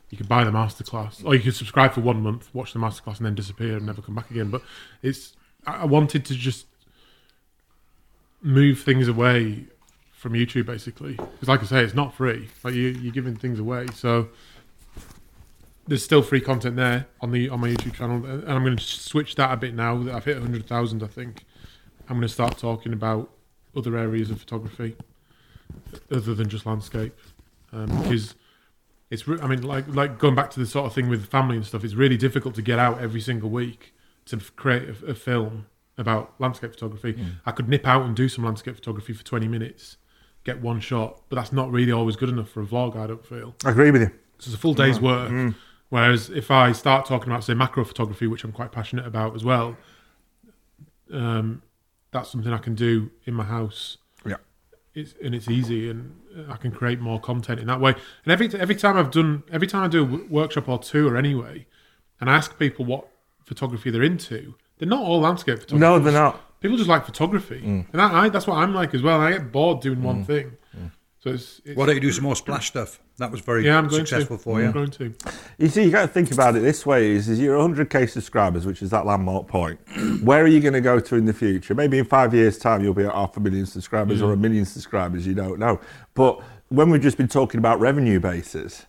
you 0.09 0.17
can 0.17 0.27
buy 0.27 0.43
the 0.43 0.51
masterclass, 0.51 1.23
or 1.25 1.35
you 1.35 1.41
can 1.41 1.53
subscribe 1.53 1.93
for 1.93 2.01
one 2.01 2.21
month, 2.21 2.49
watch 2.53 2.73
the 2.73 2.79
masterclass, 2.79 3.17
and 3.17 3.25
then 3.25 3.35
disappear 3.35 3.77
and 3.77 3.85
never 3.85 4.01
come 4.01 4.15
back 4.15 4.29
again. 4.31 4.49
But 4.49 4.61
it's 5.01 5.33
I 5.65 5.85
wanted 5.85 6.25
to 6.25 6.35
just 6.35 6.65
move 8.41 8.79
things 8.79 9.07
away 9.07 9.65
from 10.21 10.33
YouTube, 10.33 10.67
basically, 10.67 11.13
because 11.13 11.47
like 11.47 11.63
I 11.63 11.65
say, 11.65 11.83
it's 11.83 11.95
not 11.95 12.13
free. 12.13 12.47
Like 12.63 12.75
you, 12.75 12.89
you're 12.89 13.11
giving 13.11 13.35
things 13.35 13.59
away, 13.59 13.87
so. 13.93 14.29
There's 15.87 16.05
still 16.05 16.21
free 16.21 16.39
content 16.39 16.75
there 16.75 17.07
on 17.21 17.31
the 17.31 17.49
on 17.49 17.59
my 17.59 17.69
YouTube 17.69 17.95
channel, 17.95 18.23
and 18.23 18.47
I'm 18.47 18.63
going 18.63 18.77
to 18.77 18.83
switch 18.83 19.33
that 19.35 19.51
a 19.51 19.57
bit 19.57 19.73
now 19.73 19.97
that 20.03 20.13
I've 20.13 20.23
hit 20.23 20.35
100,000. 20.35 21.01
I 21.01 21.07
think 21.07 21.43
I'm 22.07 22.17
going 22.17 22.21
to 22.21 22.29
start 22.29 22.59
talking 22.59 22.93
about 22.93 23.31
other 23.75 23.97
areas 23.97 24.29
of 24.29 24.39
photography 24.39 24.95
other 26.11 26.35
than 26.35 26.49
just 26.49 26.65
landscape 26.65 27.17
um, 27.73 27.87
because 28.01 28.35
it's 29.09 29.23
I 29.27 29.47
mean 29.47 29.61
like 29.61 29.87
like 29.87 30.19
going 30.19 30.35
back 30.35 30.51
to 30.51 30.59
the 30.59 30.65
sort 30.65 30.85
of 30.85 30.93
thing 30.93 31.09
with 31.09 31.25
family 31.27 31.55
and 31.55 31.65
stuff 31.65 31.83
it's 31.83 31.93
really 31.93 32.17
difficult 32.17 32.55
to 32.55 32.61
get 32.61 32.79
out 32.79 33.01
every 33.01 33.21
single 33.21 33.49
week 33.49 33.93
to 34.25 34.37
create 34.55 34.89
a, 34.89 35.11
a 35.11 35.15
film 35.15 35.67
about 35.97 36.33
landscape 36.39 36.71
photography 36.71 37.17
I 37.45 37.51
could 37.51 37.69
nip 37.69 37.87
out 37.87 38.05
and 38.05 38.15
do 38.15 38.29
some 38.29 38.43
landscape 38.43 38.75
photography 38.75 39.13
for 39.13 39.23
20 39.23 39.47
minutes 39.47 39.97
get 40.43 40.61
one 40.61 40.79
shot 40.79 41.21
but 41.29 41.35
that's 41.35 41.51
not 41.51 41.71
really 41.71 41.91
always 41.91 42.15
good 42.15 42.29
enough 42.29 42.49
for 42.49 42.61
a 42.61 42.65
vlog 42.65 42.95
I 42.95 43.07
don't 43.07 43.25
feel 43.25 43.55
I 43.63 43.71
agree 43.71 43.91
with 43.91 44.01
you. 44.01 44.11
so 44.39 44.47
it's 44.47 44.55
a 44.55 44.57
full 44.57 44.73
day's 44.73 44.99
work 44.99 45.53
Whereas 45.91 46.29
if 46.29 46.49
I 46.49 46.71
start 46.71 47.05
talking 47.05 47.29
about 47.29 47.43
say 47.43 47.53
macro 47.53 47.83
photography, 47.83 48.25
which 48.25 48.45
I'm 48.45 48.53
quite 48.53 48.71
passionate 48.71 49.05
about 49.05 49.35
as 49.35 49.43
well, 49.43 49.75
um, 51.11 51.63
that's 52.11 52.31
something 52.31 52.53
I 52.53 52.59
can 52.59 52.75
do 52.75 53.11
in 53.25 53.33
my 53.33 53.43
house. 53.43 53.97
Yeah. 54.25 54.37
It's, 54.95 55.15
and 55.21 55.35
it's 55.35 55.49
easy, 55.49 55.89
and 55.89 56.17
I 56.49 56.55
can 56.55 56.71
create 56.71 57.01
more 57.01 57.19
content 57.19 57.59
in 57.59 57.67
that 57.67 57.81
way. 57.81 57.93
And 58.23 58.31
every 58.31 58.49
every 58.57 58.75
time 58.75 58.95
I've 58.95 59.11
done, 59.11 59.43
every 59.51 59.67
time 59.67 59.83
I 59.83 59.89
do 59.89 60.01
a 60.01 60.33
workshop 60.33 60.69
or 60.69 60.79
tour 60.79 61.17
anyway, 61.17 61.67
and 62.21 62.29
I 62.29 62.37
ask 62.37 62.57
people 62.57 62.85
what 62.85 63.09
photography 63.43 63.91
they're 63.91 64.01
into, 64.01 64.55
they're 64.77 64.87
not 64.87 65.03
all 65.03 65.19
landscape 65.19 65.59
photographers. 65.59 65.81
No, 65.81 65.99
they're 65.99 66.13
not. 66.13 66.41
People 66.61 66.77
just 66.77 66.89
like 66.89 67.05
photography, 67.05 67.61
Mm. 67.61 67.85
and 67.91 68.01
I, 68.01 68.25
I, 68.25 68.29
that's 68.29 68.47
what 68.47 68.57
I'm 68.57 68.73
like 68.73 68.93
as 68.93 69.01
well. 69.01 69.19
I 69.19 69.31
get 69.31 69.51
bored 69.51 69.81
doing 69.81 70.01
one 70.03 70.23
mm. 70.23 70.27
thing, 70.27 70.51
mm. 70.77 70.91
so 71.19 71.31
it's, 71.31 71.59
it's 71.65 71.75
Why 71.75 71.87
don't 71.87 71.95
you 71.95 72.01
do 72.01 72.11
some 72.11 72.23
more 72.23 72.35
splash 72.35 72.67
stuff? 72.67 72.99
That 73.17 73.31
was 73.31 73.41
very 73.41 73.65
yeah, 73.65 73.77
I'm 73.77 73.87
going 73.87 74.05
successful 74.05 74.37
to. 74.37 74.43
for 74.43 74.59
I'm 74.59 74.67
you. 74.67 74.71
going 74.71 74.91
to. 74.91 75.13
You 75.57 75.67
see, 75.69 75.83
you 75.83 75.91
got 75.91 76.01
to 76.03 76.07
think 76.07 76.31
about 76.31 76.55
it 76.55 76.59
this 76.61 76.85
way: 76.85 77.11
is, 77.11 77.29
is 77.29 77.39
you're 77.39 77.57
100k 77.57 78.09
subscribers, 78.09 78.65
which 78.65 78.81
is 78.81 78.91
that 78.91 79.05
landmark 79.05 79.47
point. 79.47 79.79
Where 80.23 80.43
are 80.43 80.47
you 80.47 80.59
going 80.59 80.73
to 80.73 80.81
go 80.81 80.99
to 80.99 81.15
in 81.15 81.25
the 81.25 81.33
future? 81.33 81.73
Maybe 81.73 81.97
in 81.97 82.05
five 82.05 82.33
years' 82.33 82.57
time, 82.57 82.83
you'll 82.83 82.93
be 82.93 83.05
at 83.05 83.13
half 83.13 83.35
a 83.37 83.39
million 83.39 83.65
subscribers 83.65 84.21
or 84.21 84.31
a 84.31 84.35
mm. 84.35 84.41
million 84.41 84.65
subscribers. 84.65 85.25
You 85.25 85.33
don't 85.33 85.59
know. 85.59 85.79
But 86.13 86.41
when 86.69 86.89
we've 86.89 87.01
just 87.01 87.17
been 87.17 87.27
talking 87.27 87.57
about 87.57 87.79
revenue 87.79 88.19
bases, 88.19 88.85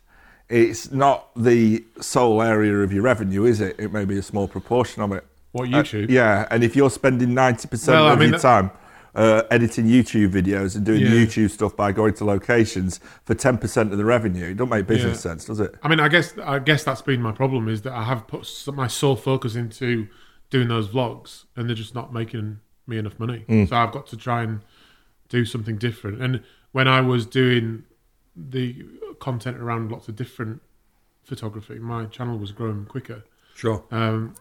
it's 0.48 0.92
not 0.92 1.30
the 1.34 1.84
sole 2.00 2.42
area 2.42 2.74
of 2.76 2.92
your 2.92 3.02
revenue, 3.02 3.44
is 3.44 3.60
it? 3.60 3.76
It 3.78 3.92
may 3.92 4.04
be 4.04 4.18
a 4.18 4.22
small 4.22 4.46
proportion 4.46 5.02
of 5.02 5.12
it. 5.12 5.26
What 5.52 5.68
Uh, 5.72 5.82
YouTube? 5.82 6.10
yeah, 6.10 6.46
and 6.50 6.64
if 6.64 6.74
you're 6.74 6.90
spending 6.90 7.34
90% 7.34 7.88
Well, 7.88 8.08
I 8.08 8.12
of 8.14 8.18
mean, 8.18 8.30
your 8.30 8.38
time 8.38 8.70
uh, 9.14 9.42
editing 9.50 9.84
YouTube 9.86 10.30
videos 10.32 10.74
and 10.74 10.84
doing 10.86 11.02
Yeah. 11.02 11.08
YouTube 11.10 11.50
stuff 11.50 11.76
by 11.76 11.92
going 11.92 12.14
to 12.14 12.24
locations 12.24 12.98
for 13.26 13.34
10% 13.34 13.92
of 13.92 13.98
the 13.98 14.04
revenue, 14.06 14.46
it 14.52 14.56
don't 14.56 14.70
make 14.70 14.86
business 14.86 15.18
Yeah. 15.18 15.30
sense, 15.32 15.44
does 15.44 15.60
it? 15.60 15.74
I 15.82 15.88
mean, 15.88 16.00
I 16.00 16.08
guess 16.08 16.36
I 16.38 16.58
guess 16.58 16.82
that's 16.84 17.02
been 17.02 17.20
my 17.20 17.32
problem 17.32 17.68
is 17.68 17.82
that 17.82 17.92
I 17.92 18.04
have 18.04 18.26
put 18.26 18.48
my 18.74 18.86
sole 18.86 19.16
focus 19.16 19.54
into 19.54 20.08
doing 20.48 20.68
those 20.68 20.88
vlogs, 20.88 21.44
and 21.56 21.68
they're 21.68 21.76
just 21.76 21.94
not 21.94 22.12
making 22.12 22.60
me 22.86 22.96
enough 22.98 23.18
money. 23.18 23.44
So 23.68 23.76
I've 23.76 23.92
got 23.92 24.06
to 24.08 24.16
try 24.16 24.42
and 24.42 24.60
do 25.28 25.44
something 25.44 25.76
different. 25.76 26.20
And 26.22 26.40
when 26.72 26.88
I 26.88 27.00
was 27.02 27.26
doing 27.26 27.84
the 28.34 28.84
content 29.20 29.58
around 29.58 29.92
lots 29.92 30.08
of 30.08 30.16
different 30.16 30.62
photography, 31.22 31.78
my 31.78 32.06
channel 32.06 32.38
was 32.38 32.50
growing 32.52 32.86
quicker. 32.86 33.24
Sure. 33.54 33.84
Um, 33.90 34.34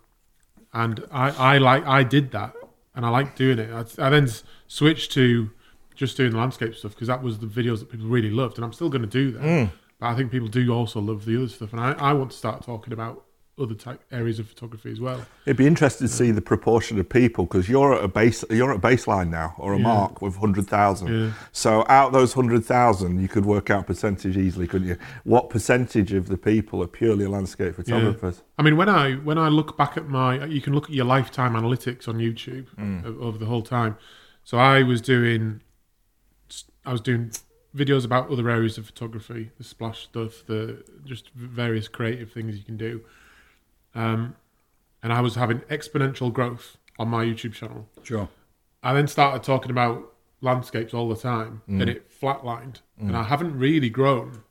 and 0.74 1.04
I, 1.12 1.56
I 1.56 1.58
like 1.58 1.86
I 1.86 2.04
did 2.04 2.32
that, 2.32 2.54
and 2.96 3.06
I 3.06 3.10
like 3.10 3.36
doing 3.36 3.60
it. 3.60 3.72
I, 3.72 4.06
I 4.06 4.10
then 4.10 4.30
switched 4.68 5.12
to 5.14 5.52
just 5.96 6.18
doing 6.18 6.32
the 6.32 6.38
landscape 6.38 6.76
stuff 6.76 6.94
because 6.94 7.08
that 7.08 7.22
was 7.22 7.40
the 7.40 7.48
videos 7.48 7.80
that 7.80 7.92
people 7.92 8.08
really 8.08 8.32
loved, 8.32 8.58
and 8.58 8.66
I'm 8.66 8.74
still 8.74 8.90
going 8.90 9.04
to 9.04 9.08
do 9.08 9.32
that. 9.32 9.42
Mm. 9.42 9.72
But 10.00 10.08
I 10.08 10.16
think 10.16 10.32
people 10.32 10.48
do 10.48 10.68
also 10.74 11.00
love 11.00 11.26
the 11.26 11.38
other 11.38 11.50
stuff, 11.50 11.74
and 11.74 11.82
I, 11.82 11.92
I 11.94 12.14
want 12.14 12.32
to 12.32 12.38
start 12.38 12.64
talking 12.64 12.94
about 12.94 13.24
other 13.60 13.76
type 13.76 14.02
areas 14.12 14.40
of 14.40 14.48
photography 14.48 14.92
as 14.92 15.00
well. 15.00 15.24
It'd 15.46 15.58
be 15.58 15.68
interesting 15.68 16.08
to 16.08 16.14
see 16.14 16.32
the 16.32 16.42
proportion 16.42 17.00
of 17.00 17.08
people 17.10 17.46
because 17.46 17.70
you're 17.70 17.94
at 17.94 18.04
a 18.04 18.08
base, 18.08 18.44
you're 18.50 18.72
at 18.72 18.78
a 18.78 18.80
baseline 18.80 19.30
now 19.30 19.56
or 19.58 19.74
a 19.74 19.78
Yeah. 19.78 19.84
mark 19.84 20.22
with 20.22 20.38
hundred 20.38 20.68
thousand. 20.68 21.08
Yeah. 21.08 21.34
So 21.52 21.86
out 21.90 22.08
of 22.08 22.14
those 22.14 22.34
hundred 22.34 22.66
thousand, 22.66 23.22
you 23.22 23.28
could 23.28 23.46
work 23.46 23.70
out 23.70 23.88
percentage 23.88 24.38
easily, 24.38 24.68
couldn't 24.68 24.88
you? 24.88 24.98
What 25.24 25.50
percentage 25.50 26.14
of 26.14 26.28
the 26.28 26.38
people 26.38 26.82
are 26.82 26.88
purely 26.88 27.28
landscape 27.28 27.76
photographers? 27.76 28.42
I 28.58 28.64
mean, 28.64 28.78
when 28.78 28.90
I 28.90 29.16
when 29.16 29.38
I 29.38 29.50
look 29.50 29.78
back 29.78 29.98
at 29.98 30.08
my, 30.08 30.46
you 30.46 30.62
can 30.62 30.74
look 30.74 30.86
at 30.86 30.92
your 30.96 31.06
lifetime 31.06 31.54
analytics 31.54 32.08
on 32.08 32.16
YouTube 32.18 32.68
mm. 32.80 33.06
o- 33.06 33.20
over 33.20 33.38
the 33.38 33.46
whole 33.46 33.64
time. 33.64 33.98
So 34.44 34.58
I 34.58 34.82
was 34.82 35.02
doing, 35.02 35.62
I 36.86 36.92
was 36.92 37.02
doing 37.02 37.32
videos 37.76 38.06
about 38.06 38.30
other 38.30 38.50
areas 38.50 38.78
of 38.78 38.86
photography, 38.86 39.52
the 39.58 39.64
splash 39.64 40.04
stuff, 40.04 40.44
the 40.48 40.84
just 41.06 41.30
various 41.36 41.88
creative 41.88 42.32
things 42.32 42.58
you 42.58 42.64
can 42.64 42.78
do. 42.78 43.02
Um, 43.94 44.36
and 45.04 45.12
I 45.12 45.22
was 45.22 45.36
having 45.36 45.60
exponential 45.62 46.32
growth 46.32 46.78
on 47.00 47.10
my 47.10 47.26
YouTube 47.26 47.54
channel. 47.54 47.88
Sure. 48.04 48.30
I 48.84 48.94
then 48.94 49.08
started 49.08 49.44
talking 49.44 49.72
about 49.72 50.14
landscapes 50.42 50.94
all 50.94 51.10
the 51.10 51.16
time, 51.16 51.62
mm. 51.70 51.82
and 51.82 51.90
it 51.90 52.10
flatlined. 52.10 52.82
And 53.00 53.12
mm. 53.12 53.16
I 53.16 53.24
haven't 53.24 53.58
really 53.58 53.90
grown 53.90 54.44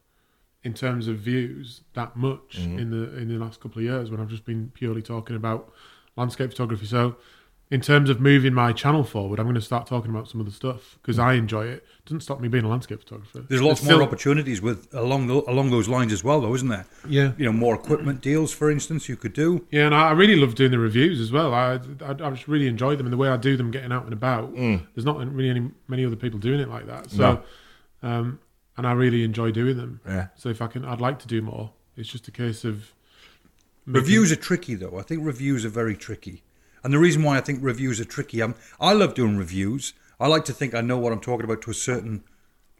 in 0.63 0.75
terms 0.75 1.09
of 1.09 1.17
views 1.17 1.83
that 1.95 2.17
much 2.17 2.59
mm. 2.59 2.79
in 2.79 2.91
the 2.91 3.17
in 3.17 3.29
the 3.29 3.43
last 3.43 3.61
couple 3.61 3.79
of 3.79 3.85
years 3.85 4.11
when 4.11 4.21
I've 4.21 4.29
just 4.29 4.45
been 4.45 4.71
purely 4.75 5.03
talking 5.03 5.37
about 5.37 5.73
landscape 6.17 6.51
photography. 6.51 6.87
So, 6.87 7.17
in 7.71 7.81
terms 7.81 8.11
of 8.11 8.21
moving 8.21 8.53
my 8.53 8.73
channel 8.73 9.05
forward, 9.05 9.39
I'm 9.39 9.47
going 9.47 9.55
to 9.55 9.61
start 9.61 9.87
talking 9.87 10.11
about 10.11 10.29
some 10.29 10.41
of 10.41 10.47
the 10.47 10.53
stuff 10.53 10.99
because 11.01 11.21
I 11.21 11.35
enjoy 11.35 11.67
it. 11.67 11.71
it. 11.75 11.85
Doesn't 12.05 12.23
stop 12.23 12.41
me 12.41 12.49
being 12.49 12.65
a 12.65 12.69
landscape 12.69 12.99
photographer. 12.99 13.45
There's 13.49 13.63
lots 13.63 13.79
It's 13.81 13.89
more 13.89 13.99
still- 13.99 14.03
opportunities 14.07 14.61
with 14.61 14.93
along 14.93 15.29
the, 15.29 15.35
along 15.49 15.71
those 15.71 15.89
lines 15.89 16.13
as 16.13 16.25
well, 16.25 16.41
though, 16.41 16.53
isn't 16.55 16.67
there? 16.69 16.85
Yeah. 17.09 17.33
You 17.39 17.45
know, 17.45 17.53
more 17.53 17.77
equipment 17.77 18.21
deals, 18.23 18.53
for 18.53 18.71
instance, 18.73 19.09
you 19.09 19.17
could 19.17 19.33
do. 19.33 19.67
Yeah, 19.71 19.87
and 19.87 19.95
I 19.95 20.11
really 20.11 20.35
love 20.35 20.57
doing 20.57 20.73
the 20.73 20.81
reviews 20.81 21.21
as 21.21 21.31
well. 21.31 21.55
I, 21.55 21.75
I, 22.05 22.11
I 22.11 22.31
just 22.31 22.49
really 22.49 22.67
enjoy 22.67 22.97
them 22.97 23.07
and 23.07 23.13
the 23.13 23.17
way 23.17 23.29
I 23.29 23.37
do 23.37 23.57
them, 23.57 23.71
getting 23.71 23.93
out 23.93 24.03
and 24.05 24.13
about. 24.13 24.53
There's 24.55 25.05
not 25.05 25.19
really 25.33 25.51
any 25.51 25.71
many 25.87 26.05
other 26.05 26.17
people 26.17 26.41
doing 26.41 26.59
it 26.59 26.69
like 26.69 26.87
that. 26.89 27.11
So, 27.11 27.43
um, 28.03 28.41
and 28.77 28.85
I 28.87 28.93
really 28.93 29.23
enjoy 29.23 29.53
doing 29.53 29.77
them. 29.77 30.01
Yeah. 30.07 30.29
So 30.35 30.49
if 30.49 30.61
I 30.61 30.67
can, 30.67 30.85
I'd 30.85 31.01
like 31.01 31.21
to 31.21 31.29
do 31.29 31.41
more. 31.43 31.71
It's 31.97 32.09
just 32.09 32.27
a 32.27 32.33
case 32.33 32.65
of 32.65 32.93
making- 33.87 34.01
Reviews 34.03 34.33
are 34.33 34.37
tricky, 34.37 34.75
though. 34.75 34.99
I 34.99 35.03
think 35.03 35.25
reviews 35.25 35.65
are 35.65 35.69
very 35.69 35.95
tricky. 35.97 36.43
And 36.83 36.93
the 36.93 36.99
reason 36.99 37.23
why 37.23 37.37
I 37.37 37.41
think 37.41 37.59
reviews 37.63 38.01
are 38.01 38.05
tricky, 38.05 38.41
um, 38.43 38.55
I 38.81 38.93
love 38.93 39.15
doing 39.15 39.37
reviews. 39.37 39.93
I 40.19 40.27
like 40.29 40.45
to 40.47 40.53
think 40.53 40.75
I 40.75 40.81
know 40.81 40.99
what 40.99 41.13
I'm 41.13 41.21
talking 41.21 41.45
about 41.45 41.63
to 41.63 41.71
a 41.71 41.75
certain 41.75 42.25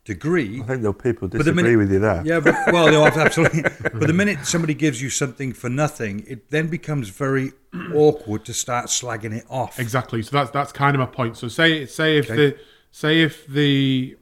degree. 0.05 0.61
I 0.63 0.65
think 0.65 0.83
though 0.83 0.93
people 0.93 1.29
the 1.29 1.39
disagree 1.39 1.63
minute- 1.63 1.77
with 1.79 1.93
you 1.93 1.99
there. 1.99 2.23
Yeah, 2.25 2.41
but 2.41 2.55
well, 2.73 2.91
no, 2.91 3.05
absolutely. 3.27 3.63
but 3.63 4.07
the 4.07 4.13
minute 4.13 4.47
somebody 4.47 4.75
gives 4.75 5.01
you 5.03 5.11
something 5.11 5.53
for 5.53 5.69
nothing, 5.69 6.25
it 6.27 6.51
then 6.51 6.69
becomes 6.69 7.09
very 7.11 7.53
awkward 7.95 8.45
to 8.47 8.55
start 8.55 8.87
slagging 8.87 9.33
it 9.35 9.45
off. 9.49 9.79
Exactly. 9.79 10.23
So 10.23 10.31
that's 10.33 10.51
that's 10.51 10.73
kind 10.73 10.95
of 10.95 11.01
my 11.01 11.07
point. 11.07 11.37
So 11.37 11.49
say 11.49 11.87
say 11.87 12.19
if 12.19 12.27
Okay. 12.31 12.37
the 12.37 12.59
say 12.91 13.23
if 13.23 13.47
the 13.47 14.17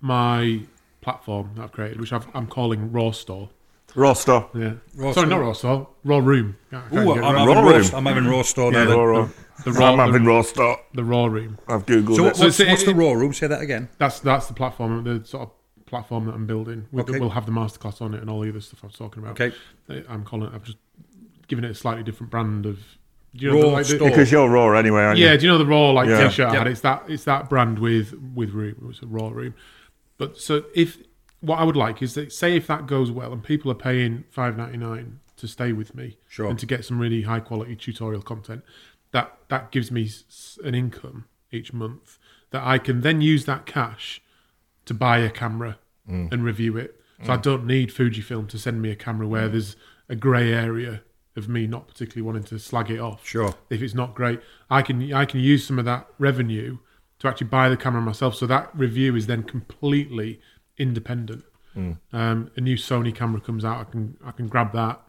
my 0.00 0.60
platform 1.00 1.50
that 1.56 1.62
I've 1.62 1.72
created, 1.72 2.00
which 2.00 2.12
I've, 2.12 2.26
I'm 2.34 2.46
calling 2.46 2.92
Raw 2.92 3.10
Store. 3.10 3.50
Raw 3.94 4.12
stuff. 4.14 4.48
Yeah. 4.54 4.74
Raw 4.94 5.12
Sorry, 5.12 5.26
Store. 5.26 5.26
not 5.26 5.40
Raw 5.40 5.52
Store. 5.52 5.88
Raw 6.04 6.18
Room. 6.18 6.56
Yeah, 6.72 6.78
I 6.78 6.80
can't 6.94 7.08
Ooh, 7.08 7.14
get 7.14 7.24
I'm 7.24 7.34
it 7.34 7.38
having, 7.38 7.46
Raw 7.54 7.60
raw, 7.62 7.76
room. 7.76 7.90
I'm 7.94 8.06
having 8.06 8.26
raw 8.26 8.42
store 8.42 8.72
Yeah, 8.72 8.78
now. 8.78 8.84
the- 8.84 8.90
then. 8.90 8.98
Raw, 8.98 9.04
raw. 9.20 9.28
the 9.64 9.72
raw 9.72 9.92
I'm 9.92 9.98
having 9.98 10.24
the, 10.24 10.28
raw 10.30 10.42
stuff. 10.42 10.78
the 10.94 11.04
Raw 11.04 11.26
Room. 11.26 11.58
I've 11.68 11.86
googled 11.86 12.16
So 12.16 12.22
it. 12.22 12.24
what, 12.26 12.36
So 12.36 12.44
what's, 12.46 12.60
it's- 12.60 12.70
what's 12.72 12.84
the 12.84 12.90
it- 12.90 12.94
raw 12.94 13.12
room? 13.12 13.32
Say 13.32 13.46
that 13.48 13.60
again. 13.60 13.88
That's 13.98 14.20
that's 14.20 14.46
the 14.46 14.54
platform, 14.54 15.04
the 15.04 15.24
sort 15.26 15.42
of 15.44 15.84
platform 15.86 16.26
that 16.26 16.34
I'm 16.34 16.46
building. 16.46 16.86
With 16.90 17.08
Okay. 17.10 17.18
we'll 17.20 17.30
have 17.30 17.46
the 17.46 17.52
masterclass 17.52 18.00
on 18.00 18.14
it 18.14 18.20
and 18.20 18.30
all 18.30 18.40
the 18.40 18.48
other 18.48 18.60
stuff 18.60 18.80
I 18.82 18.86
was 18.86 18.96
talking 18.96 19.22
about. 19.22 19.38
Okay. 19.40 19.54
I'm 20.08 20.24
calling 20.24 20.48
it. 20.48 20.54
I've 20.54 20.64
just 20.64 20.78
given 21.48 21.64
it 21.64 21.70
a 21.70 21.74
slightly 21.74 22.02
different 22.02 22.30
brand 22.30 22.64
of. 22.66 22.78
Do 23.34 23.46
you 23.46 23.52
Raw 23.54 23.60
the, 23.60 23.66
like, 23.68 23.86
the- 23.86 23.96
store. 23.96 24.08
because 24.10 24.30
you're 24.32 24.48
raw 24.48 24.72
anyway, 24.76 25.02
aren't 25.02 25.18
yeah, 25.18 25.32
you? 25.32 25.38
do 25.38 25.46
you 25.46 25.52
know 25.52 25.58
the 25.58 25.66
raw 25.66 25.90
like 25.90 26.08
Yeah. 26.08 26.28
t-shirt 26.28 26.48
I 26.50 26.56
had? 26.58 26.66
It's 26.66 26.80
that 26.80 27.04
it's 27.08 27.24
that 27.24 27.48
brand 27.48 27.78
with 27.78 28.14
with 28.34 28.50
room. 28.50 28.88
It's 28.90 29.02
a 29.02 29.06
raw 29.06 29.28
room. 29.28 29.54
But 30.18 30.38
so 30.38 30.64
if 30.74 30.98
what 31.42 31.58
I 31.58 31.64
would 31.64 31.76
like 31.76 32.00
is 32.00 32.14
that 32.14 32.32
say 32.32 32.56
if 32.56 32.66
that 32.68 32.86
goes 32.86 33.10
well 33.10 33.32
and 33.32 33.42
people 33.42 33.70
are 33.70 33.76
paying 33.76 34.24
five 34.30 34.56
ninety 34.56 34.78
nine 34.78 35.20
to 35.36 35.46
stay 35.46 35.72
with 35.72 35.94
me 35.94 36.16
Sure. 36.28 36.48
and 36.48 36.58
to 36.58 36.66
get 36.66 36.84
some 36.84 36.98
really 36.98 37.22
high 37.22 37.40
quality 37.40 37.76
tutorial 37.76 38.22
content, 38.22 38.62
that 39.10 39.36
that 39.48 39.70
gives 39.70 39.90
me 39.90 40.08
an 40.64 40.74
income 40.74 41.26
each 41.50 41.72
month 41.72 42.18
that 42.50 42.62
I 42.62 42.78
can 42.78 43.00
then 43.00 43.20
use 43.20 43.44
that 43.46 43.66
cash 43.66 44.22
to 44.84 44.94
buy 44.94 45.18
a 45.18 45.30
camera 45.30 45.78
mm. 46.08 46.32
and 46.32 46.44
review 46.44 46.76
it. 46.76 47.00
So 47.24 47.32
I 47.32 47.36
mm. 47.36 47.42
don't 47.42 47.66
need 47.66 47.90
Fujifilm 47.90 48.48
to 48.48 48.58
send 48.58 48.80
me 48.80 48.90
a 48.90 48.96
camera 48.96 49.26
where 49.26 49.48
mm. 49.48 49.52
there's 49.52 49.76
a 50.08 50.16
grey 50.16 50.52
area 50.52 51.02
of 51.34 51.48
me 51.48 51.66
not 51.66 51.88
particularly 51.88 52.22
wanting 52.22 52.44
to 52.44 52.58
slag 52.58 52.90
it 52.90 52.98
off 52.98 53.26
Sure. 53.26 53.54
if 53.70 53.80
it's 53.82 53.94
not 53.94 54.14
great. 54.14 54.40
I 54.70 54.82
can 54.82 55.12
I 55.12 55.24
can 55.24 55.40
use 55.40 55.66
some 55.66 55.78
of 55.78 55.84
that 55.86 56.06
revenue 56.18 56.78
to 57.20 57.28
actually 57.28 57.46
buy 57.46 57.68
the 57.68 57.76
camera 57.76 58.02
myself. 58.02 58.34
So 58.34 58.46
that 58.46 58.70
review 58.76 59.16
is 59.16 59.26
then 59.26 59.44
completely 59.44 60.40
independent. 60.78 61.44
Hmm. 61.74 61.92
Um, 62.12 62.50
a 62.56 62.60
new 62.60 62.76
Sony 62.76 63.14
camera 63.14 63.40
comes 63.40 63.64
out, 63.64 63.80
I 63.80 63.84
can 63.84 64.16
I 64.24 64.30
can 64.32 64.48
grab 64.48 64.72
that, 64.72 65.00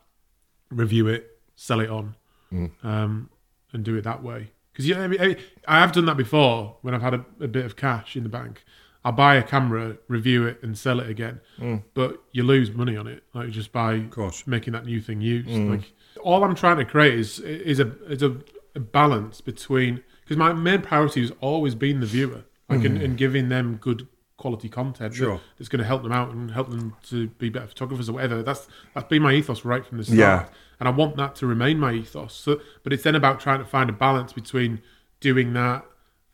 review 0.69 1.07
it, 1.07 1.39
sell 1.55 1.79
it 1.79 1.89
on, 1.89 2.15
hmm. 2.49 2.67
um, 2.83 3.29
and 3.71 3.83
do 3.83 3.95
it 3.95 4.03
that 4.03 4.23
way. 4.23 4.51
Because 4.71 4.87
you 4.87 4.95
know, 4.95 5.03
I, 5.03 5.07
mean, 5.07 5.37
I 5.67 5.79
have 5.79 5.91
done 5.91 6.05
that 6.05 6.17
before 6.17 6.77
when 6.81 6.95
I've 6.95 7.01
had 7.01 7.13
a, 7.13 7.25
a 7.41 7.47
bit 7.47 7.65
of 7.65 7.75
cash 7.75 8.15
in 8.15 8.23
the 8.23 8.29
bank. 8.29 8.63
I'll 9.05 9.11
buy 9.11 9.35
a 9.35 9.43
camera, 9.43 9.97
review 10.07 10.47
it, 10.47 10.63
and 10.63 10.77
sell 10.77 11.01
it 11.01 11.09
again. 11.09 11.41
Hmm. 11.57 11.77
But 11.93 12.23
you 12.31 12.43
lose 12.43 12.71
money 12.71 12.95
on 12.95 13.07
it, 13.07 13.23
like 13.33 13.49
just 13.49 13.71
by 13.71 14.05
making 14.45 14.73
that 14.73 14.85
new 14.85 15.01
thing 15.01 15.21
used. 15.21 15.49
Like 15.49 15.91
all 16.21 16.43
I'm 16.43 16.55
trying 16.55 16.77
to 16.77 16.85
create 16.85 17.19
is 17.19 17.39
is 17.39 17.79
a 17.79 17.91
is 18.09 18.23
a, 18.23 18.37
a 18.75 18.79
balance 18.79 19.41
between 19.41 20.01
because 20.21 20.37
my 20.37 20.53
main 20.53 20.81
priority 20.81 21.21
has 21.21 21.31
always 21.41 21.75
been 21.75 21.99
the 21.99 22.05
viewer, 22.05 22.45
like 22.69 22.85
and, 22.85 23.01
and 23.01 23.17
giving 23.17 23.49
them 23.49 23.75
good 23.75 24.07
quality 24.37 24.67
content 24.69 25.13
Sure. 25.13 25.39
that's 25.57 25.69
going 25.69 25.79
to 25.79 25.85
help 25.85 26.03
them 26.03 26.11
out 26.11 26.31
and 26.31 26.51
help 26.51 26.69
them 26.69 26.95
to 27.03 27.27
be 27.27 27.49
better 27.49 27.67
photographers 27.67 28.09
or 28.09 28.13
whatever. 28.13 28.41
That's 28.43 28.67
that's 28.93 29.07
been 29.07 29.21
my 29.21 29.33
ethos 29.33 29.63
right 29.65 29.85
from 29.85 29.97
the 29.99 30.03
start, 30.03 30.17
Yeah. 30.19 30.45
and 30.79 30.87
I 30.89 30.91
want 30.91 31.15
that 31.17 31.35
to 31.37 31.47
remain 31.47 31.79
my 31.79 31.93
ethos. 31.93 32.33
So, 32.33 32.59
but 32.83 32.91
it's 32.93 33.03
then 33.03 33.15
about 33.15 33.39
trying 33.39 33.59
to 33.59 33.65
find 33.65 33.89
a 33.89 33.93
balance 33.93 34.33
between 34.33 34.81
doing 35.19 35.53
that. 35.53 35.85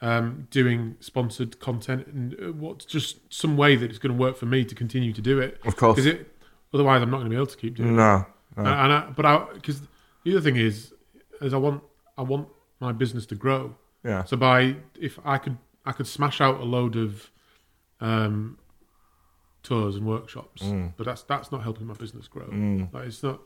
Um, 0.01 0.47
doing 0.49 0.95
sponsored 1.01 1.59
content 1.59 2.07
and 2.07 2.33
uh, 2.35 2.53
what's 2.53 2.85
just 2.85 3.17
some 3.33 3.57
way 3.57 3.75
that 3.75 3.89
it's 3.89 3.99
going 3.99 4.15
to 4.15 4.17
work 4.17 4.37
for 4.37 4.45
me 4.45 4.63
to 4.63 4.73
continue 4.73 5.11
to 5.11 5.19
do 5.21 5.41
it. 5.41 5.59
Of 5.65 5.75
course. 5.75 5.95
because 5.97 6.05
it 6.05 6.31
otherwise 6.73 7.01
I'm 7.01 7.09
not 7.11 7.17
going 7.17 7.25
to 7.25 7.29
be 7.31 7.35
able 7.35 7.47
to 7.47 7.57
keep 7.57 7.75
doing 7.75 7.89
it. 7.89 7.91
No, 7.97 8.25
And, 8.55 8.65
and 8.65 8.93
I, 8.93 9.09
but 9.13 9.25
I 9.25 9.45
because 9.55 9.81
the 10.23 10.31
other 10.31 10.39
thing 10.39 10.55
is, 10.55 10.93
is 11.41 11.53
I 11.53 11.57
want 11.57 11.83
I 12.17 12.21
want 12.21 12.47
my 12.79 12.93
business 12.93 13.25
to 13.25 13.35
grow. 13.35 13.75
Yeah. 14.05 14.23
So 14.23 14.37
by 14.37 14.77
if 14.97 15.19
I 15.25 15.37
could 15.37 15.57
I 15.85 15.91
could 15.91 16.07
smash 16.07 16.39
out 16.39 16.61
a 16.61 16.63
load 16.63 16.95
of 16.95 17.29
um, 18.01 18.57
tours 19.63 19.95
and 19.95 20.05
workshops, 20.05 20.61
Mm. 20.63 20.93
but 20.97 21.05
that's 21.05 21.23
that's 21.23 21.51
not 21.51 21.63
helping 21.63 21.87
my 21.87 21.93
business 21.93 22.27
grow. 22.27 22.47
Like, 22.93 23.07
it's 23.07 23.23
not. 23.23 23.41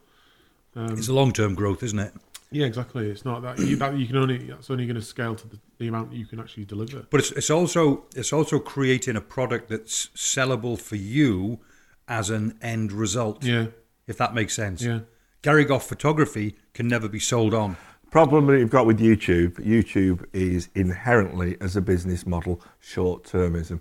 Um, 0.76 0.98
It's 0.98 1.08
a 1.08 1.14
long 1.14 1.32
term 1.34 1.56
growth, 1.56 1.84
isn't 1.84 2.00
it? 2.00 2.14
yeah, 2.52 2.66
exactly. 2.66 3.10
It's 3.10 3.26
not 3.26 3.42
that 3.42 3.58
you, 3.60 3.76
that 3.78 3.98
you 3.98 4.06
can 4.08 4.18
only 4.18 4.38
that's 4.38 4.70
only 4.70 4.86
going 4.86 4.96
to 4.96 5.02
scale 5.02 5.36
to 5.36 5.48
the, 5.48 5.60
the 5.80 5.88
amount 5.88 6.12
that 6.12 6.18
you 6.18 6.26
can 6.26 6.40
actually 6.40 6.66
deliver. 6.66 7.06
But 7.10 7.20
it's, 7.22 7.32
it's 7.32 7.50
also 7.50 8.06
it's 8.16 8.32
also 8.34 8.60
creating 8.60 9.16
a 9.16 9.22
product 9.22 9.70
that's 9.70 10.08
sellable 10.16 10.80
for 10.80 10.96
you 10.96 11.60
as 12.08 12.30
an 12.30 12.58
end 12.62 12.92
result. 12.92 13.44
Yeah, 13.44 13.68
If 14.08 14.18
that 14.18 14.34
makes 14.34 14.54
sense. 14.54 14.82
yeah. 14.84 15.00
Gary 15.42 15.66
Gough 15.66 15.84
photography 15.88 16.56
can 16.74 16.88
never 16.88 17.08
be 17.10 17.20
sold 17.20 17.54
on. 17.54 17.76
Problem 18.12 18.46
that 18.48 18.60
you've 18.60 18.70
got 18.70 18.86
with 18.86 19.00
YouTube, 19.00 19.54
YouTube 19.56 20.24
is 20.34 20.70
inherently, 20.76 21.58
as 21.60 21.76
a 21.76 21.82
business 21.82 22.26
model, 22.28 22.62
short 22.80 23.24
termism. 23.24 23.80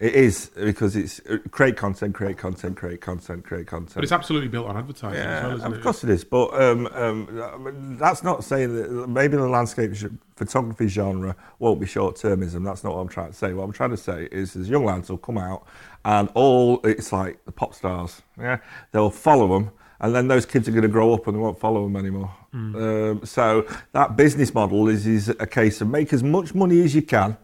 It 0.00 0.14
is 0.14 0.50
because 0.56 0.96
it's 0.96 1.20
uh, 1.20 1.38
create 1.52 1.76
content, 1.76 2.14
create 2.16 2.36
content, 2.36 2.76
create 2.76 3.00
content, 3.00 3.44
create 3.44 3.68
content. 3.68 3.94
But 3.94 4.02
it's 4.02 4.12
absolutely 4.12 4.48
built 4.48 4.66
on 4.66 4.76
advertising 4.76 5.20
as 5.20 5.42
well, 5.42 5.50
Yeah, 5.50 5.56
isn't 5.56 5.72
of 5.72 5.78
it? 5.78 5.82
course 5.82 6.02
it 6.02 6.10
is. 6.10 6.24
But 6.24 6.60
um, 6.60 6.88
um, 6.88 7.96
that's 7.96 8.24
not 8.24 8.42
saying 8.42 8.74
that 8.74 9.08
maybe 9.08 9.36
the 9.36 9.46
landscape 9.46 9.92
photography 10.36 10.88
genre 10.88 11.36
won't 11.60 11.78
be 11.80 11.86
short 11.86 12.16
termism. 12.16 12.64
That's 12.64 12.82
not 12.82 12.94
what 12.94 13.02
I'm 13.02 13.08
trying 13.08 13.30
to 13.30 13.36
say. 13.36 13.52
What 13.52 13.62
I'm 13.62 13.72
trying 13.72 13.90
to 13.90 13.96
say 13.96 14.28
is 14.32 14.54
there's 14.54 14.68
young 14.68 14.84
lads 14.84 15.10
will 15.10 15.18
come 15.18 15.38
out 15.38 15.64
and 16.04 16.28
all 16.34 16.80
it's 16.82 17.12
like 17.12 17.44
the 17.44 17.52
pop 17.52 17.72
stars. 17.72 18.20
Yeah, 18.36 18.58
they'll 18.90 19.10
follow 19.10 19.46
them. 19.46 19.70
And 20.00 20.12
then 20.12 20.26
those 20.26 20.44
kids 20.44 20.68
are 20.68 20.72
going 20.72 20.82
to 20.82 20.88
grow 20.88 21.14
up 21.14 21.28
and 21.28 21.36
they 21.36 21.40
won't 21.40 21.58
follow 21.58 21.84
them 21.84 21.94
anymore. 21.96 22.34
Hmm. 22.50 22.74
Um, 22.76 23.24
so 23.24 23.64
that 23.92 24.16
business 24.16 24.52
model 24.52 24.88
is, 24.88 25.06
is 25.06 25.28
a 25.28 25.46
case 25.46 25.80
of 25.80 25.88
make 25.88 26.12
as 26.12 26.22
much 26.22 26.52
money 26.52 26.82
as 26.82 26.96
you 26.96 27.02
can 27.02 27.36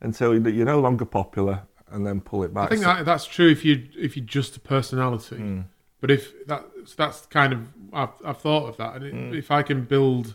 until 0.00 0.34
you're 0.48 0.64
no 0.66 0.80
longer 0.80 1.04
popular, 1.04 1.62
and 1.90 2.06
then 2.06 2.20
pull 2.20 2.42
it 2.44 2.52
back. 2.54 2.66
I 2.66 2.68
think 2.68 2.82
So- 2.82 2.88
that, 2.94 3.04
that's 3.04 3.26
true 3.26 3.48
if 3.48 3.64
you 3.64 3.88
if 3.98 4.16
you're 4.16 4.26
just 4.26 4.56
a 4.56 4.60
personality. 4.60 5.64
But 6.00 6.10
if 6.10 6.46
that 6.46 6.64
that's 6.96 7.26
kind 7.26 7.52
of 7.52 7.68
I've, 7.92 8.08
I've 8.24 8.38
thought 8.38 8.68
of 8.68 8.76
that, 8.78 8.96
and 8.96 9.04
it, 9.04 9.36
if 9.38 9.50
I 9.50 9.62
can 9.62 9.84
build 9.84 10.34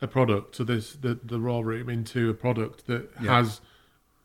a 0.00 0.06
product 0.08 0.54
to 0.56 0.64
this 0.64 0.94
the 0.94 1.18
the 1.22 1.38
raw 1.40 1.60
room 1.60 1.88
into 1.88 2.30
a 2.30 2.34
product 2.34 2.86
that 2.86 3.08
Yeah. 3.22 3.36
has 3.42 3.60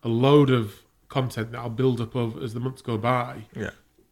a 0.03 0.07
load 0.07 0.49
of 0.49 0.81
content 1.09 1.51
that 1.51 1.59
I'll 1.59 1.69
build 1.69 2.01
up 2.01 2.15
of 2.15 2.41
as 2.41 2.53
the 2.55 2.59
months 2.59 2.81
go 2.81 2.97
by, 2.97 3.43
yeah. 3.55 3.69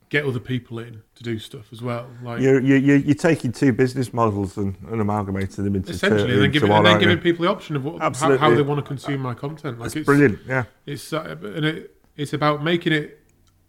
get 0.10 0.24
other 0.24 0.40
people 0.40 0.78
in 0.78 1.02
to 1.16 1.24
do 1.24 1.40
stuff 1.40 1.74
as 1.74 1.82
well. 1.82 2.08
Like 2.22 2.42
You're, 2.42 2.60
you're, 2.62 2.78
you're 2.78 2.98
you're 2.98 3.16
taking 3.16 3.52
two 3.52 3.74
business 3.74 4.14
models 4.14 4.56
and, 4.58 4.76
and 4.88 5.02
amalgamating 5.02 5.64
them 5.64 5.76
into 5.76 5.92
essentially, 5.94 6.20
two, 6.20 6.24
and 6.26 6.32
then 6.34 6.46
into 6.46 6.60
giving 6.60 6.72
and 6.72 6.86
then 6.86 7.00
giving 7.00 7.18
people 7.18 7.44
the 7.46 7.50
option 7.52 7.76
of 7.76 7.84
what, 7.84 8.00
how, 8.16 8.38
how 8.38 8.54
they 8.54 8.62
want 8.62 8.78
to 8.80 8.88
consume 8.88 9.20
my 9.22 9.34
content. 9.34 9.80
Like 9.80 9.88
That's 9.88 9.96
it's 9.96 10.06
brilliant. 10.06 10.40
Yeah, 10.48 10.66
It's 10.86 11.12
uh, 11.12 11.38
and 11.42 11.66
it, 11.66 11.96
it's 12.18 12.34
about 12.34 12.64
making 12.64 12.94
it, 12.94 13.20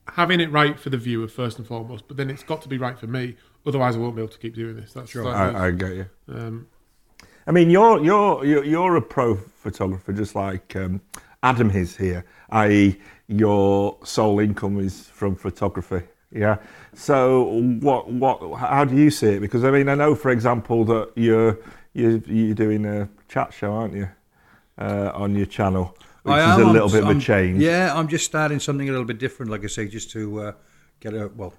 having 0.09 0.41
it 0.41 0.51
right 0.51 0.79
for 0.79 0.91
the 0.91 0.97
viewer 0.99 1.29
first 1.29 1.59
and 1.59 1.67
foremost. 1.67 2.09
But 2.09 2.17
then 2.17 2.31
it's 2.31 2.43
got 2.43 2.63
to 2.63 2.69
be 2.69 2.79
right 2.79 2.99
for 2.99 3.07
me. 3.07 3.37
Otherwise, 3.67 3.97
I 3.97 3.99
won't 4.01 4.17
be 4.17 4.23
able 4.23 4.33
to 4.33 4.39
keep 4.39 4.55
doing 4.55 4.77
this. 4.77 4.93
That's 4.93 5.11
Sure. 5.11 5.25
that- 5.25 5.55
I, 5.57 5.67
I 5.69 5.71
get 5.71 5.93
you. 5.95 6.07
um, 6.29 6.67
I 7.47 7.51
mean, 7.51 7.71
you're 7.71 8.03
you're 8.05 8.45
you're, 8.45 8.65
you're 8.65 8.97
a 8.97 9.03
pro 9.03 9.35
photographer, 9.35 10.13
just 10.13 10.35
like 10.37 10.77
um, 10.77 11.01
Adam 11.43 11.71
is 11.71 11.97
here. 11.97 12.25
I.e., 12.51 13.01
your 13.27 13.97
sole 14.05 14.39
income 14.39 14.79
is 14.79 15.07
from 15.09 15.35
photography. 15.35 16.03
Yeah. 16.31 16.59
So, 16.95 17.61
what 17.81 18.11
what? 18.13 18.59
How 18.59 18.85
do 18.85 18.95
you 18.97 19.11
see 19.11 19.27
it? 19.35 19.41
Because 19.41 19.65
I 19.65 19.71
mean, 19.73 19.89
I 19.89 19.97
know, 19.97 20.15
for 20.15 20.31
example, 20.31 20.85
that 20.85 21.11
you're 21.17 21.59
you're, 21.95 22.19
you're 22.27 22.55
doing 22.55 22.85
a 22.87 23.09
chat 23.29 23.53
show, 23.53 23.73
aren't 23.73 23.95
you, 23.95 24.09
uh, 24.79 25.11
on 25.13 25.35
your 25.35 25.47
channel, 25.47 25.97
which 26.23 26.33
I 26.33 26.53
is 26.55 26.61
a 26.63 26.67
little 26.67 26.89
I'm- 26.89 26.93
bit 26.93 27.05
of 27.11 27.17
a 27.17 27.21
change. 27.21 27.61
Yeah, 27.63 27.93
I'm 27.95 28.09
just 28.09 28.25
starting 28.25 28.61
something 28.61 28.89
a 28.89 28.93
little 28.93 29.07
bit 29.07 29.19
different, 29.19 29.51
like 29.51 29.65
I 29.65 29.69
say, 29.69 29.87
just 29.89 30.11
to 30.13 30.41
uh, 30.41 30.53
get 31.01 31.15
a 31.15 31.29
well, 31.35 31.55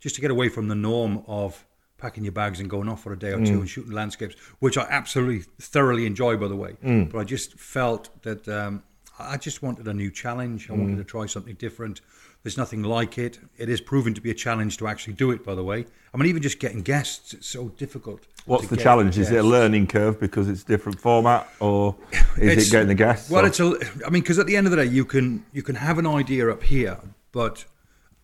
just 0.00 0.14
to 0.16 0.20
get 0.20 0.30
away 0.30 0.48
from 0.48 0.68
the 0.68 0.74
norm 0.74 1.22
of 1.26 1.64
packing 1.98 2.22
your 2.24 2.32
bags 2.32 2.60
and 2.60 2.70
going 2.70 2.88
off 2.88 3.02
for 3.02 3.12
a 3.12 3.18
day 3.18 3.30
or 3.32 3.38
Mm. 3.38 3.46
two 3.46 3.60
and 3.60 3.68
shooting 3.68 3.92
landscapes, 3.92 4.36
which 4.60 4.78
I 4.78 4.86
absolutely 4.88 5.44
thoroughly 5.60 6.06
enjoy, 6.06 6.36
by 6.36 6.46
the 6.46 6.54
way. 6.54 6.76
Mm. 6.84 7.10
But 7.10 7.18
I 7.18 7.24
just 7.24 7.58
felt 7.58 8.22
that 8.22 8.46
um, 8.48 8.84
I 9.18 9.36
just 9.36 9.62
wanted 9.64 9.88
a 9.88 9.92
new 9.94 10.10
challenge. 10.12 10.70
I 10.70 10.74
wanted 10.74 10.94
Mm. 10.94 10.98
to 10.98 11.04
try 11.04 11.26
something 11.26 11.56
different. 11.56 12.00
There's 12.42 12.56
nothing 12.56 12.82
like 12.82 13.18
it. 13.18 13.40
It 13.56 13.68
is 13.68 13.80
proven 13.80 14.14
to 14.14 14.20
be 14.20 14.30
a 14.30 14.34
challenge 14.34 14.76
to 14.78 14.86
actually 14.86 15.14
do 15.14 15.30
it, 15.30 15.44
by 15.44 15.54
the 15.54 15.64
way. 15.64 15.86
I 16.14 16.16
mean, 16.16 16.28
even 16.28 16.40
just 16.40 16.60
getting 16.60 16.82
guests, 16.82 17.34
it's 17.34 17.48
so 17.48 17.68
difficult. 17.70 18.26
What's 18.46 18.68
the 18.68 18.76
challenge? 18.76 19.18
Is 19.18 19.30
it 19.30 19.36
a 19.36 19.42
learning 19.42 19.88
curve 19.88 20.18
because 20.20 20.48
it's 20.48 20.62
different 20.62 21.00
format, 21.00 21.48
or 21.60 21.96
is 22.38 22.68
it 22.68 22.70
getting 22.70 22.88
the 22.88 22.94
guests? 22.94 23.28
Well, 23.28 23.44
or- 23.44 23.48
it's 23.48 23.60
a. 23.60 23.76
I 24.06 24.10
mean, 24.10 24.22
because 24.22 24.38
at 24.38 24.46
the 24.46 24.56
end 24.56 24.66
of 24.66 24.70
the 24.70 24.76
day, 24.76 24.86
you 24.86 25.04
can 25.04 25.44
you 25.52 25.62
can 25.62 25.74
have 25.74 25.98
an 25.98 26.06
idea 26.06 26.50
up 26.50 26.62
here, 26.62 26.98
but 27.32 27.64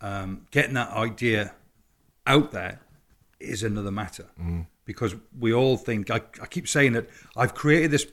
um, 0.01 0.47
getting 0.51 0.75
that 0.75 0.91
idea 0.91 1.55
out 2.27 2.53
there 2.53 2.81
is 3.41 3.63
another 3.63 3.91
matter. 3.91 4.27
Mm. 4.41 4.67
Because 4.85 5.15
we 5.39 5.53
all 5.53 5.77
think. 5.77 6.11
I, 6.11 6.23
I 6.41 6.47
keep 6.47 6.69
saying 6.69 6.93
that 6.93 7.09
I've 7.37 7.55
created 7.55 7.91
this 7.91 8.07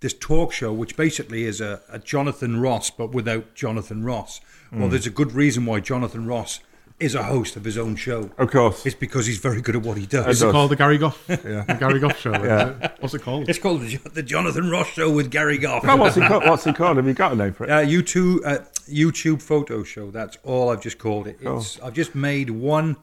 this 0.00 0.14
talk 0.14 0.52
show, 0.52 0.72
which 0.72 0.96
basically 0.96 1.44
is 1.44 1.60
a, 1.60 1.80
a 1.88 1.98
Jonathan 1.98 2.60
Ross, 2.60 2.90
but 2.90 3.12
without 3.12 3.54
Jonathan 3.54 4.04
Ross. 4.04 4.40
Mm. 4.72 4.80
Well, 4.80 4.88
there's 4.88 5.06
a 5.06 5.10
good 5.10 5.32
reason 5.32 5.64
why 5.66 5.80
Jonathan 5.80 6.26
Ross 6.26 6.60
is 6.98 7.14
a 7.14 7.24
host 7.24 7.56
of 7.56 7.64
his 7.64 7.76
own 7.76 7.94
show. 7.94 8.30
of 8.38 8.50
course. 8.50 8.86
It's 8.86 8.94
because 8.94 9.26
he's 9.26 9.36
very 9.38 9.60
good 9.60 9.76
at 9.76 9.82
what 9.82 9.98
he 9.98 10.06
does. 10.06 10.20
is 10.20 10.26
does. 10.26 10.42
it 10.42 10.44
does. 10.46 10.52
called 10.52 10.70
the 10.70 10.76
Gary 10.76 10.96
Gough? 10.98 11.22
Yeah. 11.28 11.62
The 11.64 11.76
Gary 11.78 12.00
Gough 12.00 12.18
show. 12.18 12.32
Yeah. 12.32 12.74
it? 12.80 12.92
What's 13.00 13.12
it 13.14 13.20
called? 13.22 13.48
It's 13.50 13.58
called 13.58 13.82
the, 13.82 14.22
Jonathan 14.22 14.70
Ross 14.70 14.88
Show 14.88 15.10
with 15.10 15.30
Gary 15.30 15.58
Gough. 15.58 15.84
No, 15.84 15.96
what's 15.96 16.16
it 16.16 16.22
called? 16.28 16.44
What's 16.44 16.66
it 16.66 16.74
called? 16.74 16.96
Have 16.96 17.06
you 17.06 17.12
got 17.12 17.32
a 17.32 17.36
name 17.36 17.52
for 17.52 17.64
it? 17.64 17.70
Uh, 17.70 17.80
YouTube, 17.80 18.38
uh, 18.46 18.64
YouTube 18.88 19.42
photo 19.42 19.82
show. 19.82 20.10
That's 20.10 20.38
all 20.42 20.70
I've 20.70 20.80
just 20.82 20.96
called 20.98 21.26
it. 21.26 21.36
It's, 21.40 21.78
I've 21.80 21.92
just 21.92 22.14
made 22.14 22.48
one 22.48 22.96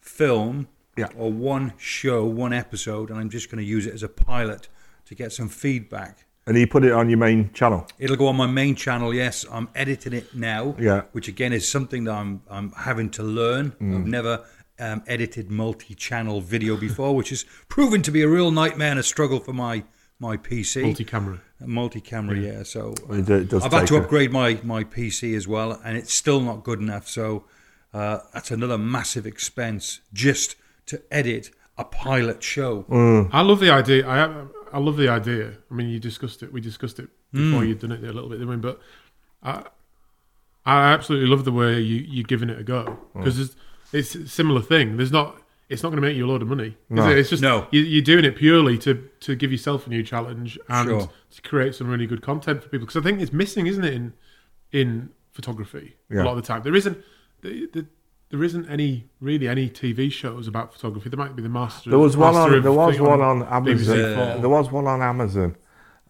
film 0.00 0.66
Yeah. 0.96 1.06
or 1.16 1.30
one 1.32 1.74
show, 1.78 2.24
one 2.24 2.52
episode, 2.52 3.08
and 3.10 3.18
I'm 3.20 3.30
just 3.30 3.50
going 3.50 3.62
to 3.62 3.68
use 3.68 3.86
it 3.86 3.94
as 3.94 4.02
a 4.02 4.08
pilot 4.08 4.68
to 5.06 5.14
get 5.14 5.32
some 5.32 5.48
feedback. 5.48 6.24
And 6.48 6.56
you 6.56 6.66
put 6.66 6.82
it 6.84 6.92
on 6.92 7.08
your 7.10 7.18
main 7.18 7.52
channel. 7.52 7.86
It'll 7.98 8.16
go 8.16 8.26
on 8.28 8.36
my 8.36 8.46
main 8.46 8.74
channel. 8.74 9.14
Yes, 9.14 9.44
I'm 9.52 9.68
editing 9.74 10.14
it 10.14 10.34
now. 10.34 10.74
Yeah. 10.78 11.02
Which 11.12 11.28
again 11.28 11.52
is 11.52 11.68
something 11.68 12.04
that 12.04 12.14
I'm 12.14 12.42
I'm 12.50 12.72
having 12.72 13.10
to 13.10 13.22
learn. 13.22 13.72
Mm. 13.80 13.94
I've 13.96 14.06
never 14.06 14.44
um, 14.80 15.02
edited 15.06 15.50
multi-channel 15.50 16.40
video 16.40 16.76
before, 16.76 17.14
which 17.14 17.30
has 17.30 17.44
proven 17.68 18.00
to 18.02 18.10
be 18.10 18.22
a 18.22 18.28
real 18.28 18.50
nightmare 18.50 18.90
and 18.90 18.98
a 18.98 19.02
struggle 19.02 19.40
for 19.40 19.52
my 19.52 19.84
my 20.18 20.36
PC. 20.36 20.82
Multi-camera. 20.82 21.40
Multi-camera, 21.60 22.36
yeah. 22.38 22.62
So 22.62 22.94
It 23.10 23.26
do- 23.26 23.34
it 23.34 23.48
does 23.50 23.62
I've 23.64 23.72
had 23.72 23.80
take 23.80 23.88
to 23.88 23.96
a- 23.96 24.00
upgrade 24.02 24.32
my, 24.32 24.58
my 24.64 24.84
PC 24.84 25.36
as 25.36 25.46
well, 25.46 25.80
and 25.84 25.96
it's 25.96 26.12
still 26.14 26.40
not 26.40 26.64
good 26.64 26.80
enough. 26.80 27.08
So 27.08 27.44
uh, 27.92 28.20
that's 28.32 28.50
another 28.50 28.78
massive 28.78 29.26
expense 29.26 30.00
just 30.12 30.56
to 30.86 31.02
edit 31.10 31.50
a 31.76 31.84
pilot 31.84 32.42
show. 32.42 32.84
Mm. 32.88 33.30
I 33.32 33.42
love 33.42 33.60
the 33.60 33.70
idea. 33.70 34.08
I 34.08 34.44
I 34.72 34.78
love 34.78 34.96
the 34.96 35.08
idea. 35.08 35.52
I 35.70 35.74
mean, 35.74 35.88
you 35.88 35.98
discussed 36.00 36.42
it. 36.42 36.52
We 36.52 36.60
discussed 36.60 36.98
it 36.98 37.08
before 37.32 37.62
Mm. 37.62 37.68
you'd 37.68 37.78
done 37.80 37.92
it 37.92 38.02
a 38.02 38.12
little 38.12 38.28
bit, 38.28 38.36
didn't 38.38 38.48
we? 38.50 38.56
But 38.56 38.80
I 39.42 39.64
I 40.66 40.92
absolutely 40.92 41.28
love 41.28 41.44
the 41.44 41.52
way 41.52 41.80
you 41.80 42.04
you're 42.08 42.24
giving 42.24 42.50
it 42.50 42.58
a 42.58 42.62
go 42.64 42.98
because 43.14 43.38
it's, 43.38 43.56
it's 43.92 44.14
a 44.14 44.28
similar 44.28 44.60
thing. 44.60 44.96
There's 44.96 45.12
not. 45.12 45.42
It's 45.70 45.82
not 45.82 45.90
going 45.90 46.00
to 46.00 46.08
make 46.08 46.16
you 46.16 46.24
a 46.24 46.30
load 46.30 46.40
of 46.40 46.48
money. 46.48 46.68
is 46.68 46.74
No. 46.88 47.10
it? 47.10 47.18
It's 47.18 47.28
just 47.28 47.42
No. 47.42 47.66
you, 47.70 47.82
you're 47.82 48.00
doing 48.02 48.24
it 48.24 48.36
purely 48.36 48.78
to 48.78 48.94
to 49.20 49.34
give 49.36 49.52
yourself 49.52 49.86
a 49.86 49.90
new 49.90 50.02
challenge 50.02 50.58
and 50.68 50.88
Sure. 50.88 51.10
to 51.30 51.42
create 51.42 51.74
some 51.74 51.88
really 51.88 52.06
good 52.06 52.22
content 52.22 52.62
for 52.62 52.68
people. 52.70 52.86
Because 52.86 52.96
I 52.96 53.02
think 53.02 53.20
it's 53.20 53.32
missing, 53.32 53.66
isn't 53.66 53.84
it, 53.84 53.92
in 53.94 54.12
in 54.72 55.10
photography 55.32 55.96
Yeah. 56.10 56.22
a 56.22 56.24
lot 56.24 56.36
of 56.36 56.42
the 56.42 56.46
time. 56.46 56.62
There 56.62 56.74
isn't. 56.74 56.98
The, 57.42 57.66
the, 57.72 57.86
there 58.30 58.42
isn't 58.44 58.68
any 58.68 59.06
really 59.20 59.48
any 59.48 59.68
TV 59.70 60.10
shows 60.12 60.46
about 60.46 60.72
photography. 60.72 61.08
There 61.08 61.18
might 61.18 61.34
be 61.36 61.42
the 61.42 61.48
master. 61.48 61.90
There 61.90 61.98
was 61.98 62.16
one 62.16 62.34
on. 62.34 62.62
There 62.62 62.72
was 62.72 63.00
one 63.00 63.20
on 63.20 63.42
Amazon. 63.44 63.96
BBC 63.96 64.14
Four. 64.14 64.40
There 64.40 64.48
was 64.50 64.70
one 64.70 64.86
on 64.86 65.02
Amazon. 65.02 65.56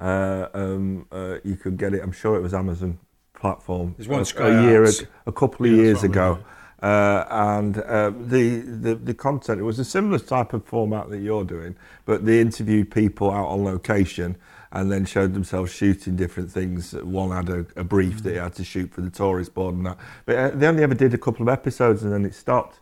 Uh, 0.01 0.49
um, 0.55 1.07
uh, 1.11 1.39
you 1.45 1.57
could 1.57 1.77
get 1.77 1.95
it. 1.95 2.03
I'm 2.03 2.13
sure 2.13 2.37
it 2.37 2.41
was 2.41 2.55
Amazon 2.55 2.99
platform. 3.35 3.95
There's 3.97 4.09
one 4.09 4.25
a, 4.37 4.47
a 4.47 4.63
year, 4.63 4.85
Arts. 4.85 5.03
ag- 5.03 5.09
a 5.27 5.33
couple 5.33 5.67
of 5.67 5.73
Yeah, 5.73 5.79
years 5.83 6.03
ago, 6.05 6.39
uh, 6.83 7.25
and 7.31 7.79
uh, 7.79 8.11
the, 8.11 8.61
the 8.61 8.95
the 8.97 9.15
content. 9.15 9.61
It 9.61 9.65
was 9.65 9.79
a 9.79 9.85
similar 9.85 10.19
type 10.19 10.53
of 10.53 10.65
format 10.67 11.11
that 11.11 11.19
you're 11.19 11.45
doing, 11.45 11.77
but 12.05 12.25
they 12.25 12.41
interviewed 12.41 12.91
people 12.91 13.31
out 13.31 13.47
on 13.47 13.65
location 13.65 14.37
and 14.73 14.93
then 14.93 15.05
showed 15.05 15.35
themselves 15.35 15.73
shooting 15.73 16.17
different 16.17 16.51
things. 16.51 16.93
One 16.93 17.31
had 17.31 17.49
a, 17.49 17.67
a 17.77 17.85
brief 17.85 18.23
that 18.23 18.31
he 18.31 18.37
had 18.37 18.55
to 18.55 18.65
shoot 18.65 18.93
for 18.93 19.01
the 19.01 19.11
tourist 19.11 19.55
board 19.55 19.75
and 19.75 19.87
that, 19.87 19.99
but 20.27 20.37
uh, 20.37 20.51
they 20.51 20.67
only 20.67 20.83
ever 20.83 20.95
did 20.95 21.15
a 21.15 21.19
couple 21.19 21.43
of 21.43 21.49
episodes 21.49 22.03
and 22.03 22.13
then 22.13 22.25
it 22.25 22.35
stopped. 22.35 22.81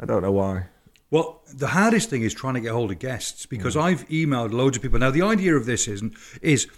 I 0.00 0.06
don't 0.06 0.22
know 0.22 0.32
why. 0.32 0.66
Well, 1.10 1.42
the 1.52 1.68
hardest 1.68 2.08
thing 2.08 2.22
is 2.22 2.32
trying 2.32 2.54
to 2.54 2.60
get 2.60 2.72
hold 2.72 2.92
of 2.92 2.98
guests 3.00 3.44
because 3.44 3.76
I've 3.76 4.08
emailed 4.08 4.52
loads 4.52 4.76
of 4.76 4.82
people. 4.82 4.98
Now, 4.98 5.10
the 5.10 5.22
idea 5.22 5.56
of 5.56 5.66
this 5.66 5.88
isn't 5.88 6.14
is 6.40 6.68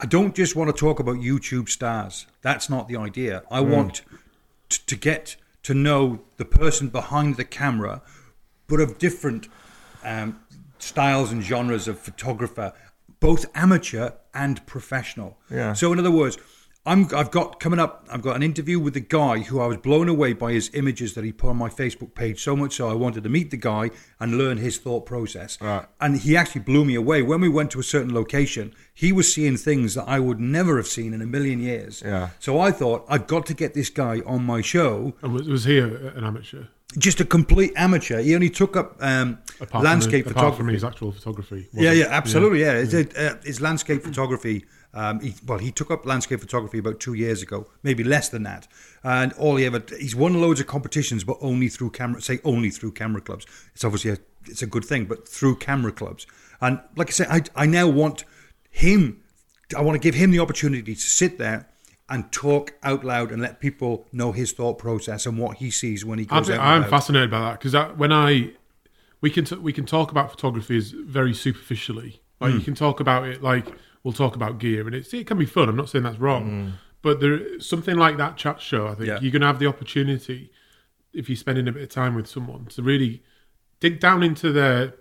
I 0.00 0.06
don't 0.06 0.34
just 0.34 0.54
want 0.54 0.74
to 0.74 0.78
talk 0.78 1.00
about 1.00 1.16
YouTube 1.16 1.68
stars. 1.68 2.26
That's 2.42 2.70
not 2.70 2.88
the 2.88 2.96
idea. 2.96 3.42
I 3.50 3.60
want 3.60 4.02
t- 4.68 4.80
to 4.86 4.96
get 4.96 5.36
to 5.64 5.74
know 5.74 6.20
the 6.36 6.44
person 6.44 6.88
behind 6.88 7.36
the 7.36 7.44
camera, 7.44 8.02
but 8.68 8.80
of 8.80 8.98
different 8.98 9.48
um, 10.04 10.40
styles 10.78 11.32
and 11.32 11.42
genres 11.42 11.88
of 11.88 11.98
photographer, 11.98 12.72
both 13.20 13.46
amateur 13.54 14.10
and 14.32 14.64
professional. 14.66 15.38
Yeah. 15.50 15.72
So, 15.72 15.92
in 15.92 15.98
other 15.98 16.10
words, 16.10 16.38
I'm, 16.86 17.08
I've 17.14 17.30
got 17.30 17.60
coming 17.60 17.80
up. 17.80 18.06
I've 18.10 18.20
got 18.20 18.36
an 18.36 18.42
interview 18.42 18.78
with 18.78 18.92
the 18.92 19.00
guy 19.00 19.38
who 19.38 19.58
I 19.58 19.66
was 19.66 19.78
blown 19.78 20.06
away 20.06 20.34
by 20.34 20.52
his 20.52 20.70
images 20.74 21.14
that 21.14 21.24
he 21.24 21.32
put 21.32 21.48
on 21.48 21.56
my 21.56 21.70
Facebook 21.70 22.14
page. 22.14 22.42
So 22.42 22.54
much 22.54 22.74
so, 22.74 22.90
I 22.90 22.92
wanted 22.92 23.22
to 23.22 23.30
meet 23.30 23.50
the 23.50 23.56
guy 23.56 23.90
and 24.20 24.36
learn 24.36 24.58
his 24.58 24.76
thought 24.76 25.06
process. 25.06 25.58
Right. 25.62 25.86
And 25.98 26.18
he 26.18 26.36
actually 26.36 26.60
blew 26.60 26.84
me 26.84 26.94
away. 26.94 27.22
When 27.22 27.40
we 27.40 27.48
went 27.48 27.70
to 27.70 27.80
a 27.80 27.82
certain 27.82 28.12
location, 28.12 28.74
he 28.92 29.12
was 29.12 29.32
seeing 29.32 29.56
things 29.56 29.94
that 29.94 30.04
I 30.06 30.20
would 30.20 30.40
never 30.40 30.76
have 30.76 30.86
seen 30.86 31.14
in 31.14 31.22
a 31.22 31.26
million 31.26 31.58
years. 31.60 32.02
Yeah. 32.04 32.30
So 32.38 32.60
I 32.60 32.70
thought 32.70 33.06
I've 33.08 33.26
got 33.26 33.46
to 33.46 33.54
get 33.54 33.72
this 33.72 33.88
guy 33.88 34.20
on 34.26 34.44
my 34.44 34.60
show. 34.60 35.14
And 35.22 35.32
was, 35.32 35.48
was 35.48 35.64
he 35.64 35.78
a- 35.78 35.86
an 36.14 36.22
amateur? 36.24 36.64
Just 36.98 37.20
a 37.20 37.24
complete 37.24 37.72
amateur. 37.76 38.20
He 38.20 38.34
only 38.34 38.50
took 38.50 38.76
up 38.76 38.96
um, 39.00 39.38
landscape 39.72 40.26
apart 40.26 40.54
photography. 40.54 40.74
his 40.74 40.84
actual 40.84 41.12
photography. 41.12 41.68
Yeah, 41.72 41.92
yeah, 41.92 42.06
absolutely. 42.10 42.60
Yeah, 42.60 42.72
It's 42.74 42.94
a- 42.94 43.32
uh, 43.32 43.36
his 43.44 43.60
landscape 43.60 44.02
photography. 44.02 44.64
Um, 44.92 45.18
he, 45.20 45.34
well, 45.44 45.58
he 45.58 45.72
took 45.72 45.90
up 45.90 46.06
landscape 46.06 46.38
photography 46.38 46.78
about 46.78 47.00
two 47.00 47.14
years 47.14 47.42
ago, 47.42 47.66
maybe 47.82 48.04
less 48.04 48.28
than 48.28 48.44
that. 48.44 48.68
And 49.02 49.32
all 49.32 49.56
he 49.56 49.64
ever 49.66 49.82
he's 49.98 50.14
won 50.14 50.40
loads 50.40 50.60
of 50.60 50.68
competitions, 50.68 51.24
but 51.24 51.36
only 51.40 51.68
through 51.68 51.90
camera. 51.90 52.20
Say 52.20 52.38
only 52.44 52.70
through 52.70 52.92
camera 52.92 53.20
clubs. 53.20 53.44
It's 53.74 53.82
obviously 53.84 54.12
a, 54.12 54.18
it's 54.46 54.62
a 54.62 54.66
good 54.68 54.84
thing, 54.84 55.06
but 55.06 55.28
through 55.28 55.56
camera 55.56 55.90
clubs. 55.90 56.26
And 56.60 56.80
like 56.96 57.08
I 57.08 57.10
said, 57.10 57.26
I 57.28 57.64
I 57.64 57.66
now 57.66 57.88
want 57.88 58.24
him. 58.70 59.20
I 59.76 59.80
want 59.80 59.96
to 59.96 59.98
give 60.00 60.14
him 60.14 60.30
the 60.30 60.38
opportunity 60.38 60.94
to 60.94 61.00
sit 61.00 61.38
there 61.38 61.68
and 62.08 62.30
talk 62.32 62.74
out 62.82 63.02
loud 63.04 63.32
and 63.32 63.40
let 63.40 63.60
people 63.60 64.06
know 64.12 64.32
his 64.32 64.52
thought 64.52 64.78
process 64.78 65.24
and 65.26 65.38
what 65.38 65.56
he 65.56 65.70
sees 65.70 66.04
when 66.04 66.18
he 66.18 66.26
I'm, 66.30 66.42
goes 66.42 66.50
out. 66.50 66.60
I'm 66.60 66.84
fascinated 66.84 67.30
by 67.30 67.40
that 67.40 67.60
because 67.60 67.74
when 67.96 68.12
I 68.12 68.52
we 69.20 69.30
can 69.30 69.44
t- 69.46 69.56
we 69.56 69.72
can 69.72 69.86
talk 69.86 70.10
about 70.10 70.30
photography 70.30 70.78
very 71.06 71.32
superficially. 71.32 72.20
Like 72.40 72.52
Hmm. 72.52 72.58
you 72.58 72.64
can 72.64 72.74
talk 72.74 73.00
about 73.00 73.26
it 73.26 73.42
like 73.42 73.66
we'll 74.02 74.12
talk 74.12 74.36
about 74.36 74.58
gear, 74.58 74.86
and 74.86 74.94
it's, 74.94 75.14
it 75.14 75.26
can 75.26 75.38
be 75.38 75.46
fun. 75.46 75.66
I'm 75.68 75.76
not 75.76 75.88
saying 75.88 76.04
that's 76.04 76.18
wrong, 76.18 76.74
but 77.00 77.20
there 77.20 77.58
something 77.58 77.96
like 77.96 78.18
that 78.18 78.36
chat 78.36 78.60
show. 78.60 78.86
I 78.88 78.94
think 78.94 79.06
Yeah. 79.08 79.18
you're 79.22 79.32
going 79.32 79.40
to 79.40 79.46
have 79.46 79.58
the 79.58 79.66
opportunity 79.66 80.50
if 81.14 81.30
you're 81.30 81.36
spending 81.36 81.66
a 81.68 81.72
bit 81.72 81.82
of 81.84 81.88
time 81.88 82.14
with 82.14 82.26
someone 82.26 82.66
to 82.66 82.82
really 82.82 83.22
dig 83.80 83.98
down 84.00 84.22
into 84.22 84.52
their 84.52 84.92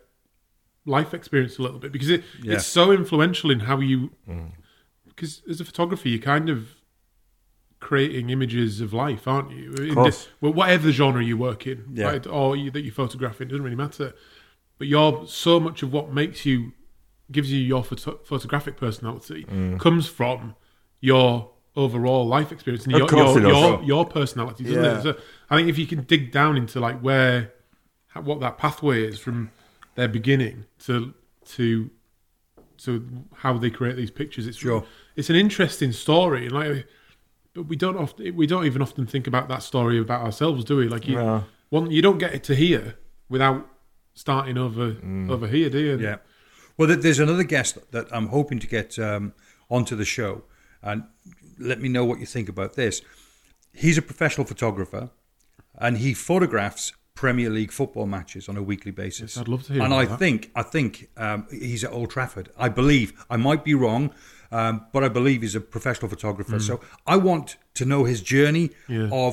life 0.86 1.14
experience 1.14 1.58
a 1.58 1.62
little 1.62 1.80
bit 1.80 1.91
because 1.91 2.10
it, 2.10 2.24
Yeah. 2.41 2.54
it's 2.56 2.66
so 2.66 2.91
influential 2.93 3.51
in 3.51 3.62
how 3.62 3.80
you 3.80 4.12
because 5.06 5.41
as 5.49 5.60
a 5.60 5.66
photographer 5.66 6.08
you're 6.10 6.20
kind 6.22 6.49
of 6.49 6.70
creating 7.90 8.30
images 8.30 8.82
of 8.82 8.94
life 8.94 9.28
aren't 9.28 9.52
you 9.52 9.72
In 9.90 9.94
course. 9.96 10.28
well, 10.42 10.54
whatever 10.54 10.90
genre 10.92 11.24
you 11.24 11.36
work 11.38 11.68
in 11.68 11.80
Yeah. 11.94 12.06
right? 12.12 12.26
or 12.28 12.56
you, 12.56 12.72
that 12.72 12.82
you 12.82 12.92
photograph 12.92 13.42
in 13.42 13.48
doesn't 13.50 13.64
really 13.64 13.76
matter 13.88 14.14
but 14.78 14.88
you're 14.88 15.28
so 15.28 15.60
much 15.60 15.84
of 15.84 15.92
what 15.92 16.12
makes 16.14 16.46
you 16.46 16.72
gives 17.32 17.52
you 17.52 17.60
your 17.60 17.84
photo- 17.84 18.20
photographic 18.24 18.76
personality 18.78 19.46
comes 19.80 20.08
from 20.08 20.56
your 21.02 21.52
overall 21.76 22.26
life 22.28 22.52
experience 22.52 22.84
and 22.86 22.92
your 22.98 23.08
your, 23.12 23.40
your, 23.48 23.84
your 23.84 24.06
personality 24.06 24.64
doesn't 24.64 24.84
Yeah. 24.84 24.98
it 25.00 25.04
so 25.04 25.12
i 25.50 25.56
think 25.58 25.68
if 25.70 25.78
you 25.78 25.88
can 25.88 26.02
dig 26.04 26.32
down 26.32 26.56
into 26.58 26.80
like 26.80 27.00
where 27.02 27.52
what 28.30 28.40
that 28.42 28.58
pathway 28.58 29.04
is 29.12 29.18
from 29.20 29.50
their 29.96 30.08
beginning 30.08 30.66
to 30.86 31.14
to 31.56 31.90
to 32.78 32.92
how 33.38 33.58
they 33.58 33.70
create 33.70 33.96
these 33.96 34.12
pictures 34.12 34.46
it's 34.48 34.58
Sure. 34.58 34.84
it's 35.16 35.30
an 35.30 35.36
interesting 35.36 35.92
story 35.92 36.44
and 36.48 36.54
like 36.54 36.86
but 37.54 37.64
we 37.64 37.76
don't 37.76 37.97
often 37.97 38.36
we 38.36 38.47
don't 38.47 38.66
even 38.66 38.82
often 38.82 39.06
think 39.06 39.28
about 39.28 39.47
that 39.49 39.64
story 39.64 39.99
about 39.99 40.22
ourselves 40.26 40.64
do 40.66 40.78
we 40.78 40.88
like 40.88 41.08
you 41.08 41.16
No. 41.16 41.43
one 41.70 41.91
you 41.91 42.01
don't 42.01 42.18
get 42.18 42.34
it 42.34 42.43
to 42.45 42.56
here 42.56 42.95
without 43.30 43.68
starting 44.14 44.58
over 44.58 44.95
over 45.30 45.47
here 45.47 45.70
do 45.70 45.80
you 45.80 45.97
Yeah. 45.97 46.18
Well, 46.78 46.88
there's 46.97 47.20
another 47.20 47.43
guest 47.43 47.78
that 47.91 48.08
I'm 48.12 48.28
hoping 48.30 48.58
to 48.60 48.66
get 48.68 48.97
um, 48.97 49.34
onto 49.70 49.95
the 49.95 50.06
show, 50.06 50.41
and 50.82 51.04
let 51.60 51.80
me 51.80 51.88
know 51.88 52.04
what 52.04 52.20
you 52.20 52.26
think 52.26 52.49
about 52.49 52.74
this. 52.74 53.04
He's 53.72 53.95
a 53.95 54.01
professional 54.01 54.47
photographer, 54.47 55.12
and 55.78 55.99
he 55.99 56.16
photographs 56.16 56.93
Premier 57.14 57.51
League 57.51 57.72
football 57.72 58.08
matches 58.08 58.49
on 58.49 58.58
a 58.58 58.64
weekly 58.64 58.89
basis. 58.91 59.36
Yes, 59.36 59.38
I'd 59.38 59.47
love 59.47 59.64
to 59.68 59.74
hear 59.74 59.84
And 59.84 59.93
about 59.93 60.01
I 60.01 60.06
that. 60.06 60.18
think 60.18 60.49
I 60.56 60.64
think 60.64 61.10
um, 61.16 61.45
he's 61.51 61.84
at 61.84 61.91
Old 61.91 62.10
Trafford. 62.10 62.49
I 62.58 62.70
believe 62.70 63.14
I 63.30 63.38
might 63.38 63.64
be 63.64 63.76
wrong, 63.76 64.12
um, 64.58 64.86
but 64.93 65.01
I 65.04 65.10
believe 65.10 65.41
he's 65.41 65.56
a 65.56 65.62
professional 65.76 66.10
photographer. 66.16 66.60
So 66.60 66.80
I 67.08 67.16
want 67.30 67.47
to 67.80 67.84
know 67.91 68.01
his 68.06 68.22
journey 68.22 68.66
Mm. 68.88 69.10
Yeah. 69.10 69.10
of 69.26 69.32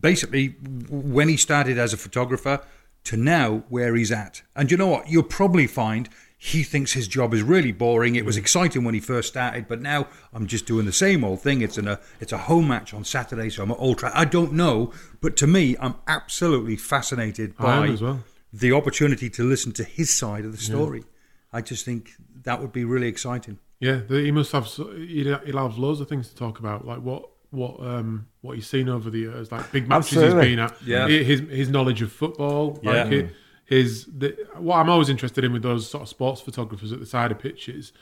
basically 0.00 0.48
when 0.88 1.28
he 1.28 1.36
started 1.36 1.78
as 1.78 1.92
a 1.92 1.96
photographer 1.96 2.60
to 3.04 3.16
now 3.16 3.64
where 3.68 3.94
he's 3.94 4.12
at. 4.12 4.42
And 4.54 4.70
you 4.70 4.76
know 4.76 4.86
what? 4.88 5.08
You'll 5.10 5.22
probably 5.40 5.66
find 5.66 6.08
he 6.40 6.62
thinks 6.62 6.92
his 6.92 7.08
job 7.08 7.34
is 7.34 7.42
really 7.42 7.72
boring. 7.72 8.14
It 8.14 8.24
was 8.24 8.36
Mm. 8.36 8.40
exciting 8.44 8.84
when 8.84 8.94
he 8.94 9.00
first 9.00 9.28
started, 9.28 9.66
but 9.66 9.80
now 9.80 10.06
I'm 10.32 10.46
just 10.46 10.66
doing 10.66 10.86
the 10.86 10.92
same 10.92 11.24
old 11.24 11.40
thing. 11.42 11.62
It's 11.62 11.78
in 11.78 11.88
a 11.88 11.98
it's 12.20 12.32
a 12.32 12.38
home 12.50 12.68
match 12.68 12.94
on 12.94 13.04
Saturday, 13.04 13.50
so 13.50 13.62
I'm 13.64 13.70
at 13.72 13.78
Old 13.80 13.98
Trafford. 13.98 14.18
I 14.20 14.24
don't 14.24 14.52
know, 14.52 14.92
but 15.20 15.36
to 15.38 15.46
me, 15.48 15.74
I'm 15.80 15.96
absolutely 16.06 16.76
fascinated 16.76 17.56
by 17.56 17.96
well. 18.00 18.22
the 18.52 18.72
opportunity 18.72 19.28
to 19.30 19.42
listen 19.42 19.72
to 19.72 19.84
his 19.84 20.16
side 20.16 20.44
of 20.44 20.52
the 20.52 20.58
story. 20.72 21.02
I 21.52 21.60
just 21.60 21.84
think 21.84 22.12
that 22.44 22.60
would 22.60 22.72
be 22.72 22.84
really 22.84 23.08
exciting. 23.08 23.58
Yeah, 23.80 24.00
the, 24.08 24.20
he 24.20 24.30
must 24.32 24.52
have. 24.52 24.66
He'll 24.66 25.38
he'll 25.38 25.58
have 25.68 25.78
loads 25.78 26.00
of 26.00 26.08
things 26.08 26.28
to 26.28 26.34
talk 26.34 26.58
about, 26.58 26.84
like 26.86 26.98
what 27.00 27.28
what 27.50 27.78
um 27.80 28.26
what 28.40 28.56
he's 28.56 28.66
seen 28.66 28.88
over 28.88 29.08
the 29.10 29.18
years, 29.20 29.50
like 29.52 29.70
big 29.72 29.88
matches 29.88 30.16
Absolutely. 30.18 30.48
he's 30.48 30.56
been 30.56 30.58
at. 30.64 30.82
Yeah. 30.84 31.08
his 31.08 31.40
his 31.40 31.68
knowledge 31.68 32.02
of 32.02 32.12
football. 32.12 32.78
Yeah. 32.82 33.04
like 33.04 33.12
it, 33.12 33.30
his 33.64 34.06
the, 34.06 34.36
what 34.56 34.76
I'm 34.78 34.88
always 34.90 35.08
interested 35.08 35.44
in 35.44 35.52
with 35.52 35.62
those 35.62 35.88
sort 35.88 36.02
of 36.02 36.08
sports 36.08 36.40
photographers 36.40 36.90
at 36.92 37.00
the 37.00 37.06
side 37.06 37.30
of 37.30 37.38
pitches 37.38 37.92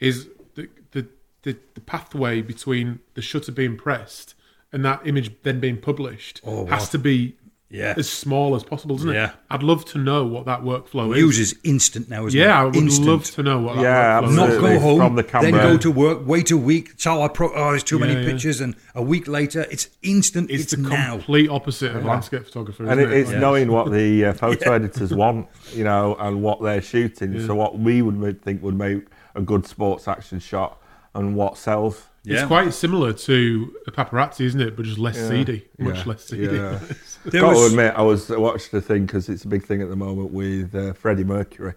is 0.00 0.28
the 0.56 0.68
the 0.92 1.06
the, 1.42 1.56
the 1.74 1.80
pathway 1.80 2.40
between 2.42 3.00
the 3.14 3.22
shutter 3.22 3.52
being 3.52 3.76
pressed 3.76 4.34
and 4.72 4.84
that 4.84 5.06
image 5.06 5.30
then 5.42 5.60
being 5.60 5.76
published 5.80 6.40
Oh, 6.44 6.66
has 6.66 6.82
what? 6.82 6.90
to 6.92 6.98
be 6.98 7.36
Yeah. 7.74 7.94
as 7.96 8.08
small 8.08 8.54
as 8.54 8.62
possible, 8.62 8.96
doesn't 8.96 9.12
Yeah. 9.12 9.30
it? 9.30 9.34
I'd 9.50 9.62
love 9.64 9.84
to 9.86 9.98
know 9.98 10.24
what 10.24 10.46
that 10.46 10.62
workworkflow 10.62 11.12
is. 11.12 11.18
Uses 11.18 11.54
instant 11.64 12.08
now, 12.08 12.26
isn't 12.26 12.38
yeah, 12.38 12.60
I 12.60 12.64
would 12.64 12.76
instant. 12.76 13.08
love 13.08 13.24
to 13.32 13.42
know 13.42 13.58
what 13.60 13.76
that 13.76 13.82
Yeah, 13.82 14.20
workflow 14.22 14.28
is. 14.28 14.36
Not 14.36 14.48
go 14.60 14.78
home, 14.78 14.98
From 15.00 15.16
the 15.16 15.22
then 15.24 15.52
go 15.52 15.76
to 15.76 15.90
work, 15.90 16.26
wait 16.26 16.50
a 16.50 16.56
week. 16.56 16.92
So 16.98 17.20
I 17.22 17.28
pro- 17.28 17.52
oh, 17.54 17.70
there's 17.70 17.82
too 17.82 17.98
many 17.98 18.12
Yeah, 18.14 18.20
yeah. 18.20 18.30
pictures, 18.30 18.60
and 18.60 18.76
a 18.94 19.02
week 19.02 19.26
later, 19.26 19.66
it's 19.70 19.88
instant. 20.02 20.50
It's, 20.50 20.64
It's, 20.64 20.72
the 20.74 20.88
now. 20.88 21.12
complete 21.16 21.50
opposite 21.50 21.96
of 21.96 22.04
landscape 22.04 22.44
photographer, 22.44 22.84
and 22.84 22.92
isn't 23.00 23.12
it, 23.12 23.16
it? 23.16 23.20
it's 23.20 23.30
Like- 23.32 23.40
knowing 23.40 23.72
what 23.72 23.90
the 23.90 24.26
uh, 24.26 24.32
photo 24.44 24.72
editors 24.72 25.12
want, 25.12 25.48
you 25.72 25.84
know, 25.84 26.16
and 26.20 26.42
what 26.42 26.62
they're 26.62 26.82
shooting. 26.82 27.40
So 27.46 27.54
what 27.54 27.78
we 27.78 28.02
would 28.02 28.40
think 28.42 28.62
would 28.62 28.78
make 28.78 29.04
a 29.34 29.40
good 29.40 29.66
sports 29.66 30.06
action 30.06 30.38
shot, 30.38 30.78
and 31.14 31.34
what 31.36 31.56
sells. 31.56 32.02
It's 32.26 32.46
quite 32.46 32.72
similar 32.72 33.12
to 33.12 33.74
a 33.86 33.90
paparazzi, 33.90 34.42
isn't 34.46 34.60
it? 34.60 34.76
But 34.76 34.86
just 34.86 34.98
less 34.98 35.18
seedy, 35.28 35.68
much 35.78 35.96
Yeah. 35.98 36.02
less 36.06 36.24
seedy. 36.24 36.56
Yeah. 36.56 36.80
There 37.24 37.40
Got 37.40 37.54
to 37.54 37.66
admit, 37.66 37.94
I 37.96 38.02
was 38.02 38.30
I 38.30 38.36
watched 38.36 38.70
the 38.70 38.80
thing 38.82 39.06
because 39.06 39.30
it's 39.30 39.44
a 39.44 39.48
big 39.48 39.64
thing 39.64 39.80
at 39.80 39.88
the 39.88 39.96
moment 39.96 40.30
with 40.30 40.74
uh, 40.74 40.92
Freddie 40.92 41.24
Mercury, 41.24 41.72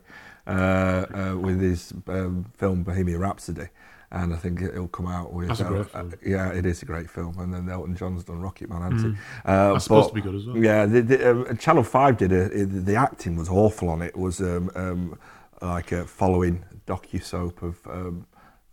uh, 0.45 0.49
uh, 0.51 1.37
with 1.39 1.61
his 1.61 1.93
um, 2.07 2.45
film 2.57 2.83
Bohemian 2.83 3.19
Rhapsody, 3.21 3.67
and 4.11 4.33
I 4.33 4.37
think 4.37 4.61
it'll 4.61 4.89
come 4.89 5.07
out 5.07 5.31
with. 5.31 5.47
That's 5.47 5.61
a 5.61 5.65
uh, 5.65 5.69
great 5.69 5.79
uh, 5.81 5.85
film. 5.85 6.13
yeah, 6.25 6.49
it 6.51 6.65
is 6.65 6.81
a 6.81 6.85
great 6.85 7.09
film, 7.09 7.39
and 7.39 7.53
then 7.53 7.69
Elton 7.69 7.95
John's 7.95 8.25
done 8.25 8.41
Rocket 8.41 8.69
Man, 8.69 8.81
hasn't 8.91 9.15
he? 9.15 9.21
Uh, 9.45 9.51
Mm. 9.51 9.73
That's 9.73 9.83
supposed 9.85 10.09
to 10.09 10.15
be 10.15 10.21
good 10.21 10.35
as 10.35 10.45
well. 10.45 10.57
Yeah, 10.57 10.85
the, 10.85 11.01
the, 11.01 11.49
uh, 11.49 11.53
Channel 11.55 11.83
Five 11.83 12.17
did 12.17 12.31
a, 12.33 12.43
it- 12.61 12.85
the 12.85 12.95
acting 12.95 13.37
was 13.37 13.47
awful 13.49 13.87
on 13.89 14.01
it. 14.01 14.07
It 14.07 14.17
was 14.17 14.41
um, 14.41 14.69
um, 14.75 15.17
like 15.61 15.91
a 15.93 16.05
following 16.05 16.63
docu 16.87 17.23
soap 17.23 17.61
of. 17.63 17.77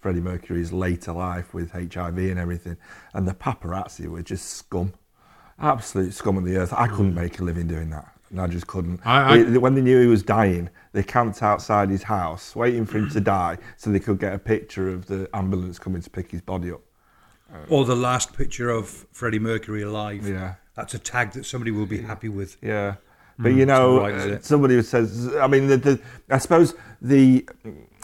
Freddie 0.04 0.20
Mercury's 0.20 0.70
later 0.70 1.12
life 1.12 1.54
with 1.54 1.70
HIV 1.72 2.18
and 2.18 2.38
everything, 2.38 2.76
and 3.14 3.26
the 3.26 3.32
paparazzi 3.32 4.06
were 4.06 4.20
just 4.20 4.50
scum 4.50 4.92
absolute 5.58 6.12
scum 6.12 6.36
of 6.36 6.44
the 6.44 6.58
earth. 6.58 6.74
I 6.76 6.88
couldn't 6.88 7.14
make 7.14 7.38
a 7.40 7.42
living 7.42 7.66
doing 7.68 7.88
that. 7.88 8.06
And 8.28 8.38
I 8.38 8.46
just 8.48 8.66
couldn't. 8.66 8.98
Mm. 8.98 9.06
I- 9.06 9.32
I- 9.32 9.42
They- 9.44 9.56
when 9.56 9.74
they 9.74 9.80
knew 9.80 9.98
he 10.02 10.06
was 10.06 10.22
dying, 10.22 10.68
they 10.92 11.02
camped 11.02 11.42
outside 11.42 11.88
his 11.88 12.02
house, 12.02 12.54
waiting 12.54 12.84
for 12.84 12.98
him 12.98 13.08
to 13.10 13.20
die, 13.20 13.56
so 13.78 13.90
they 13.90 13.98
could 13.98 14.18
get 14.18 14.34
a 14.34 14.38
picture 14.38 14.90
of 14.90 15.06
the 15.06 15.26
ambulance 15.34 15.78
coming 15.78 16.02
to 16.02 16.10
pick 16.10 16.30
his 16.32 16.42
body 16.42 16.70
up. 16.70 16.82
Or 17.70 17.86
the 17.86 17.96
last 17.96 18.36
picture 18.36 18.68
of 18.68 19.06
Freddie 19.10 19.38
Mercury 19.38 19.80
alive. 19.80 20.28
Yeah. 20.28 20.56
That's 20.76 20.92
a 20.92 20.98
tag 20.98 21.32
that 21.32 21.46
somebody 21.46 21.70
will 21.70 21.86
be 21.86 22.02
happy 22.02 22.28
with. 22.28 22.58
Yeah, 22.60 22.96
but 23.38 23.54
you 23.54 23.64
know, 23.64 24.00
right, 24.00 24.14
uh, 24.14 24.40
somebody 24.42 24.74
who 24.74 24.82
says, 24.82 25.34
I 25.36 25.46
mean, 25.46 25.68
the, 25.68 25.78
the, 25.78 26.00
I 26.28 26.36
suppose 26.36 26.74
the 27.00 27.48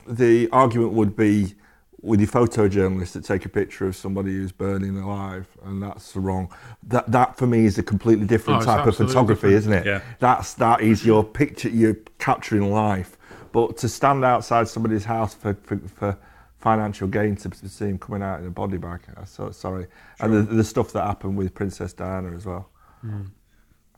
the 0.09 0.49
argument 0.51 0.93
would 0.93 1.15
be 1.15 1.55
with 2.03 2.21
your 2.21 2.29
photojournalists 2.29 3.13
that 3.13 3.25
take 3.25 3.45
a 3.45 3.49
picture 3.49 3.87
of 3.87 3.95
somebody 3.95 4.33
who's 4.33 4.53
burning 4.53 4.97
alive, 4.99 5.47
and 5.65 5.83
that's 5.83 6.17
wrong. 6.17 6.53
That 6.83 7.11
that 7.13 7.37
for 7.37 7.47
me 7.47 7.65
is 7.67 7.79
a 7.79 7.83
completely 7.83 8.27
different 8.27 8.63
Oh, 8.63 8.65
type 8.65 8.87
of 8.87 8.97
photography, 8.97 9.51
different. 9.51 9.55
isn't 9.57 9.73
it? 9.73 9.87
Yeah. 9.87 10.01
That's 10.19 10.55
that 10.55 10.81
is 10.81 11.05
your 11.05 11.25
picture. 11.25 11.69
You're 11.69 11.97
capturing 12.19 12.71
life, 12.73 13.17
but 13.53 13.77
to 13.79 13.89
stand 13.89 14.25
outside 14.25 14.69
somebody's 14.69 15.05
house 15.05 15.35
for 15.35 15.55
for, 15.63 15.77
for 15.79 16.19
financial 16.59 17.09
gain 17.09 17.37
to 17.37 17.51
see 17.69 17.87
him 17.87 17.99
coming 17.99 18.23
out 18.23 18.41
in 18.41 18.47
a 18.47 18.51
body 18.51 18.77
bag, 18.77 19.01
I'm 19.17 19.25
so 19.27 19.51
sorry. 19.51 19.87
And 20.21 20.33
the, 20.35 20.43
the 20.43 20.65
stuff 20.65 20.93
that 20.93 21.07
happened 21.07 21.37
with 21.39 21.55
Princess 21.55 21.93
Diana 21.95 22.35
as 22.37 22.45
well. 22.45 22.69
That's 23.03 23.31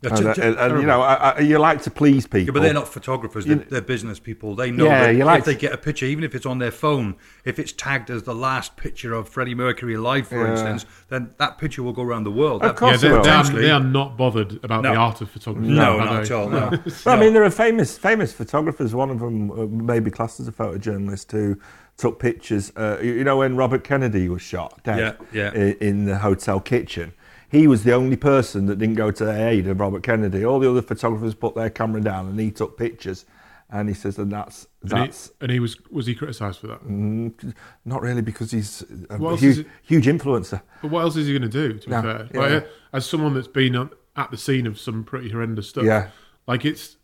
and, 0.03 0.27
it, 0.27 0.39
and- 0.39 0.57
and, 0.59 0.81
you 0.81 0.87
know, 0.87 1.01
I, 1.01 1.15
I, 1.15 1.39
you 1.41 1.59
like 1.59 1.83
to 1.83 1.91
please 1.91 2.27
people. 2.27 2.41
Yeah, 2.47 2.51
but 2.53 2.63
they're 2.63 2.75
not 2.75 2.89
photographers. 2.89 3.45
They're, 3.45 3.57
they're 3.57 3.81
business 3.81 4.19
people. 4.19 4.55
They 4.57 4.71
know 4.71 4.87
Yeah, 4.87 5.07
that 5.07 5.15
you 5.15 5.25
like 5.25 5.41
if 5.41 5.45
they 5.45 5.55
get 5.55 5.73
a 5.73 5.77
picture, 5.79 6.07
even 6.07 6.25
if 6.25 6.35
it's 6.35 6.47
on 6.47 6.59
their 6.59 6.71
phone, 6.73 7.15
if 7.45 7.59
it's 7.59 7.73
tagged 7.73 8.11
as 8.11 8.25
the 8.25 8.35
last 8.35 8.77
picture 8.77 9.15
of 9.15 9.29
Freddie 9.29 9.55
Mercury 9.55 9.95
alive, 9.95 10.27
for 10.27 10.45
Yeah. 10.45 10.53
instance, 10.53 10.87
then 11.09 11.31
that 11.39 11.59
picture 11.59 11.83
will 11.83 11.93
go 11.93 12.03
around 12.03 12.25
the 12.25 12.33
world. 12.33 12.63
Of 12.63 12.71
That- 12.71 12.77
course 12.77 12.93
yeah, 12.93 12.97
they, 12.97 13.09
they 13.09 13.15
will. 13.15 13.23
they, 13.23 13.31
are, 13.31 13.45
they 13.63 13.71
are 13.71 13.81
not 13.81 14.17
bothered 14.17 14.59
about 14.65 14.83
No. 14.83 14.91
the 14.93 14.97
art 14.99 15.21
of 15.21 15.31
photography. 15.31 15.69
No, 15.69 15.99
are 15.99 16.05
not 16.07 16.13
they? 16.15 16.21
at 16.23 16.31
all. 16.33 16.49
No. 16.49 16.71
Well, 17.07 17.17
I 17.17 17.21
mean, 17.21 17.33
there 17.33 17.45
are 17.45 17.51
famous 17.51 17.97
famous 17.97 18.33
photographers. 18.33 18.95
One 18.95 19.11
of 19.11 19.21
them 19.21 19.51
uh, 19.51 19.67
maybe 19.67 20.11
classed 20.11 20.41
as 20.41 20.49
a 20.49 20.53
photojournalist 20.53 21.31
who 21.33 21.59
took 21.97 22.19
pictures. 22.19 22.73
Uh, 22.77 22.99
you 23.03 23.13
you 23.13 23.25
know, 23.25 23.37
when 23.39 23.55
Robert 23.57 23.85
Kennedy 23.85 24.29
was 24.29 24.43
shot 24.43 24.83
dead 24.85 25.17
Yeah, 25.33 25.51
yeah. 25.53 25.61
i- 25.63 25.77
in 25.81 26.05
the 26.07 26.19
hotel 26.19 26.59
kitchen, 26.61 27.13
he 27.53 27.69
was 27.69 27.85
the 27.85 27.93
only 27.93 28.17
person 28.17 28.67
that 28.67 28.79
didn't 28.81 28.97
go 28.97 29.11
to 29.13 29.25
the 29.25 29.47
aid 29.49 29.69
of 29.69 29.79
Robert 29.79 30.03
Kennedy. 30.03 30.45
All 30.45 30.59
the 30.59 30.69
other 30.71 30.83
photographers 30.83 31.35
put 31.35 31.55
their 31.55 31.71
camera 31.71 32.01
down, 32.01 32.27
and 32.29 32.41
he 32.41 32.51
took 32.51 32.77
pictures. 32.77 33.25
And 33.75 33.89
he 33.89 33.95
says, 33.95 34.19
and 34.19 34.31
that's 34.31 34.67
And 34.83 34.91
he, 34.93 34.99
that's 34.99 35.33
and 35.41 35.51
he 35.51 35.59
was 35.59 35.79
was 35.91 36.05
he 36.07 36.15
criticised 36.15 36.59
for 36.61 36.67
that? 36.67 36.87
mm, 36.87 37.55
not 37.87 38.03
really 38.03 38.21
because 38.21 38.51
he's 38.51 38.85
a 39.09 39.37
huge, 39.37 39.59
it- 39.61 39.67
huge 39.83 40.05
influencer. 40.07 40.61
But 40.83 40.91
what 40.91 41.01
else 41.01 41.17
is 41.17 41.27
he 41.27 41.33
going 41.39 41.51
to 41.51 41.69
do? 41.69 41.79
To 41.79 41.87
be 41.87 41.91
No, 41.93 42.03
fair, 42.03 42.29
yeah. 42.35 42.41
like, 42.41 42.65
uh, 42.65 42.67
as 42.93 43.07
someone 43.07 43.33
that's 43.33 43.49
been 43.49 43.75
at 44.17 44.31
the 44.31 44.37
scene 44.37 44.67
of 44.67 44.79
some 44.79 45.05
pretty 45.05 45.31
horrendous 45.31 45.71
stuff, 45.71 45.85
Yeah. 45.85 46.09
like 46.47 46.67
it's 46.67 46.97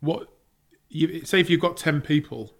what 0.00 0.28
you 0.88 1.24
say 1.24 1.38
if 1.40 1.48
you've 1.50 1.60
got 1.60 1.76
ten 1.76 2.00
people 2.00 2.54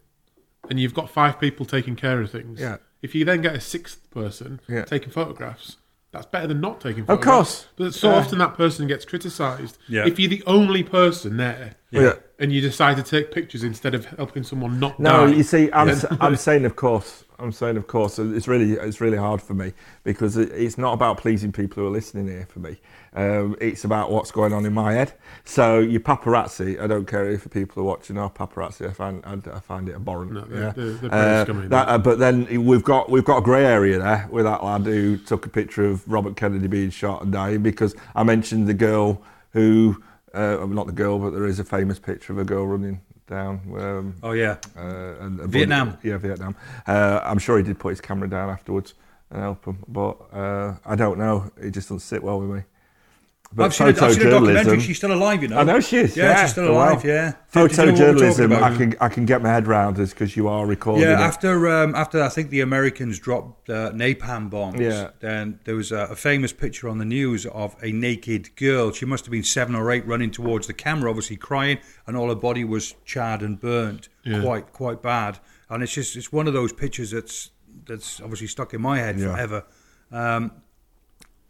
and 0.71 0.79
you've 0.79 0.95
got 0.95 1.11
five 1.11 1.41
people 1.41 1.67
taking 1.67 1.97
care 1.97 2.21
of 2.21 2.31
things. 2.31 2.61
Yeah. 2.61 2.77
If 3.03 3.15
you 3.17 3.25
then 3.25 3.41
get 3.43 3.55
a 3.57 3.61
sixth 3.61 4.11
person 4.11 4.61
Yeah. 4.69 4.85
taking 4.85 5.11
photographs, 5.11 5.77
that's 6.13 6.27
better 6.27 6.47
than 6.47 6.61
not 6.61 6.81
taking. 6.81 7.05
Pictures. 7.05 7.19
Of 7.19 7.21
course. 7.25 7.67
but 7.77 7.95
so 7.95 8.11
Yeah. 8.11 8.17
often 8.17 8.39
that 8.39 8.55
person 8.55 8.87
gets 8.87 9.05
criticised. 9.05 9.77
Yeah. 9.89 10.07
If 10.07 10.19
you're 10.19 10.31
the 10.31 10.43
only 10.47 10.83
person 10.83 11.37
there. 11.37 11.75
Yeah. 11.91 12.15
And 12.39 12.53
you 12.53 12.61
decide 12.61 12.97
to 12.97 13.03
take 13.03 13.33
pictures 13.33 13.63
instead 13.65 13.95
of 13.95 14.05
helping 14.07 14.43
someone 14.43 14.79
not 14.79 15.01
No, 15.01 15.27
die. 15.27 15.33
you 15.35 15.43
see, 15.43 15.71
I'm, 15.73 15.89
Yeah. 15.89 15.95
s- 15.95 16.05
I'm 16.21 16.37
saying, 16.37 16.65
of 16.65 16.77
course, 16.77 17.25
I'm 17.41 17.53
saying, 17.53 17.77
of 17.77 17.87
course, 17.87 18.19
it's 18.19 18.49
really, 18.49 18.73
it's 18.73 19.01
really 19.01 19.17
hard 19.17 19.41
for 19.41 19.55
me 19.55 19.73
because 20.03 20.37
it's 20.37 20.77
not 20.77 20.93
about 20.93 21.19
pleasing 21.19 21.53
people 21.53 21.81
who 21.83 21.87
are 21.89 21.93
listening 21.93 22.27
here 22.27 22.47
for 22.51 22.59
me. 22.59 22.79
Um, 23.15 23.55
it's 23.61 23.85
about 23.85 24.11
what's 24.11 24.33
going 24.33 24.53
on 24.53 24.67
in 24.67 24.73
my 24.75 24.93
head. 24.95 25.13
So 25.45 25.79
your 25.79 26.01
paparazzi, 26.01 26.81
I 26.81 26.89
don't 26.89 27.07
care 27.07 27.31
if 27.31 27.49
people 27.51 27.83
are 27.83 27.87
watching 27.87 28.19
or 28.19 28.29
paparazzi. 28.29 28.89
I 28.89 28.93
find, 28.93 29.23
I, 29.25 29.35
I 29.55 29.61
find 29.61 29.89
it 29.89 29.95
abhorrent. 29.95 30.33
No, 30.33 30.47
yeah. 30.53 30.73
they're- 30.75 30.93
they're 30.95 31.13
Uh, 31.13 31.69
that, 31.69 31.89
uh, 31.89 31.99
but 31.99 32.19
then 32.19 32.65
we've 32.65 32.83
got 32.85 33.09
we've 33.09 33.25
got 33.25 33.39
a 33.39 33.43
grey 33.43 33.65
area 33.65 33.99
there 34.01 34.27
with 34.33 34.45
that 34.45 34.65
lad 34.65 34.83
who 34.87 35.17
took 35.17 35.47
a 35.47 35.49
picture 35.49 35.85
of 35.85 36.07
Robert 36.11 36.35
Kennedy 36.37 36.67
being 36.67 36.91
shot 36.91 37.23
and 37.23 37.33
dying 37.33 37.63
because 37.63 37.95
I 38.17 38.25
mentioned 38.25 38.67
the 38.67 38.75
girl 38.75 39.23
who, 39.53 40.03
uh, 40.35 40.67
not 40.69 40.87
the 40.87 40.93
girl, 40.93 41.19
but 41.21 41.31
there 41.31 41.47
is 41.47 41.61
a 41.61 41.65
famous 41.65 42.01
picture 42.01 42.33
of 42.33 42.39
a 42.41 42.45
girl 42.45 42.67
running 42.67 43.01
down. 43.29 43.61
Um, 43.79 44.15
oh 44.23 44.33
yeah, 44.33 44.57
uh, 44.77 45.15
and 45.21 45.41
Vietnam. 45.41 45.99
yeah, 46.03 46.17
Vietnam. 46.19 46.57
Uh, 46.87 47.21
I'm 47.23 47.39
sure 47.39 47.59
he 47.59 47.65
did 47.65 47.79
put 47.79 47.91
his 47.91 48.01
camera 48.01 48.29
down 48.29 48.51
afterwards 48.51 48.95
and 49.31 49.41
help 49.41 49.65
him, 49.65 49.85
but 49.87 50.17
uh, 50.33 50.75
I 50.85 50.97
don't 50.97 51.19
know. 51.19 51.51
It 51.57 51.71
just 51.71 51.89
doesn't 51.89 52.01
sit 52.01 52.23
well 52.23 52.41
with 52.41 52.51
me. 52.51 52.63
But 53.51 53.65
I've 53.65 53.75
seen, 53.75 53.87
a, 53.87 53.91
I've 53.91 54.13
seen 54.13 54.27
a 54.27 54.31
documentary. 54.31 54.77
photojournalism- 54.77 54.81
She's 54.83 54.97
still 54.99 55.13
alive, 55.13 55.41
you 55.43 55.49
know. 55.49 55.59
I 55.59 55.65
know 55.65 55.81
she 55.81 55.97
is. 55.97 56.15
Yeah, 56.17 56.25
Yeah, 56.31 56.43
she's 56.43 56.51
still 56.51 56.69
oh, 56.69 56.73
alive. 56.73 57.03
wow. 57.03 57.11
Yeah. 57.11 57.33
Do 57.51 57.61
you 57.61 57.67
know 57.67 57.75
Photojournalism. 57.75 58.63
I 58.63 58.77
can 58.77 58.95
I 59.01 59.09
can 59.09 59.25
get 59.25 59.41
my 59.43 59.49
head 59.49 59.67
round 59.67 59.99
is 59.99 60.11
because 60.11 60.37
you 60.37 60.49
are 60.49 60.67
recording. 60.67 61.05
Yeah, 61.05 61.15
it. 61.19 61.23
after 61.23 61.67
um, 61.69 61.95
after 61.95 62.23
I 62.23 62.29
think 62.29 62.51
the 62.51 62.61
Americans 62.61 63.19
dropped 63.19 63.71
uh, 63.71 63.91
napalm 63.93 64.51
bombs, 64.51 64.79
Yeah. 64.81 65.11
then 65.21 65.61
there 65.65 65.75
was 65.75 65.93
a, 65.93 66.01
a 66.11 66.17
famous 66.17 66.53
picture 66.53 66.91
on 66.91 66.99
the 66.99 67.07
news 67.07 67.47
of 67.47 67.75
a 67.83 67.91
naked 67.91 68.55
girl. 68.57 68.93
She 68.93 69.07
must 69.07 69.25
have 69.25 69.33
been 69.33 69.43
seven 69.45 69.75
or 69.75 69.91
eight, 69.91 70.07
running 70.07 70.31
towards 70.31 70.67
the 70.67 70.75
camera, 70.75 71.09
obviously 71.09 71.37
crying, 71.37 71.79
and 72.07 72.19
all 72.19 72.29
her 72.29 72.35
body 72.35 72.65
was 72.65 72.95
charred 73.07 73.41
and 73.41 73.59
burnt, 73.59 74.11
Yeah. 74.25 74.43
quite 74.43 74.73
quite 74.75 75.01
bad. 75.01 75.39
And 75.71 75.83
it's 75.83 75.95
just 75.95 76.17
it's 76.17 76.31
one 76.31 76.47
of 76.49 76.53
those 76.53 76.75
pictures 76.75 77.13
that's 77.13 77.51
that's 77.87 78.21
obviously 78.21 78.47
stuck 78.49 78.75
in 78.75 78.83
my 78.83 78.99
head 78.99 79.19
Yeah. 79.19 79.33
forever. 79.33 79.65
Um, 80.13 80.53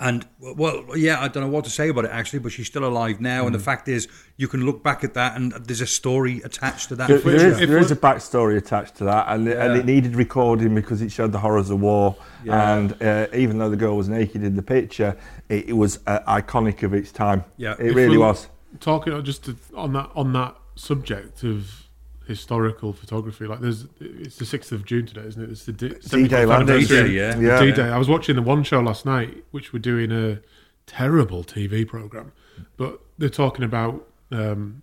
and 0.00 0.26
well, 0.38 0.84
yeah, 0.96 1.20
I 1.20 1.26
don't 1.28 1.42
know 1.42 1.48
what 1.48 1.64
to 1.64 1.70
say 1.70 1.88
about 1.88 2.04
it 2.04 2.12
actually, 2.12 2.38
but 2.38 2.52
she's 2.52 2.68
still 2.68 2.84
alive 2.84 3.20
now. 3.20 3.42
Mm. 3.42 3.46
And 3.46 3.54
the 3.54 3.58
fact 3.60 3.88
is, 3.88 4.06
you 4.36 4.46
can 4.46 4.64
look 4.64 4.82
back 4.84 5.02
at 5.02 5.14
that, 5.14 5.34
and 5.36 5.52
there's 5.52 5.80
a 5.80 5.86
story 5.86 6.40
attached 6.44 6.88
to 6.90 6.96
that. 6.96 7.08
There, 7.08 7.18
there, 7.18 7.34
is, 7.48 7.58
there 7.58 7.78
is, 7.78 7.90
a 7.90 7.96
backstory 7.96 8.56
attached 8.56 8.94
to 8.96 9.04
that, 9.04 9.26
and, 9.28 9.48
it- 9.48 9.56
and 9.58 9.76
it 9.76 9.84
needed 9.84 10.14
recording 10.14 10.74
because 10.74 11.02
it 11.02 11.10
showed 11.10 11.32
the 11.32 11.40
horrors 11.40 11.70
of 11.70 11.80
war. 11.80 12.16
Yeah. 12.44 12.76
And 12.76 13.02
uh, 13.02 13.26
even 13.34 13.58
though 13.58 13.70
the 13.70 13.76
girl 13.76 13.96
was 13.96 14.08
naked 14.08 14.44
in 14.44 14.54
the 14.54 14.62
picture, 14.62 15.16
it, 15.48 15.70
it 15.70 15.72
was 15.72 15.98
uh, 16.06 16.20
iconic 16.28 16.84
of 16.84 16.94
its 16.94 17.10
time. 17.10 17.44
Yeah. 17.56 17.74
it 17.78 17.86
If 17.88 17.94
really 17.96 18.18
was. 18.18 18.48
talking 18.78 19.20
just 19.24 19.44
to, 19.46 19.56
on 19.74 19.94
that 19.94 20.10
on 20.14 20.32
that 20.34 20.56
subject 20.76 21.42
of 21.42 21.87
historical 22.28 22.92
photography. 22.92 23.46
Like, 23.46 23.60
there's 23.60 23.86
it's 24.00 24.36
the 24.36 24.46
sixth 24.46 24.70
of 24.70 24.84
June 24.84 25.06
today, 25.06 25.22
isn't 25.22 25.42
it? 25.42 25.50
It's 25.50 25.64
the 25.64 25.72
D- 25.72 25.88
D-Day 25.88 25.98
75th 25.98 26.46
landing. 26.46 26.52
anniversary 26.76 27.02
D-Day, 27.08 27.12
yeah. 27.14 27.38
Yeah. 27.38 27.60
D-Day. 27.60 27.88
I 27.88 27.98
was 27.98 28.08
watching 28.08 28.36
the 28.36 28.42
one 28.42 28.62
show 28.62 28.80
last 28.80 29.04
night, 29.04 29.42
which 29.50 29.72
were 29.72 29.78
doing 29.80 30.12
a 30.12 30.40
terrible 30.86 31.42
TV 31.42 31.86
program, 31.88 32.32
but 32.76 33.00
they're 33.18 33.28
talking 33.28 33.64
about. 33.64 34.06
Um, 34.30 34.82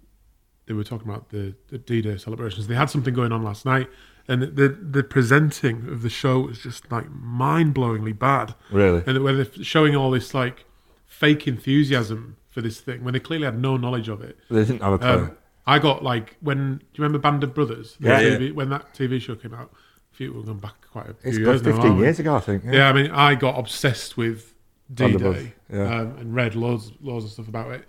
they 0.65 0.73
were 0.73 0.83
talking 0.83 1.07
about 1.07 1.29
the, 1.29 1.53
the 1.67 1.77
D-Day 1.77 2.17
celebrations. 2.17 2.65
They 2.67 2.73
had 2.75 2.89
something 2.89 3.13
going 3.13 3.31
on 3.31 3.43
last 3.43 3.65
night, 3.65 3.87
and 4.27 4.41
the 4.41 4.69
the 4.69 5.03
presenting 5.03 5.87
of 5.87 6.01
the 6.01 6.09
show 6.09 6.39
was 6.41 6.59
just 6.59 6.91
like 6.91 7.05
mind-blowingly 7.11 8.17
bad. 8.17 8.55
Really? 8.71 9.03
and 9.05 9.23
where 9.23 9.33
they're 9.35 9.63
showing 9.63 9.95
all 9.95 10.09
this 10.11 10.33
like 10.33 10.65
fake 11.05 11.47
enthusiasm 11.47 12.37
for 12.49 12.61
this 12.61 12.79
thing 12.79 13.03
when 13.03 13.13
they 13.13 13.19
clearly 13.19 13.45
had 13.45 13.59
no 13.59 13.77
knowledge 13.77 14.09
of 14.09 14.21
it. 14.21 14.37
They 14.49 14.65
didn't 14.65 14.81
have 14.81 14.93
a 14.93 14.97
clue. 14.97 15.09
Um, 15.09 15.37
I 15.67 15.79
got 15.79 16.03
like 16.03 16.35
when 16.41 16.77
do 16.77 16.83
you 16.93 17.03
remember 17.03 17.19
Band 17.19 17.43
of 17.43 17.53
Brothers? 17.53 17.97
Yeah. 17.99 18.21
TV, 18.21 18.53
when 18.53 18.69
that 18.69 18.93
TV 18.93 19.19
show 19.21 19.35
came 19.35 19.53
out. 19.53 19.71
A 20.13 20.15
few 20.15 20.33
we're 20.33 20.43
going 20.43 20.59
back 20.59 20.75
quite 20.91 21.09
a 21.09 21.13
few 21.13 21.29
it's 21.29 21.37
years 21.39 21.61
about 21.61 21.75
now. 21.75 21.81
15 21.81 21.97
years 21.99 22.19
ago, 22.19 22.35
I 22.35 22.39
think. 22.39 22.63
Yeah. 22.65 22.87
I 22.89 22.93
mean, 22.93 23.11
I 23.11 23.35
got 23.35 23.57
obsessed 23.59 24.15
with 24.15 24.53
D-Day 24.93 25.53
yeah. 25.73 25.99
um, 26.01 26.17
and 26.17 26.35
read 26.35 26.55
loads, 26.55 26.91
loads 27.01 27.25
of 27.25 27.31
stuff 27.31 27.47
about 27.47 27.71
it. 27.71 27.85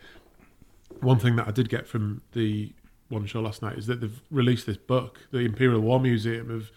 One 1.01 1.19
thing 1.19 1.37
that 1.37 1.47
I 1.47 1.51
did 1.51 1.69
get 1.69 1.87
from 1.87 2.23
the 2.33 2.73
one 3.11 3.27
show 3.27 3.41
last 3.41 3.63
night 3.63 3.77
is 3.79 3.87
that 3.87 4.01
they've 4.01 4.21
released 4.31 4.67
this 4.67 4.79
book. 4.79 5.21
The 5.31 5.41
Imperial 5.41 5.81
War 5.81 6.01
Museum 6.01 6.49
have 6.51 6.71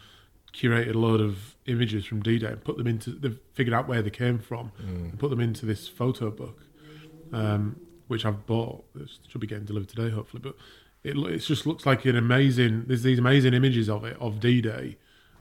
curated 0.53 0.93
a 0.93 0.97
load 0.97 1.21
of 1.21 1.55
images 1.67 2.05
from 2.05 2.21
D-Day 2.21 2.47
and 2.47 2.63
put 2.63 2.77
them 2.77 2.85
into. 2.87 3.11
They've 3.11 3.39
figured 3.53 3.73
out 3.73 3.87
where 3.87 4.01
they 4.01 4.09
came 4.09 4.37
from 4.39 4.71
Mm. 4.83 5.11
and 5.11 5.19
put 5.19 5.29
them 5.29 5.39
into 5.39 5.65
this 5.65 5.87
photo 5.87 6.29
book, 6.29 6.59
um, 7.31 7.79
which 8.07 8.25
I've 8.25 8.45
bought. 8.45 8.83
It 8.99 9.09
should 9.27 9.41
be 9.41 9.47
getting 9.47 9.65
delivered 9.65 9.89
today, 9.89 10.09
hopefully. 10.09 10.41
But 10.43 10.55
it 11.03 11.15
it 11.17 11.39
just 11.39 11.65
looks 11.65 11.85
like 11.85 12.05
an 12.05 12.15
amazing. 12.15 12.85
There's 12.87 13.03
these 13.03 13.19
amazing 13.19 13.53
images 13.53 13.89
of 13.89 14.03
it 14.05 14.17
of 14.19 14.39
D-Day 14.39 14.97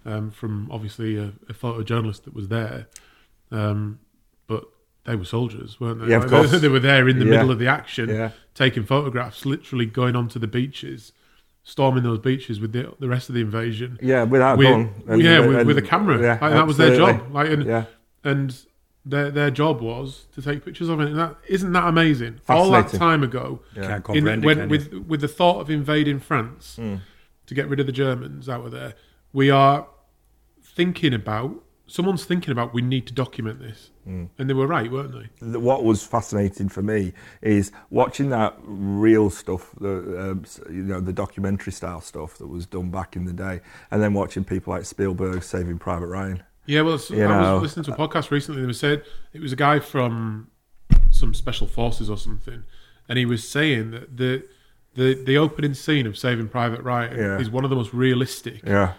um, 0.07 0.31
from 0.31 0.69
obviously 0.71 1.17
a, 1.17 1.33
a 1.49 1.55
photojournalist 1.55 2.25
that 2.25 2.35
was 2.35 2.49
there, 2.49 2.87
um, 3.51 3.99
but 4.47 4.65
they 5.05 5.17
were 5.17 5.25
soldiers, 5.25 5.81
weren't 5.81 6.01
they? 6.01 6.09
Yeah, 6.09 6.17
of 6.23 6.27
course. 6.31 6.51
They, 6.61 6.69
were 6.69 6.79
there 6.79 7.09
in 7.09 7.19
the 7.19 7.25
Yeah. 7.25 7.31
middle 7.33 7.51
of 7.51 7.59
the 7.59 7.67
action, 7.67 8.09
Yeah. 8.09 8.31
taking 8.55 8.85
photographs, 8.85 9.45
literally 9.47 9.87
going 9.87 10.15
onto 10.17 10.39
the 10.39 10.47
beaches, 10.47 11.13
storming 11.65 12.03
those 12.05 12.19
beaches 12.19 12.61
with 12.61 12.73
the, 12.73 12.95
the 12.99 13.09
rest 13.09 13.29
of 13.29 13.35
the 13.35 13.41
invasion. 13.41 13.99
Yeah, 14.03 14.25
without 14.25 14.55
a 14.55 14.59
With- 14.59 14.69
gun. 14.69 14.95
and- 15.09 15.23
yeah, 15.23 15.41
with, 15.41 15.57
and- 15.57 15.67
with 15.67 15.79
a 15.79 15.83
camera. 15.83 16.21
yeah, 16.21 16.39
like, 16.41 16.53
that 16.53 16.67
was 16.67 16.77
their 16.77 16.97
job. 16.97 17.33
Like, 17.33 17.51
and, 17.51 17.65
Yeah. 17.65 17.85
and 18.25 18.57
their 19.11 19.31
their 19.31 19.51
job 19.51 19.81
was 19.81 20.27
to 20.35 20.43
take 20.43 20.65
pictures 20.65 20.89
of 20.89 21.01
it. 21.01 21.09
And 21.09 21.19
that 21.19 21.37
isn't 21.49 21.73
that 21.73 21.87
amazing? 21.89 22.41
All 22.49 22.71
that 22.73 22.89
time 22.89 23.23
ago, 23.23 23.61
Can't 23.75 23.87
in, 23.87 24.03
comprehend 24.03 24.43
it, 24.45 24.47
when, 24.47 24.57
can 24.59 24.65
you? 24.65 24.71
with 24.71 24.93
with 25.11 25.21
the 25.21 25.29
thought 25.29 25.61
of 25.61 25.71
invading 25.71 26.21
France 26.21 26.77
Hmm. 26.77 26.97
to 27.47 27.55
get 27.55 27.69
rid 27.69 27.81
of 27.81 27.87
the 27.87 27.93
Germans 27.93 28.49
out 28.49 28.65
of 28.67 28.73
there, 28.73 28.95
we 29.33 29.51
are 29.51 29.87
thinking 30.63 31.15
about. 31.15 31.65
Someone's 31.91 32.27
thinking 32.27 32.53
about 32.53 32.75
we 32.75 32.83
need 32.83 33.07
to 33.07 33.15
document 33.15 33.61
this, 33.61 33.93
Hmm. 34.05 34.25
and 34.37 34.51
they 34.51 34.53
were 34.53 34.67
right, 34.67 34.93
weren't 34.93 35.13
they? 35.41 35.59
what 35.59 35.85
was 35.85 36.03
fascinating 36.05 36.69
for 36.69 36.83
me 36.83 37.15
is 37.41 37.73
watching 37.89 38.29
that 38.29 38.57
real 38.63 39.31
stuff, 39.31 39.75
the 39.81 40.33
um, 40.33 40.45
you 40.69 40.83
know 40.83 41.01
the 41.01 41.15
documentary 41.15 41.73
style 41.73 42.03
stuff 42.03 42.37
that 42.37 42.47
was 42.47 42.67
done 42.67 42.91
back 42.91 43.17
in 43.17 43.25
the 43.25 43.33
day, 43.33 43.63
and 43.91 44.03
then 44.03 44.13
watching 44.13 44.45
people 44.45 44.75
like 44.75 44.85
Spielberg 44.85 45.43
Saving 45.43 45.79
Private 45.79 46.09
Ryan. 46.09 46.43
Yeah, 46.69 46.83
well, 46.83 47.01
I 47.11 47.17
know. 47.17 47.55
was 47.55 47.63
listening 47.77 47.85
to 47.85 47.95
a 47.95 47.97
podcast 48.09 48.31
recently. 48.31 48.61
They 48.61 48.67
were 48.67 48.73
saying 48.75 49.01
it 49.33 49.41
was 49.41 49.53
a 49.53 49.57
guy 49.57 49.79
from 49.81 50.51
some 51.11 51.33
special 51.33 51.67
forces 51.67 52.11
or 52.11 52.17
something, 52.19 52.63
and 53.09 53.19
he 53.19 53.25
was 53.25 53.49
saying 53.49 53.91
that 53.93 54.17
the 54.19 54.45
the 54.95 55.15
the 55.15 55.37
opening 55.39 55.73
scene 55.75 56.07
of 56.07 56.19
Saving 56.19 56.49
Private 56.49 56.83
Ryan 56.83 57.17
Yeah. 57.17 57.39
is 57.39 57.49
one 57.51 57.65
of 57.65 57.71
the 57.71 57.77
most 57.77 57.95
realistic 57.95 58.61
Yeah, 58.67 58.93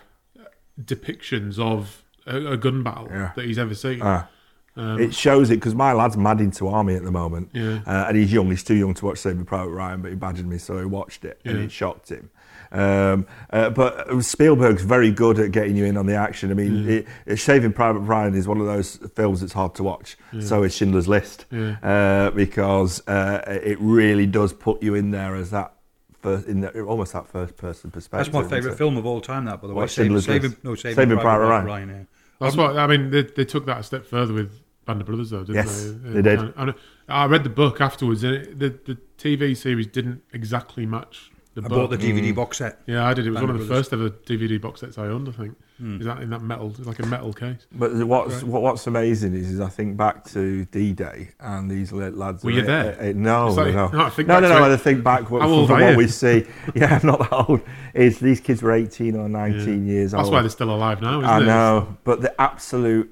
depictions 0.81 1.59
of 1.59 2.03
a, 2.25 2.53
a 2.53 2.57
gun 2.57 2.83
battle 2.83 3.07
Yeah. 3.09 3.31
that 3.35 3.45
he's 3.45 3.59
ever 3.59 3.75
seen. 3.75 3.99
Ah. 4.01 4.27
Um, 4.75 4.99
it 4.99 5.13
shows 5.13 5.49
it 5.49 5.55
because 5.55 5.75
my 5.75 5.91
lad's 5.93 6.15
mad 6.15 6.39
into 6.39 6.67
army 6.67 6.95
at 6.95 7.03
the 7.03 7.11
moment, 7.11 7.49
Yeah. 7.53 7.79
uh, 7.85 8.05
and 8.07 8.15
he's 8.17 8.31
young. 8.31 8.49
He's 8.49 8.63
too 8.63 8.75
young 8.75 8.93
to 8.93 9.05
watch 9.05 9.17
Saving 9.17 9.43
Private 9.45 9.71
Ryan, 9.71 10.01
but 10.01 10.09
he 10.09 10.15
badgered 10.15 10.47
me, 10.47 10.57
so 10.57 10.77
he 10.79 10.85
watched 10.85 11.25
it, 11.25 11.41
and 11.43 11.57
it 11.57 11.71
shocked 11.71 12.09
him. 12.09 12.29
Um, 12.71 13.25
uh, 13.49 13.69
but 13.71 14.21
Spielberg's 14.23 14.83
very 14.83 15.11
good 15.11 15.39
at 15.39 15.51
getting 15.51 15.75
you 15.75 15.85
in 15.85 15.97
on 15.97 16.05
the 16.05 16.15
action. 16.15 16.51
I 16.51 16.53
mean, 16.53 16.71
Mm. 16.85 16.87
it, 16.89 17.07
it, 17.25 17.35
Shaving 17.37 17.73
Private 17.73 17.99
Ryan 18.01 18.35
is 18.35 18.47
one 18.47 18.59
of 18.61 18.67
those 18.67 18.97
films 19.15 19.41
that's 19.41 19.53
hard 19.53 19.73
to 19.75 19.83
watch. 19.83 20.17
So 20.39 20.63
is 20.63 20.75
Schindler's 20.75 21.07
List 21.07 21.45
Yeah. 21.51 21.77
uh, 21.81 22.31
because 22.31 23.01
uh, 23.07 23.41
it 23.63 23.77
really 23.81 24.27
does 24.27 24.53
put 24.53 24.83
you 24.83 24.93
in 24.95 25.09
there 25.11 25.35
as 25.35 25.49
that 25.51 25.73
first, 26.21 26.47
in 26.47 26.61
the, 26.61 26.81
almost 26.83 27.13
that 27.13 27.25
first 27.27 27.57
person 27.57 27.89
perspective. 27.91 28.25
That's 28.31 28.33
my 28.33 28.41
isn't 28.41 28.51
favourite 28.51 28.77
film 28.77 28.97
of 28.97 29.05
all 29.05 29.21
time. 29.21 29.45
That, 29.45 29.61
by 29.61 29.67
the 29.67 29.73
way, 29.73 29.81
What, 29.83 29.89
Schindler's 29.91 30.25
Saving, 30.25 30.51
List? 30.51 30.63
no, 30.63 30.75
Saving, 30.75 30.95
Saving 30.95 31.17
Private, 31.19 31.45
Private 31.47 31.49
Ryan. 31.49 31.65
Ryan. 31.65 31.89
yeah. 31.89 32.03
That's 32.39 32.55
what 32.55 32.77
I 32.77 32.87
mean. 32.87 33.09
They, 33.09 33.23
they 33.23 33.45
took 33.45 33.65
that 33.65 33.79
a 33.79 33.83
step 33.83 34.05
further 34.05 34.33
with 34.33 34.61
Band 34.85 35.01
of 35.01 35.07
Brothers, 35.07 35.29
though, 35.31 35.39
didn't 35.39 35.55
Yes, 35.55 35.83
they? 35.85 36.09
they 36.11 36.21
did. 36.21 36.39
And, 36.39 36.53
and 36.55 36.73
I 37.09 37.25
read 37.25 37.43
the 37.43 37.49
book 37.49 37.81
afterwards, 37.81 38.23
and 38.23 38.33
it, 38.35 38.59
the 38.59 38.69
the 38.93 38.97
TV 39.17 39.57
series 39.57 39.87
didn't 39.87 40.21
exactly 40.31 40.85
match 40.85 41.28
the 41.55 41.61
I 41.63 41.67
book. 41.67 41.89
bought 41.89 41.99
the 41.99 42.11
DVD 42.11 42.33
box 42.33 42.57
set. 42.59 42.79
yeah, 42.85 43.05
I 43.05 43.13
did. 43.13 43.25
It 43.25 43.31
was 43.31 43.37
Band 43.39 43.47
one 43.47 43.55
of 43.55 43.61
of 43.61 43.67
the 43.67 43.73
Brothers. 43.73 43.87
first 43.89 43.93
ever 43.93 44.09
DVD 44.09 44.61
box 44.61 44.81
sets 44.81 44.97
I 44.97 45.07
owned. 45.07 45.27
I 45.29 45.31
think 45.31 45.57
is 45.81 46.05
that 46.05 46.21
in 46.21 46.29
that 46.31 46.41
metal, 46.41 46.69
it's 46.77 46.79
like 46.85 46.99
a 46.99 47.05
metal 47.05 47.31
case. 47.31 47.65
But 47.71 47.93
what's 48.05 48.43
what, 48.43 48.61
what's 48.61 48.85
amazing 48.85 49.33
is, 49.33 49.49
is 49.49 49.59
I 49.61 49.69
think 49.69 49.95
back 49.97 50.25
to 50.25 50.65
D 50.65 50.91
Day 50.93 51.29
and 51.39 51.71
these 51.71 51.91
lads. 51.93 52.43
Were 52.43 52.51
are- 52.51 52.53
you 52.53 52.61
there? 52.63 52.97
uh, 52.99 53.09
uh, 53.09 53.13
no, 53.15 53.47
like- 53.49 53.73
no, 53.73 53.87
no, 53.87 54.01
I 54.05 54.09
think 54.09 54.27
no, 54.27 54.35
back 54.41 54.43
no, 54.49 54.59
no. 54.67 54.73
I 54.73 54.77
think 54.77 55.03
back 55.03 55.31
what, 55.31 55.41
from, 55.41 55.67
from 55.67 55.79
what 55.81 55.95
we 55.97 56.07
see. 56.07 56.45
Yeah, 56.75 56.99
I'm 57.01 57.07
not 57.07 57.19
that 57.19 57.33
old. 57.33 57.61
Is 57.93 58.19
these 58.19 58.39
kids 58.41 58.61
were 58.61 58.73
18 58.73 59.15
or 59.15 59.27
19 59.29 59.87
years 59.87 60.11
That's 60.11 60.19
old. 60.19 60.25
That's 60.25 60.33
why 60.33 60.41
they're 60.41 60.49
still 60.49 60.69
alive 60.75 61.01
now, 61.01 61.19
isn't 61.19 61.29
I 61.29 61.39
it? 61.41 61.45
know, 61.45 61.97
but 62.03 62.21
the 62.21 62.39
absolute 62.39 63.09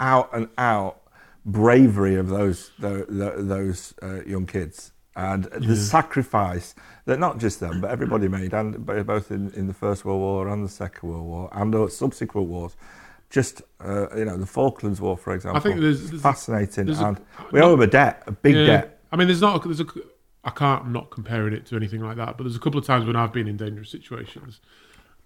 out 0.00 0.28
and 0.34 0.48
out 0.58 1.00
bravery 1.46 2.16
of 2.16 2.28
those 2.28 2.70
tho- 2.78 3.04
tho- 3.08 3.42
those 3.42 3.94
uh, 4.02 4.22
young 4.24 4.46
kids 4.46 4.91
and 5.14 5.44
the 5.44 5.76
sacrifice 5.76 6.74
that 7.04 7.18
not 7.18 7.38
just 7.38 7.60
them 7.60 7.80
but 7.80 7.90
everybody 7.90 8.28
made, 8.28 8.52
and 8.54 8.84
both 8.86 9.30
in, 9.30 9.50
in 9.52 9.66
the 9.66 9.74
First 9.74 10.04
World 10.04 10.20
War 10.20 10.48
and 10.48 10.64
the 10.64 10.68
Second 10.68 11.08
World 11.10 11.24
War 11.24 11.48
and 11.52 11.90
subsequent 11.92 12.48
wars. 12.48 12.76
Just 13.30 13.62
uh, 13.80 14.14
you 14.16 14.24
know, 14.26 14.36
the 14.36 14.46
Falklands 14.46 15.00
War, 15.00 15.16
for 15.16 15.34
example. 15.34 15.58
I 15.58 15.62
think 15.62 15.80
there's- 15.80 16.00
there's- 16.10 16.20
fascinating, 16.22 16.84
there's 16.86 17.00
a- 17.00 17.06
and 17.06 17.20
we 17.50 17.60
owe 17.62 17.70
them 17.70 17.80
a 17.80 17.86
debt, 17.86 18.22
a 18.26 18.32
big 18.32 18.54
Yeah. 18.54 18.66
debt. 18.66 19.00
I 19.10 19.16
mean, 19.16 19.26
there's 19.26 19.40
not. 19.40 19.62
There's 19.64 19.80
a. 19.80 19.86
I 20.44 20.50
can't. 20.50 20.84
I'm 20.84 20.92
not 20.92 21.10
comparing 21.10 21.54
it 21.54 21.64
to 21.66 21.76
anything 21.76 22.00
like 22.02 22.16
that. 22.16 22.36
But 22.36 22.44
there's 22.44 22.56
a 22.56 22.58
couple 22.60 22.78
of 22.78 22.84
times 22.86 23.06
when 23.06 23.16
I've 23.16 23.32
been 23.32 23.48
in 23.48 23.56
dangerous 23.56 23.90
situations, 23.90 24.60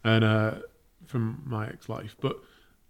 and 0.04 0.22
uh, 0.24 0.54
from 1.06 1.42
my 1.46 1.66
ex-life, 1.68 2.14
but 2.20 2.38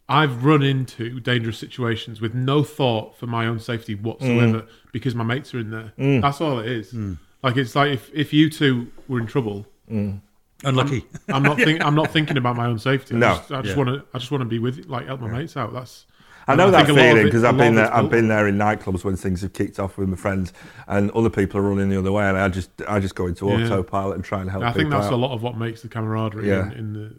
I've 0.09 0.45
run 0.45 0.63
into 0.63 1.19
dangerous 1.21 1.59
situations 1.59 2.21
with 2.21 2.33
no 2.35 2.63
thought 2.63 3.17
for 3.19 3.27
my 3.27 3.47
own 3.47 3.59
safety 3.59 3.95
whatsoever 3.97 4.61
Mm. 4.61 4.67
because 4.93 5.15
my 5.17 5.25
mates 5.25 5.53
are 5.55 5.59
in 5.59 5.71
there. 5.71 5.93
Mm. 5.99 6.23
That's 6.23 6.41
all 6.41 6.61
it 6.61 6.67
is. 6.69 6.93
Mm. 6.93 7.19
Like 7.43 7.57
it's 7.57 7.75
like 7.75 7.91
if, 7.93 8.11
if 8.15 8.33
you 8.33 8.49
two 8.49 8.89
were 9.09 9.19
in 9.21 9.27
trouble, 9.27 9.67
mm. 9.91 10.21
Unlucky. 10.65 11.05
I'm 11.29 11.43
not 11.43 11.57
think 11.67 11.85
I'm 11.85 11.95
not 11.95 12.11
thinking 12.13 12.37
about 12.37 12.57
my 12.57 12.67
own 12.67 12.79
safety. 12.79 13.15
I 13.15 13.19
No. 13.19 13.35
just, 13.35 13.53
I 13.53 13.63
just 13.63 13.77
want 13.77 13.89
to 13.91 14.05
I 14.15 14.19
just 14.19 14.31
want 14.31 14.41
to 14.43 14.47
be 14.49 14.59
with 14.59 14.87
like 14.87 15.07
help 15.07 15.21
my 15.21 15.29
mates 15.29 15.57
out. 15.57 15.73
That's 15.73 16.07
I 16.49 16.55
know 16.55 16.67
and 16.67 16.75
that 16.75 16.87
think 16.87 16.97
a 16.97 17.01
lot 17.01 17.07
of 17.07 17.11
feeling 17.13 17.25
because 17.27 17.43
I've 17.45 17.57
been 17.57 17.75
there. 17.75 17.93
I've 17.93 18.03
built 18.03 18.13
been 18.13 18.29
there 18.29 18.47
in 18.47 18.57
nightclubs 18.57 19.03
when 19.05 19.17
things 19.17 19.43
have 19.43 19.53
kicked 19.53 19.81
off 19.81 19.99
with 19.99 20.09
my 20.09 20.15
friends, 20.17 20.53
and 20.87 21.11
other 21.11 21.29
people 21.29 21.59
are 21.59 21.63
running 21.63 21.89
the 21.91 21.99
other 21.99 22.13
way, 22.13 22.25
and 22.29 22.39
I 22.39 22.49
just 22.49 22.71
I 22.89 23.01
just 23.01 23.17
go 23.17 23.27
into 23.27 23.47
Yeah. 23.49 23.67
autopilot 23.67 24.15
and 24.15 24.25
try 24.25 24.41
and 24.41 24.49
help. 24.51 24.63
I 24.63 24.69
think 24.73 24.85
people 24.87 24.93
that's 24.93 25.07
out. 25.09 25.13
a 25.15 25.17
lot 25.17 25.33
of 25.35 25.43
what 25.43 25.59
makes 25.59 25.83
the 25.83 25.89
camaraderie 25.89 26.47
Yeah. 26.49 26.67
in, 26.71 26.79
in 26.79 26.93
the. 26.93 27.15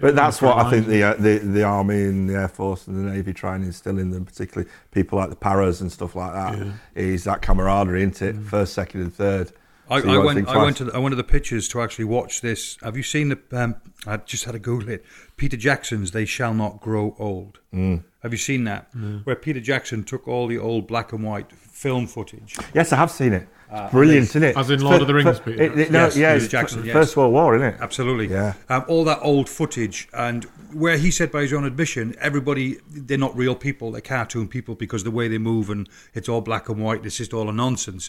But 0.00 0.14
that's 0.16 0.40
what 0.42 0.56
I 0.58 0.70
think 0.70 0.86
the, 0.86 1.02
uh, 1.02 1.14
the 1.14 1.38
the 1.38 1.62
army 1.64 2.02
and 2.04 2.28
the 2.28 2.34
air 2.34 2.48
force 2.48 2.86
and 2.86 2.96
the 2.96 3.10
navy 3.12 3.32
try 3.32 3.54
and 3.54 3.64
instill 3.64 3.98
in 3.98 4.10
them, 4.10 4.24
particularly 4.24 4.70
people 4.92 5.18
like 5.18 5.30
the 5.30 5.36
paras 5.36 5.80
and 5.80 5.90
stuff 5.90 6.14
like 6.14 6.32
that, 6.32 6.72
is 6.94 7.26
Yeah. 7.26 7.32
that 7.32 7.42
camaraderie, 7.42 8.02
isn't 8.02 8.22
it? 8.22 8.36
Mm. 8.36 8.46
First, 8.46 8.74
second, 8.74 9.00
and 9.02 9.14
third. 9.14 9.52
I, 9.90 10.02
So 10.02 10.08
I 10.10 10.18
went. 10.24 10.48
I 10.48 10.62
went 10.62 10.76
to. 10.78 10.84
The, 10.84 10.94
I 10.94 10.98
went 10.98 11.12
to 11.12 11.16
the 11.16 11.24
pictures 11.24 11.66
to 11.68 11.80
actually 11.80 12.04
watch 12.04 12.42
this. 12.42 12.76
Have 12.82 12.96
you 12.96 13.02
seen 13.02 13.30
the? 13.30 13.38
Um, 13.52 13.76
I 14.06 14.18
just 14.18 14.44
had 14.44 14.52
to 14.52 14.58
Google 14.58 14.90
it. 14.90 15.04
Peter 15.38 15.56
Jackson's 15.56 16.10
"They 16.10 16.26
Shall 16.26 16.52
Not 16.52 16.80
Grow 16.80 17.16
Old." 17.18 17.60
Mm. 17.72 18.04
Have 18.22 18.32
you 18.32 18.38
seen 18.38 18.64
that? 18.64 18.88
Where 19.24 19.36
Peter 19.36 19.60
Jackson 19.60 20.04
took 20.04 20.28
all 20.28 20.46
the 20.46 20.58
old 20.58 20.86
black 20.86 21.12
and 21.12 21.22
white 21.24 21.50
film 21.52 22.06
footage. 22.06 22.56
Yes, 22.74 22.92
I 22.92 22.96
have 22.96 23.10
seen 23.10 23.32
it. 23.32 23.48
It's 23.70 23.90
brilliant, 23.92 24.28
isn't 24.30 24.42
it? 24.42 24.56
As 24.56 24.70
in 24.70 24.80
Lord 24.80 24.96
fir- 24.96 25.02
of 25.02 25.06
the 25.08 25.14
Rings, 25.14 25.38
fir- 25.38 25.44
Peter 25.52 25.62
it- 25.62 25.78
it- 25.78 25.90
no, 25.90 26.04
Yes, 26.04 26.16
yeah, 26.16 26.32
Peter 26.34 26.44
it's 26.44 26.50
Jackson, 26.52 26.84
yes. 26.84 26.92
First 26.92 27.16
World 27.16 27.32
War, 27.32 27.54
isn't 27.56 27.66
it? 27.74 27.76
Absolutely. 27.80 28.28
Yeah. 28.28 28.54
Um, 28.68 28.84
all 28.88 29.04
that 29.04 29.18
old 29.22 29.48
footage, 29.48 30.08
and 30.14 30.44
where 30.72 30.96
he 30.98 31.10
said 31.10 31.30
by 31.30 31.42
his 31.42 31.52
own 31.52 31.64
admission, 31.64 32.14
everybody, 32.20 32.78
they're 32.90 33.18
not 33.18 33.36
real 33.36 33.54
people, 33.54 33.92
they're 33.92 34.00
cartoon 34.00 34.48
people 34.48 34.74
because 34.74 35.04
the 35.04 35.10
way 35.10 35.28
they 35.28 35.38
move 35.38 35.68
and 35.70 35.88
it's 36.14 36.28
all 36.28 36.40
black 36.40 36.68
and 36.68 36.78
white, 36.82 37.04
it's 37.04 37.16
just 37.18 37.34
all 37.34 37.48
a 37.48 37.52
nonsense. 37.52 38.08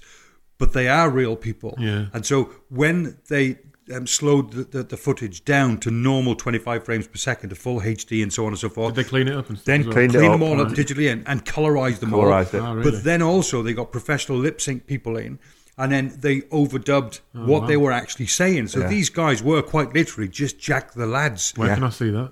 But 0.58 0.74
they 0.74 0.88
are 0.90 1.10
real 1.10 1.36
people. 1.38 1.76
Yeah. 1.80 2.08
And 2.14 2.26
so 2.26 2.52
when 2.70 3.18
they 3.30 3.60
um, 3.94 4.08
slowed 4.08 4.52
the, 4.52 4.64
the, 4.64 4.84
the 4.84 4.98
footage 4.98 5.44
down 5.46 5.78
to 5.80 5.92
normal 5.92 6.36
25 6.36 6.84
frames 6.86 7.08
per 7.08 7.18
second 7.18 7.50
to 7.50 7.56
full 7.56 7.80
HD 7.82 8.22
and 8.24 8.32
so 8.32 8.44
on 8.46 8.50
and 8.54 8.60
so 8.60 8.70
forth, 8.70 8.96
Did 8.96 9.06
they 9.06 9.10
clean 9.10 9.28
it 9.28 9.36
up 9.36 9.50
and 9.50 9.58
then 9.60 9.82
as 9.82 9.86
well? 9.88 9.94
clean, 9.94 10.10
Cleaned 10.10 10.24
it 10.26 10.30
them 10.30 10.44
up, 10.44 10.50
all 10.50 10.62
up 10.62 10.68
digitally 10.70 11.12
and, 11.12 11.28
and 11.28 11.46
colorized 11.46 12.00
them 12.00 12.12
Colorised 12.12 12.54
it. 12.54 12.62
all. 12.62 12.68
Oh, 12.68 12.76
really? 12.76 12.92
But 12.92 13.04
then 13.04 13.22
also 13.22 13.62
they 13.64 13.74
got 13.74 13.92
professional 13.92 14.38
lip 14.38 14.60
sync 14.62 14.86
people 14.88 15.18
in, 15.18 15.40
and 15.78 15.92
then 15.92 16.14
they 16.20 16.42
overdubbed 16.42 17.22
what 17.34 17.62
wow. 17.64 17.68
they 17.68 17.78
were 17.78 17.92
actually 17.92 18.28
saying. 18.28 18.68
So 18.68 18.80
Oh, 18.80 18.84
Yeah. 18.84 18.90
these 18.90 19.10
guys 19.10 19.42
were 19.42 19.62
quite 19.62 19.94
literally 19.94 20.28
just 20.30 20.60
Jack 20.60 20.94
the 20.94 21.06
lads. 21.06 21.54
Where 21.56 21.70
Yeah. 21.70 21.76
can 21.76 21.84
I 21.86 21.90
see 21.90 22.10
that? 22.12 22.32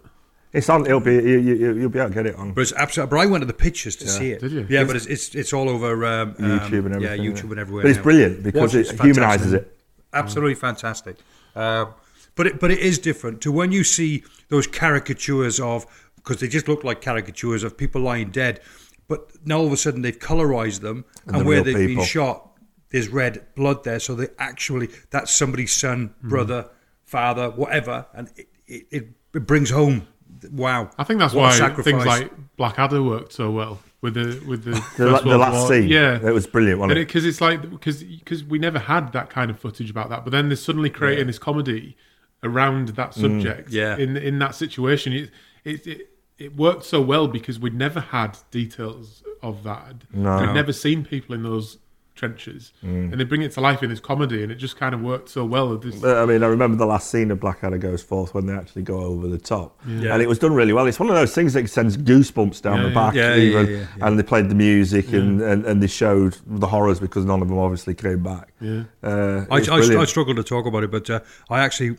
It's 0.54 0.70
on. 0.70 0.86
It'll 0.86 1.02
be. 1.02 1.14
You, 1.16 1.40
you, 1.40 1.74
you'll 1.76 1.90
be 1.90 2.00
able 2.00 2.10
to 2.10 2.16
get 2.16 2.26
it 2.26 2.36
on. 2.36 2.54
But 2.54 2.62
it's 2.62 2.74
absolutely. 2.74 3.16
But 3.18 3.20
I 3.22 3.26
went 3.26 3.42
to 3.42 3.46
the 3.46 3.54
pictures 3.54 3.96
to 3.98 4.08
see 4.08 4.32
it. 4.32 4.40
Did 4.40 4.54
you? 4.54 4.66
Yeah, 4.70 4.86
but 4.86 4.96
it's 4.96 5.06
it's, 5.06 5.36
it's 5.36 5.52
all 5.54 5.70
over 5.70 6.06
um, 6.06 6.30
um, 6.40 6.60
YouTube 6.60 6.86
and 6.86 6.96
everything. 6.96 7.24
Yeah, 7.24 7.32
YouTube 7.32 7.52
and 7.52 7.60
everywhere. 7.60 7.84
But 7.84 7.90
it's 7.90 7.98
now. 7.98 8.04
brilliant 8.04 8.44
because 8.44 8.74
Watch 8.74 8.76
it 8.76 8.90
it's 8.90 8.92
humanises 8.94 9.54
it. 9.54 9.78
Absolutely 10.14 10.56
fantastic. 10.56 11.18
Uh, 11.56 11.88
but 12.36 12.48
it, 12.48 12.60
but 12.60 12.72
it 12.72 12.80
is 12.80 13.00
different 13.00 13.42
to 13.42 13.52
when 13.52 13.72
you 13.72 13.84
see 13.84 14.24
those 14.50 14.68
caricatures 14.68 15.60
of 15.60 15.86
because 16.16 16.40
they 16.40 16.48
just 16.48 16.68
look 16.68 16.84
like 16.84 17.02
caricatures 17.02 17.64
of 17.64 17.78
people 17.78 18.02
lying 18.02 18.30
dead, 18.30 18.60
but 19.08 19.32
now 19.46 19.58
all 19.60 19.68
of 19.68 19.72
a 19.74 19.78
sudden 19.78 20.02
they've 20.02 20.20
colorized 20.20 20.82
them 20.82 21.06
and, 21.26 21.38
they're 21.38 21.46
where 21.46 21.64
they've 21.64 21.96
been 21.96 22.04
shot, 22.04 22.52
there's 22.90 23.08
red 23.08 23.46
blood 23.56 23.84
there, 23.84 24.00
so 24.00 24.14
they 24.14 24.28
actually 24.38 24.90
that's 25.10 25.32
somebody's 25.32 25.74
son, 25.74 26.14
Hmm. 26.22 26.30
brother, 26.30 26.70
father, 27.06 27.50
whatever, 27.50 28.06
and 28.14 28.30
it, 28.36 28.48
it, 28.68 28.88
it, 28.92 29.08
it 29.34 29.48
brings 29.48 29.70
home. 29.70 30.08
Wow, 30.52 30.92
I 30.98 31.04
think 31.04 31.20
that's 31.20 31.34
why 31.34 31.58
things 31.82 32.06
like 32.06 32.32
Blackadder 32.58 33.02
worked 33.02 33.34
so 33.34 33.50
well 33.50 33.80
with 34.02 34.14
the 34.14 34.44
with 34.48 34.64
the, 34.64 34.72
The, 34.98 35.12
First 35.12 35.26
la- 35.26 35.32
the 35.32 35.38
last 35.38 35.54
War. 35.54 35.68
scene. 35.70 35.88
Yeah, 35.88 36.20
It 36.22 36.34
was 36.34 36.48
brilliant, 36.48 36.80
wasn't 36.80 37.00
it? 37.00 37.08
because 37.08 37.26
it's 37.26 37.42
like 37.42 37.70
because 37.70 38.04
because 38.04 38.44
we 38.44 38.60
never 38.60 38.80
had 38.80 39.14
that 39.14 39.30
kind 39.30 39.50
of 39.52 39.60
footage 39.60 39.90
about 39.90 40.10
that, 40.10 40.24
but 40.24 40.32
then 40.32 40.50
they're 40.50 40.56
suddenly 40.56 40.90
creating 40.90 41.28
this 41.28 41.40
comedy 41.40 41.98
around 42.44 42.90
that 42.90 43.12
mm. 43.12 43.22
subject. 43.22 43.70
Yeah. 43.70 43.98
in 43.98 44.18
in 44.18 44.40
that 44.40 44.56
situation, 44.56 45.14
it 45.14 45.32
it. 45.64 45.88
it 45.88 46.10
it 46.40 46.56
worked 46.56 46.84
so 46.84 47.02
well 47.02 47.28
because 47.28 47.60
we'd 47.60 47.74
never 47.74 48.00
had 48.00 48.38
details 48.52 49.24
of 49.42 49.64
that. 49.64 49.96
No. 50.14 50.40
We'd 50.42 50.54
never 50.54 50.72
seen 50.72 51.04
people 51.04 51.34
in 51.34 51.42
those 51.42 51.80
trenches, 52.18 52.74
and 52.82 53.14
they 53.14 53.24
bring 53.24 53.44
it 53.44 53.52
to 53.54 53.62
life 53.62 53.82
in 53.84 53.90
this 53.90 54.00
comedy, 54.00 54.44
and 54.44 54.52
it 54.52 54.56
just 54.56 54.76
kind 54.76 54.94
of 54.94 55.02
worked 55.02 55.30
so 55.30 55.46
well. 55.46 55.78
This, 55.78 56.04
I 56.04 56.26
mean, 56.26 56.44
I 56.44 56.48
remember 56.48 56.76
the 56.76 56.86
last 56.86 57.10
scene 57.10 57.32
of 57.32 57.40
Blackadder 57.40 57.78
Goes 57.78 58.04
Forth 58.04 58.34
when 58.34 58.48
they 58.48 58.54
actually 58.54 58.82
go 58.82 59.00
over 59.00 59.28
the 59.28 59.38
top. 59.38 59.80
Yeah. 59.86 60.14
And 60.14 60.22
it 60.22 60.28
was 60.28 60.40
done 60.40 60.54
really 60.54 60.74
well. 60.74 60.88
It's 60.88 61.00
one 61.00 61.10
of 61.10 61.16
those 61.16 61.34
things 61.34 61.54
that 61.54 61.70
sends 61.70 61.96
goosebumps 61.96 62.62
down 62.62 62.78
Yeah, 62.80 62.88
the 62.90 62.94
back. 62.94 63.14
Yeah, 63.14 63.36
even. 63.36 63.88
And 64.02 64.20
they 64.20 64.24
played 64.24 64.50
the 64.50 64.56
music 64.56 65.14
and, 65.14 65.42
and, 65.42 65.66
and 65.66 65.82
they 65.82 65.88
showed 65.88 66.38
the 66.46 66.68
horrors 66.68 67.00
because 67.00 67.24
none 67.26 67.42
of 67.42 67.48
them 67.48 67.58
obviously 67.58 67.94
came 67.94 68.24
back. 68.24 68.54
Yeah. 68.60 68.84
Uh, 69.04 69.46
I, 69.50 69.58
I. 69.58 70.02
I 70.02 70.06
struggle 70.06 70.36
to 70.36 70.44
talk 70.44 70.66
about 70.66 70.84
it, 70.84 70.92
but 70.92 71.10
uh, 71.10 71.20
I 71.50 71.60
actually, 71.60 71.98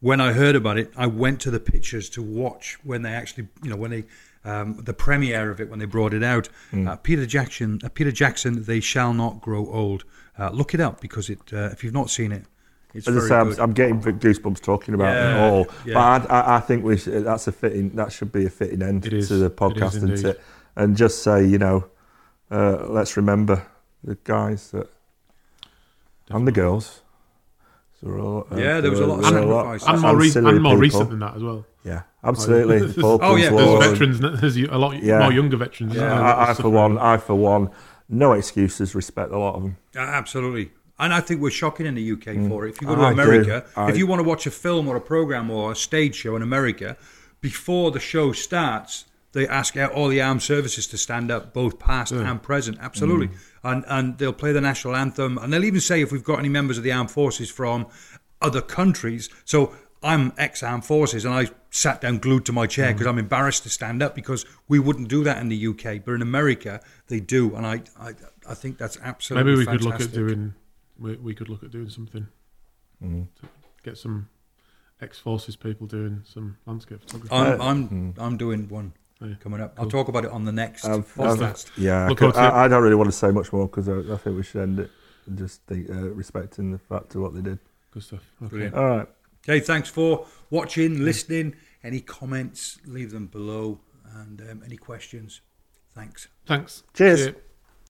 when 0.00 0.20
I 0.20 0.32
heard 0.32 0.56
about 0.56 0.78
it, 0.78 0.92
I 0.96 1.06
went 1.06 1.40
to 1.40 1.50
the 1.50 1.60
pictures 1.60 2.10
to 2.10 2.22
watch 2.22 2.78
when 2.84 3.02
they 3.02 3.12
actually, 3.12 3.48
you 3.62 3.70
know, 3.70 3.76
when 3.76 3.90
they, 3.90 4.04
um, 4.44 4.76
the 4.82 4.92
premiere 4.94 5.50
of 5.50 5.60
it 5.60 5.70
when 5.70 5.78
they 5.78 5.86
brought 5.86 6.12
it 6.14 6.22
out. 6.22 6.48
Hmm. 6.70 6.88
Uh, 6.88 6.96
Peter 6.96 7.26
Jackson, 7.26 7.80
uh, 7.84 7.88
Peter 7.88 8.12
Jackson, 8.12 8.64
they 8.64 8.80
shall 8.80 9.12
not 9.14 9.40
grow 9.40 9.66
old. 9.70 10.04
Uh, 10.38 10.50
look 10.50 10.74
it 10.74 10.80
up 10.80 11.00
because 11.00 11.30
it, 11.30 11.38
uh, 11.52 11.70
if 11.72 11.82
you've 11.84 11.94
not 11.94 12.10
seen 12.10 12.32
it, 12.32 12.44
it's 12.92 13.08
As 13.08 13.16
I 13.24 13.28
say, 13.28 13.34
I'm. 13.34 13.60
I'm 13.60 13.72
getting 13.72 14.00
goosebumps 14.00 14.60
talking 14.60 14.94
about 14.94 15.12
Yeah, 15.14 15.34
it 15.46 15.50
all. 15.52 15.66
yeah. 15.84 15.94
But 15.94 16.30
I, 16.30 16.40
I, 16.40 16.56
I 16.56 16.60
think 16.60 16.84
we 16.84 16.96
should, 16.96 17.24
that's 17.24 17.48
a 17.48 17.52
fitting. 17.52 17.90
That 17.96 18.12
should 18.12 18.30
be 18.30 18.46
a 18.46 18.50
fitting 18.50 18.82
end 18.82 19.04
It 19.06 19.12
is. 19.12 19.28
to 19.28 19.34
the 19.36 19.46
It 19.46 19.52
is 19.52 19.58
podcast, 19.58 19.96
isn't 19.96 20.24
it? 20.24 20.40
And 20.76 20.96
just 20.96 21.22
say, 21.24 21.44
you 21.44 21.58
know, 21.58 21.86
uh, 22.52 22.86
let's 22.88 23.16
remember 23.16 23.66
the 24.04 24.16
guys 24.22 24.70
that 24.70 24.88
and 26.30 26.46
the 26.46 26.52
girls. 26.52 27.00
So 28.00 28.08
we're 28.08 28.20
all, 28.20 28.46
uh, 28.50 28.56
Yeah, 28.56 28.80
there 28.80 28.90
was 28.90 29.00
a 29.00 29.06
lot 29.06 29.18
of 29.20 29.24
sacrifice. 29.24 29.84
and 29.86 30.00
more, 30.02 30.16
re- 30.16 30.32
and 30.34 30.62
more 30.62 30.78
recent 30.78 31.10
than 31.10 31.18
that 31.20 31.34
as 31.36 31.42
well. 31.42 31.66
Yeah, 31.84 32.02
absolutely. 32.22 32.78
The 32.86 33.02
Oh, 33.22 33.36
yeah, 33.36 33.50
there's 33.50 33.50
There's 33.50 33.70
and- 34.10 34.20
veterans. 34.20 34.40
There's 34.40 34.56
a 34.56 34.78
lot 34.78 35.02
Yeah. 35.02 35.18
more 35.20 35.32
younger 35.32 35.56
veterans. 35.56 35.94
Yeah, 35.94 36.06
isn't 36.06 36.18
I, 36.26 36.50
I 36.50 36.54
for 36.54 36.70
one, 36.70 36.98
I 36.98 37.16
for 37.18 37.34
one, 37.34 37.70
no 38.08 38.32
excuses. 38.32 38.94
Respect 38.94 39.30
a 39.32 39.38
lot 39.38 39.54
of 39.56 39.62
them. 39.62 39.76
Uh, 39.96 40.00
absolutely. 40.00 40.70
And 40.98 41.12
I 41.12 41.20
think 41.20 41.40
we're 41.40 41.50
shocking 41.50 41.86
in 41.86 41.94
the 41.96 42.12
UK 42.12 42.48
for 42.48 42.66
it. 42.66 42.70
If 42.70 42.80
you 42.80 42.86
go 42.86 42.94
to 42.94 43.00
Mm. 43.02 43.04
I. 43.06 43.12
America, 43.12 43.64
I- 43.76 43.90
if 43.90 43.98
you 43.98 44.06
want 44.06 44.20
to 44.20 44.28
watch 44.28 44.46
a 44.46 44.50
film 44.50 44.88
or 44.88 44.96
a 44.96 45.00
program 45.00 45.50
or 45.50 45.72
a 45.72 45.76
stage 45.76 46.14
show 46.14 46.36
in 46.36 46.42
America, 46.42 46.96
before 47.40 47.90
the 47.90 48.00
show 48.00 48.32
starts, 48.32 49.04
they 49.32 49.46
ask 49.48 49.76
out 49.76 49.90
all 49.92 50.08
the 50.08 50.22
armed 50.22 50.42
services 50.42 50.86
to 50.86 50.96
stand 50.96 51.30
up, 51.30 51.52
both 51.52 51.78
past 51.80 52.12
and 52.12 52.42
present. 52.42 52.78
Absolutely. 52.80 53.28
Mm. 53.28 53.34
And 53.64 53.84
and 53.88 54.18
they'll 54.18 54.32
play 54.32 54.52
the 54.52 54.60
national 54.60 54.94
anthem, 54.96 55.36
and 55.38 55.52
they'll 55.52 55.64
even 55.64 55.80
say 55.80 56.00
if 56.00 56.12
we've 56.12 56.24
got 56.24 56.38
any 56.38 56.48
members 56.48 56.78
of 56.78 56.84
the 56.84 56.92
armed 56.92 57.10
forces 57.10 57.50
from 57.50 57.86
other 58.40 58.60
countries. 58.62 59.28
So 59.44 59.72
I'm 60.04 60.32
ex-armed 60.38 60.84
forces, 60.84 61.24
and 61.24 61.34
I 61.34 61.48
sat 61.70 62.00
down 62.00 62.18
glued 62.18 62.44
to 62.46 62.52
my 62.52 62.66
chair 62.66 62.90
Mm. 62.90 62.94
because 62.94 63.06
I'm 63.06 63.18
embarrassed 63.18 63.62
to 63.64 63.70
stand 63.70 64.02
up 64.02 64.14
because 64.14 64.44
we 64.68 64.78
wouldn't 64.78 65.08
do 65.08 65.24
that 65.24 65.38
in 65.38 65.48
the 65.48 65.56
UK, 65.68 66.04
but 66.04 66.12
in 66.12 66.22
America 66.22 66.80
they 67.08 67.20
do, 67.20 67.56
and 67.56 67.66
I 67.66 67.82
I, 67.98 68.12
I 68.48 68.54
think 68.54 68.78
that's 68.78 68.98
absolutely 69.02 69.52
Maybe 69.52 69.58
we 69.66 69.72
could 69.78 69.84
look 69.84 70.00
at 70.00 70.12
doing. 70.12 70.54
We, 70.98 71.16
we 71.16 71.34
could 71.34 71.48
look 71.48 71.62
at 71.64 71.70
doing 71.70 71.88
something. 71.88 72.26
Mm. 73.02 73.26
To 73.40 73.48
get 73.82 73.98
some 73.98 74.28
ex 75.00 75.18
forces 75.18 75.56
people 75.56 75.86
doing 75.86 76.22
some 76.24 76.56
landscape 76.66 77.00
photography. 77.00 77.34
I'm 77.34 77.60
I'm 77.60 78.14
I'm 78.18 78.36
doing 78.36 78.68
one. 78.68 78.92
yeah. 79.20 79.34
coming 79.40 79.60
up. 79.60 79.74
I'll 79.78 79.88
talk 79.88 80.08
about 80.08 80.24
it 80.24 80.30
on 80.30 80.44
the 80.44 80.52
next 80.52 80.84
I've- 80.84 81.02
podcast. 81.16 81.70
Yeah, 81.76 82.06
I, 82.10 82.14
forward. 82.14 82.36
I, 82.36 82.64
I 82.64 82.68
don't 82.68 82.82
really 82.82 82.94
want 82.94 83.08
to 83.10 83.16
say 83.16 83.30
much 83.30 83.52
more 83.52 83.66
because 83.68 83.88
I, 83.88 83.98
I 84.12 84.16
think 84.18 84.36
we 84.36 84.42
should 84.42 84.60
end 84.62 84.78
it 84.80 84.90
and 85.26 85.38
just 85.38 85.62
think, 85.62 85.88
uh, 85.90 86.10
respecting 86.10 86.70
the 86.72 86.78
fact 86.78 87.14
of 87.14 87.22
what 87.22 87.34
they 87.34 87.40
did. 87.40 87.58
Good 87.90 88.02
stuff. 88.02 88.22
Okay. 88.42 88.50
Brilliant. 88.50 88.74
All 88.74 88.84
right. 88.98 89.08
Okay, 89.46 89.60
thanks 89.60 89.90
for 89.90 90.26
watching, 90.50 91.04
listening. 91.04 91.54
Any 91.82 92.00
comments, 92.00 92.78
leave 92.86 93.10
them 93.10 93.26
below, 93.26 93.80
and 94.14 94.40
um, 94.40 94.62
any 94.64 94.76
questions. 94.76 95.42
Thanks. 95.94 96.28
Thanks. 96.46 96.82
Cheers. 96.94 97.20
See 97.20 97.26
you. 97.26 97.53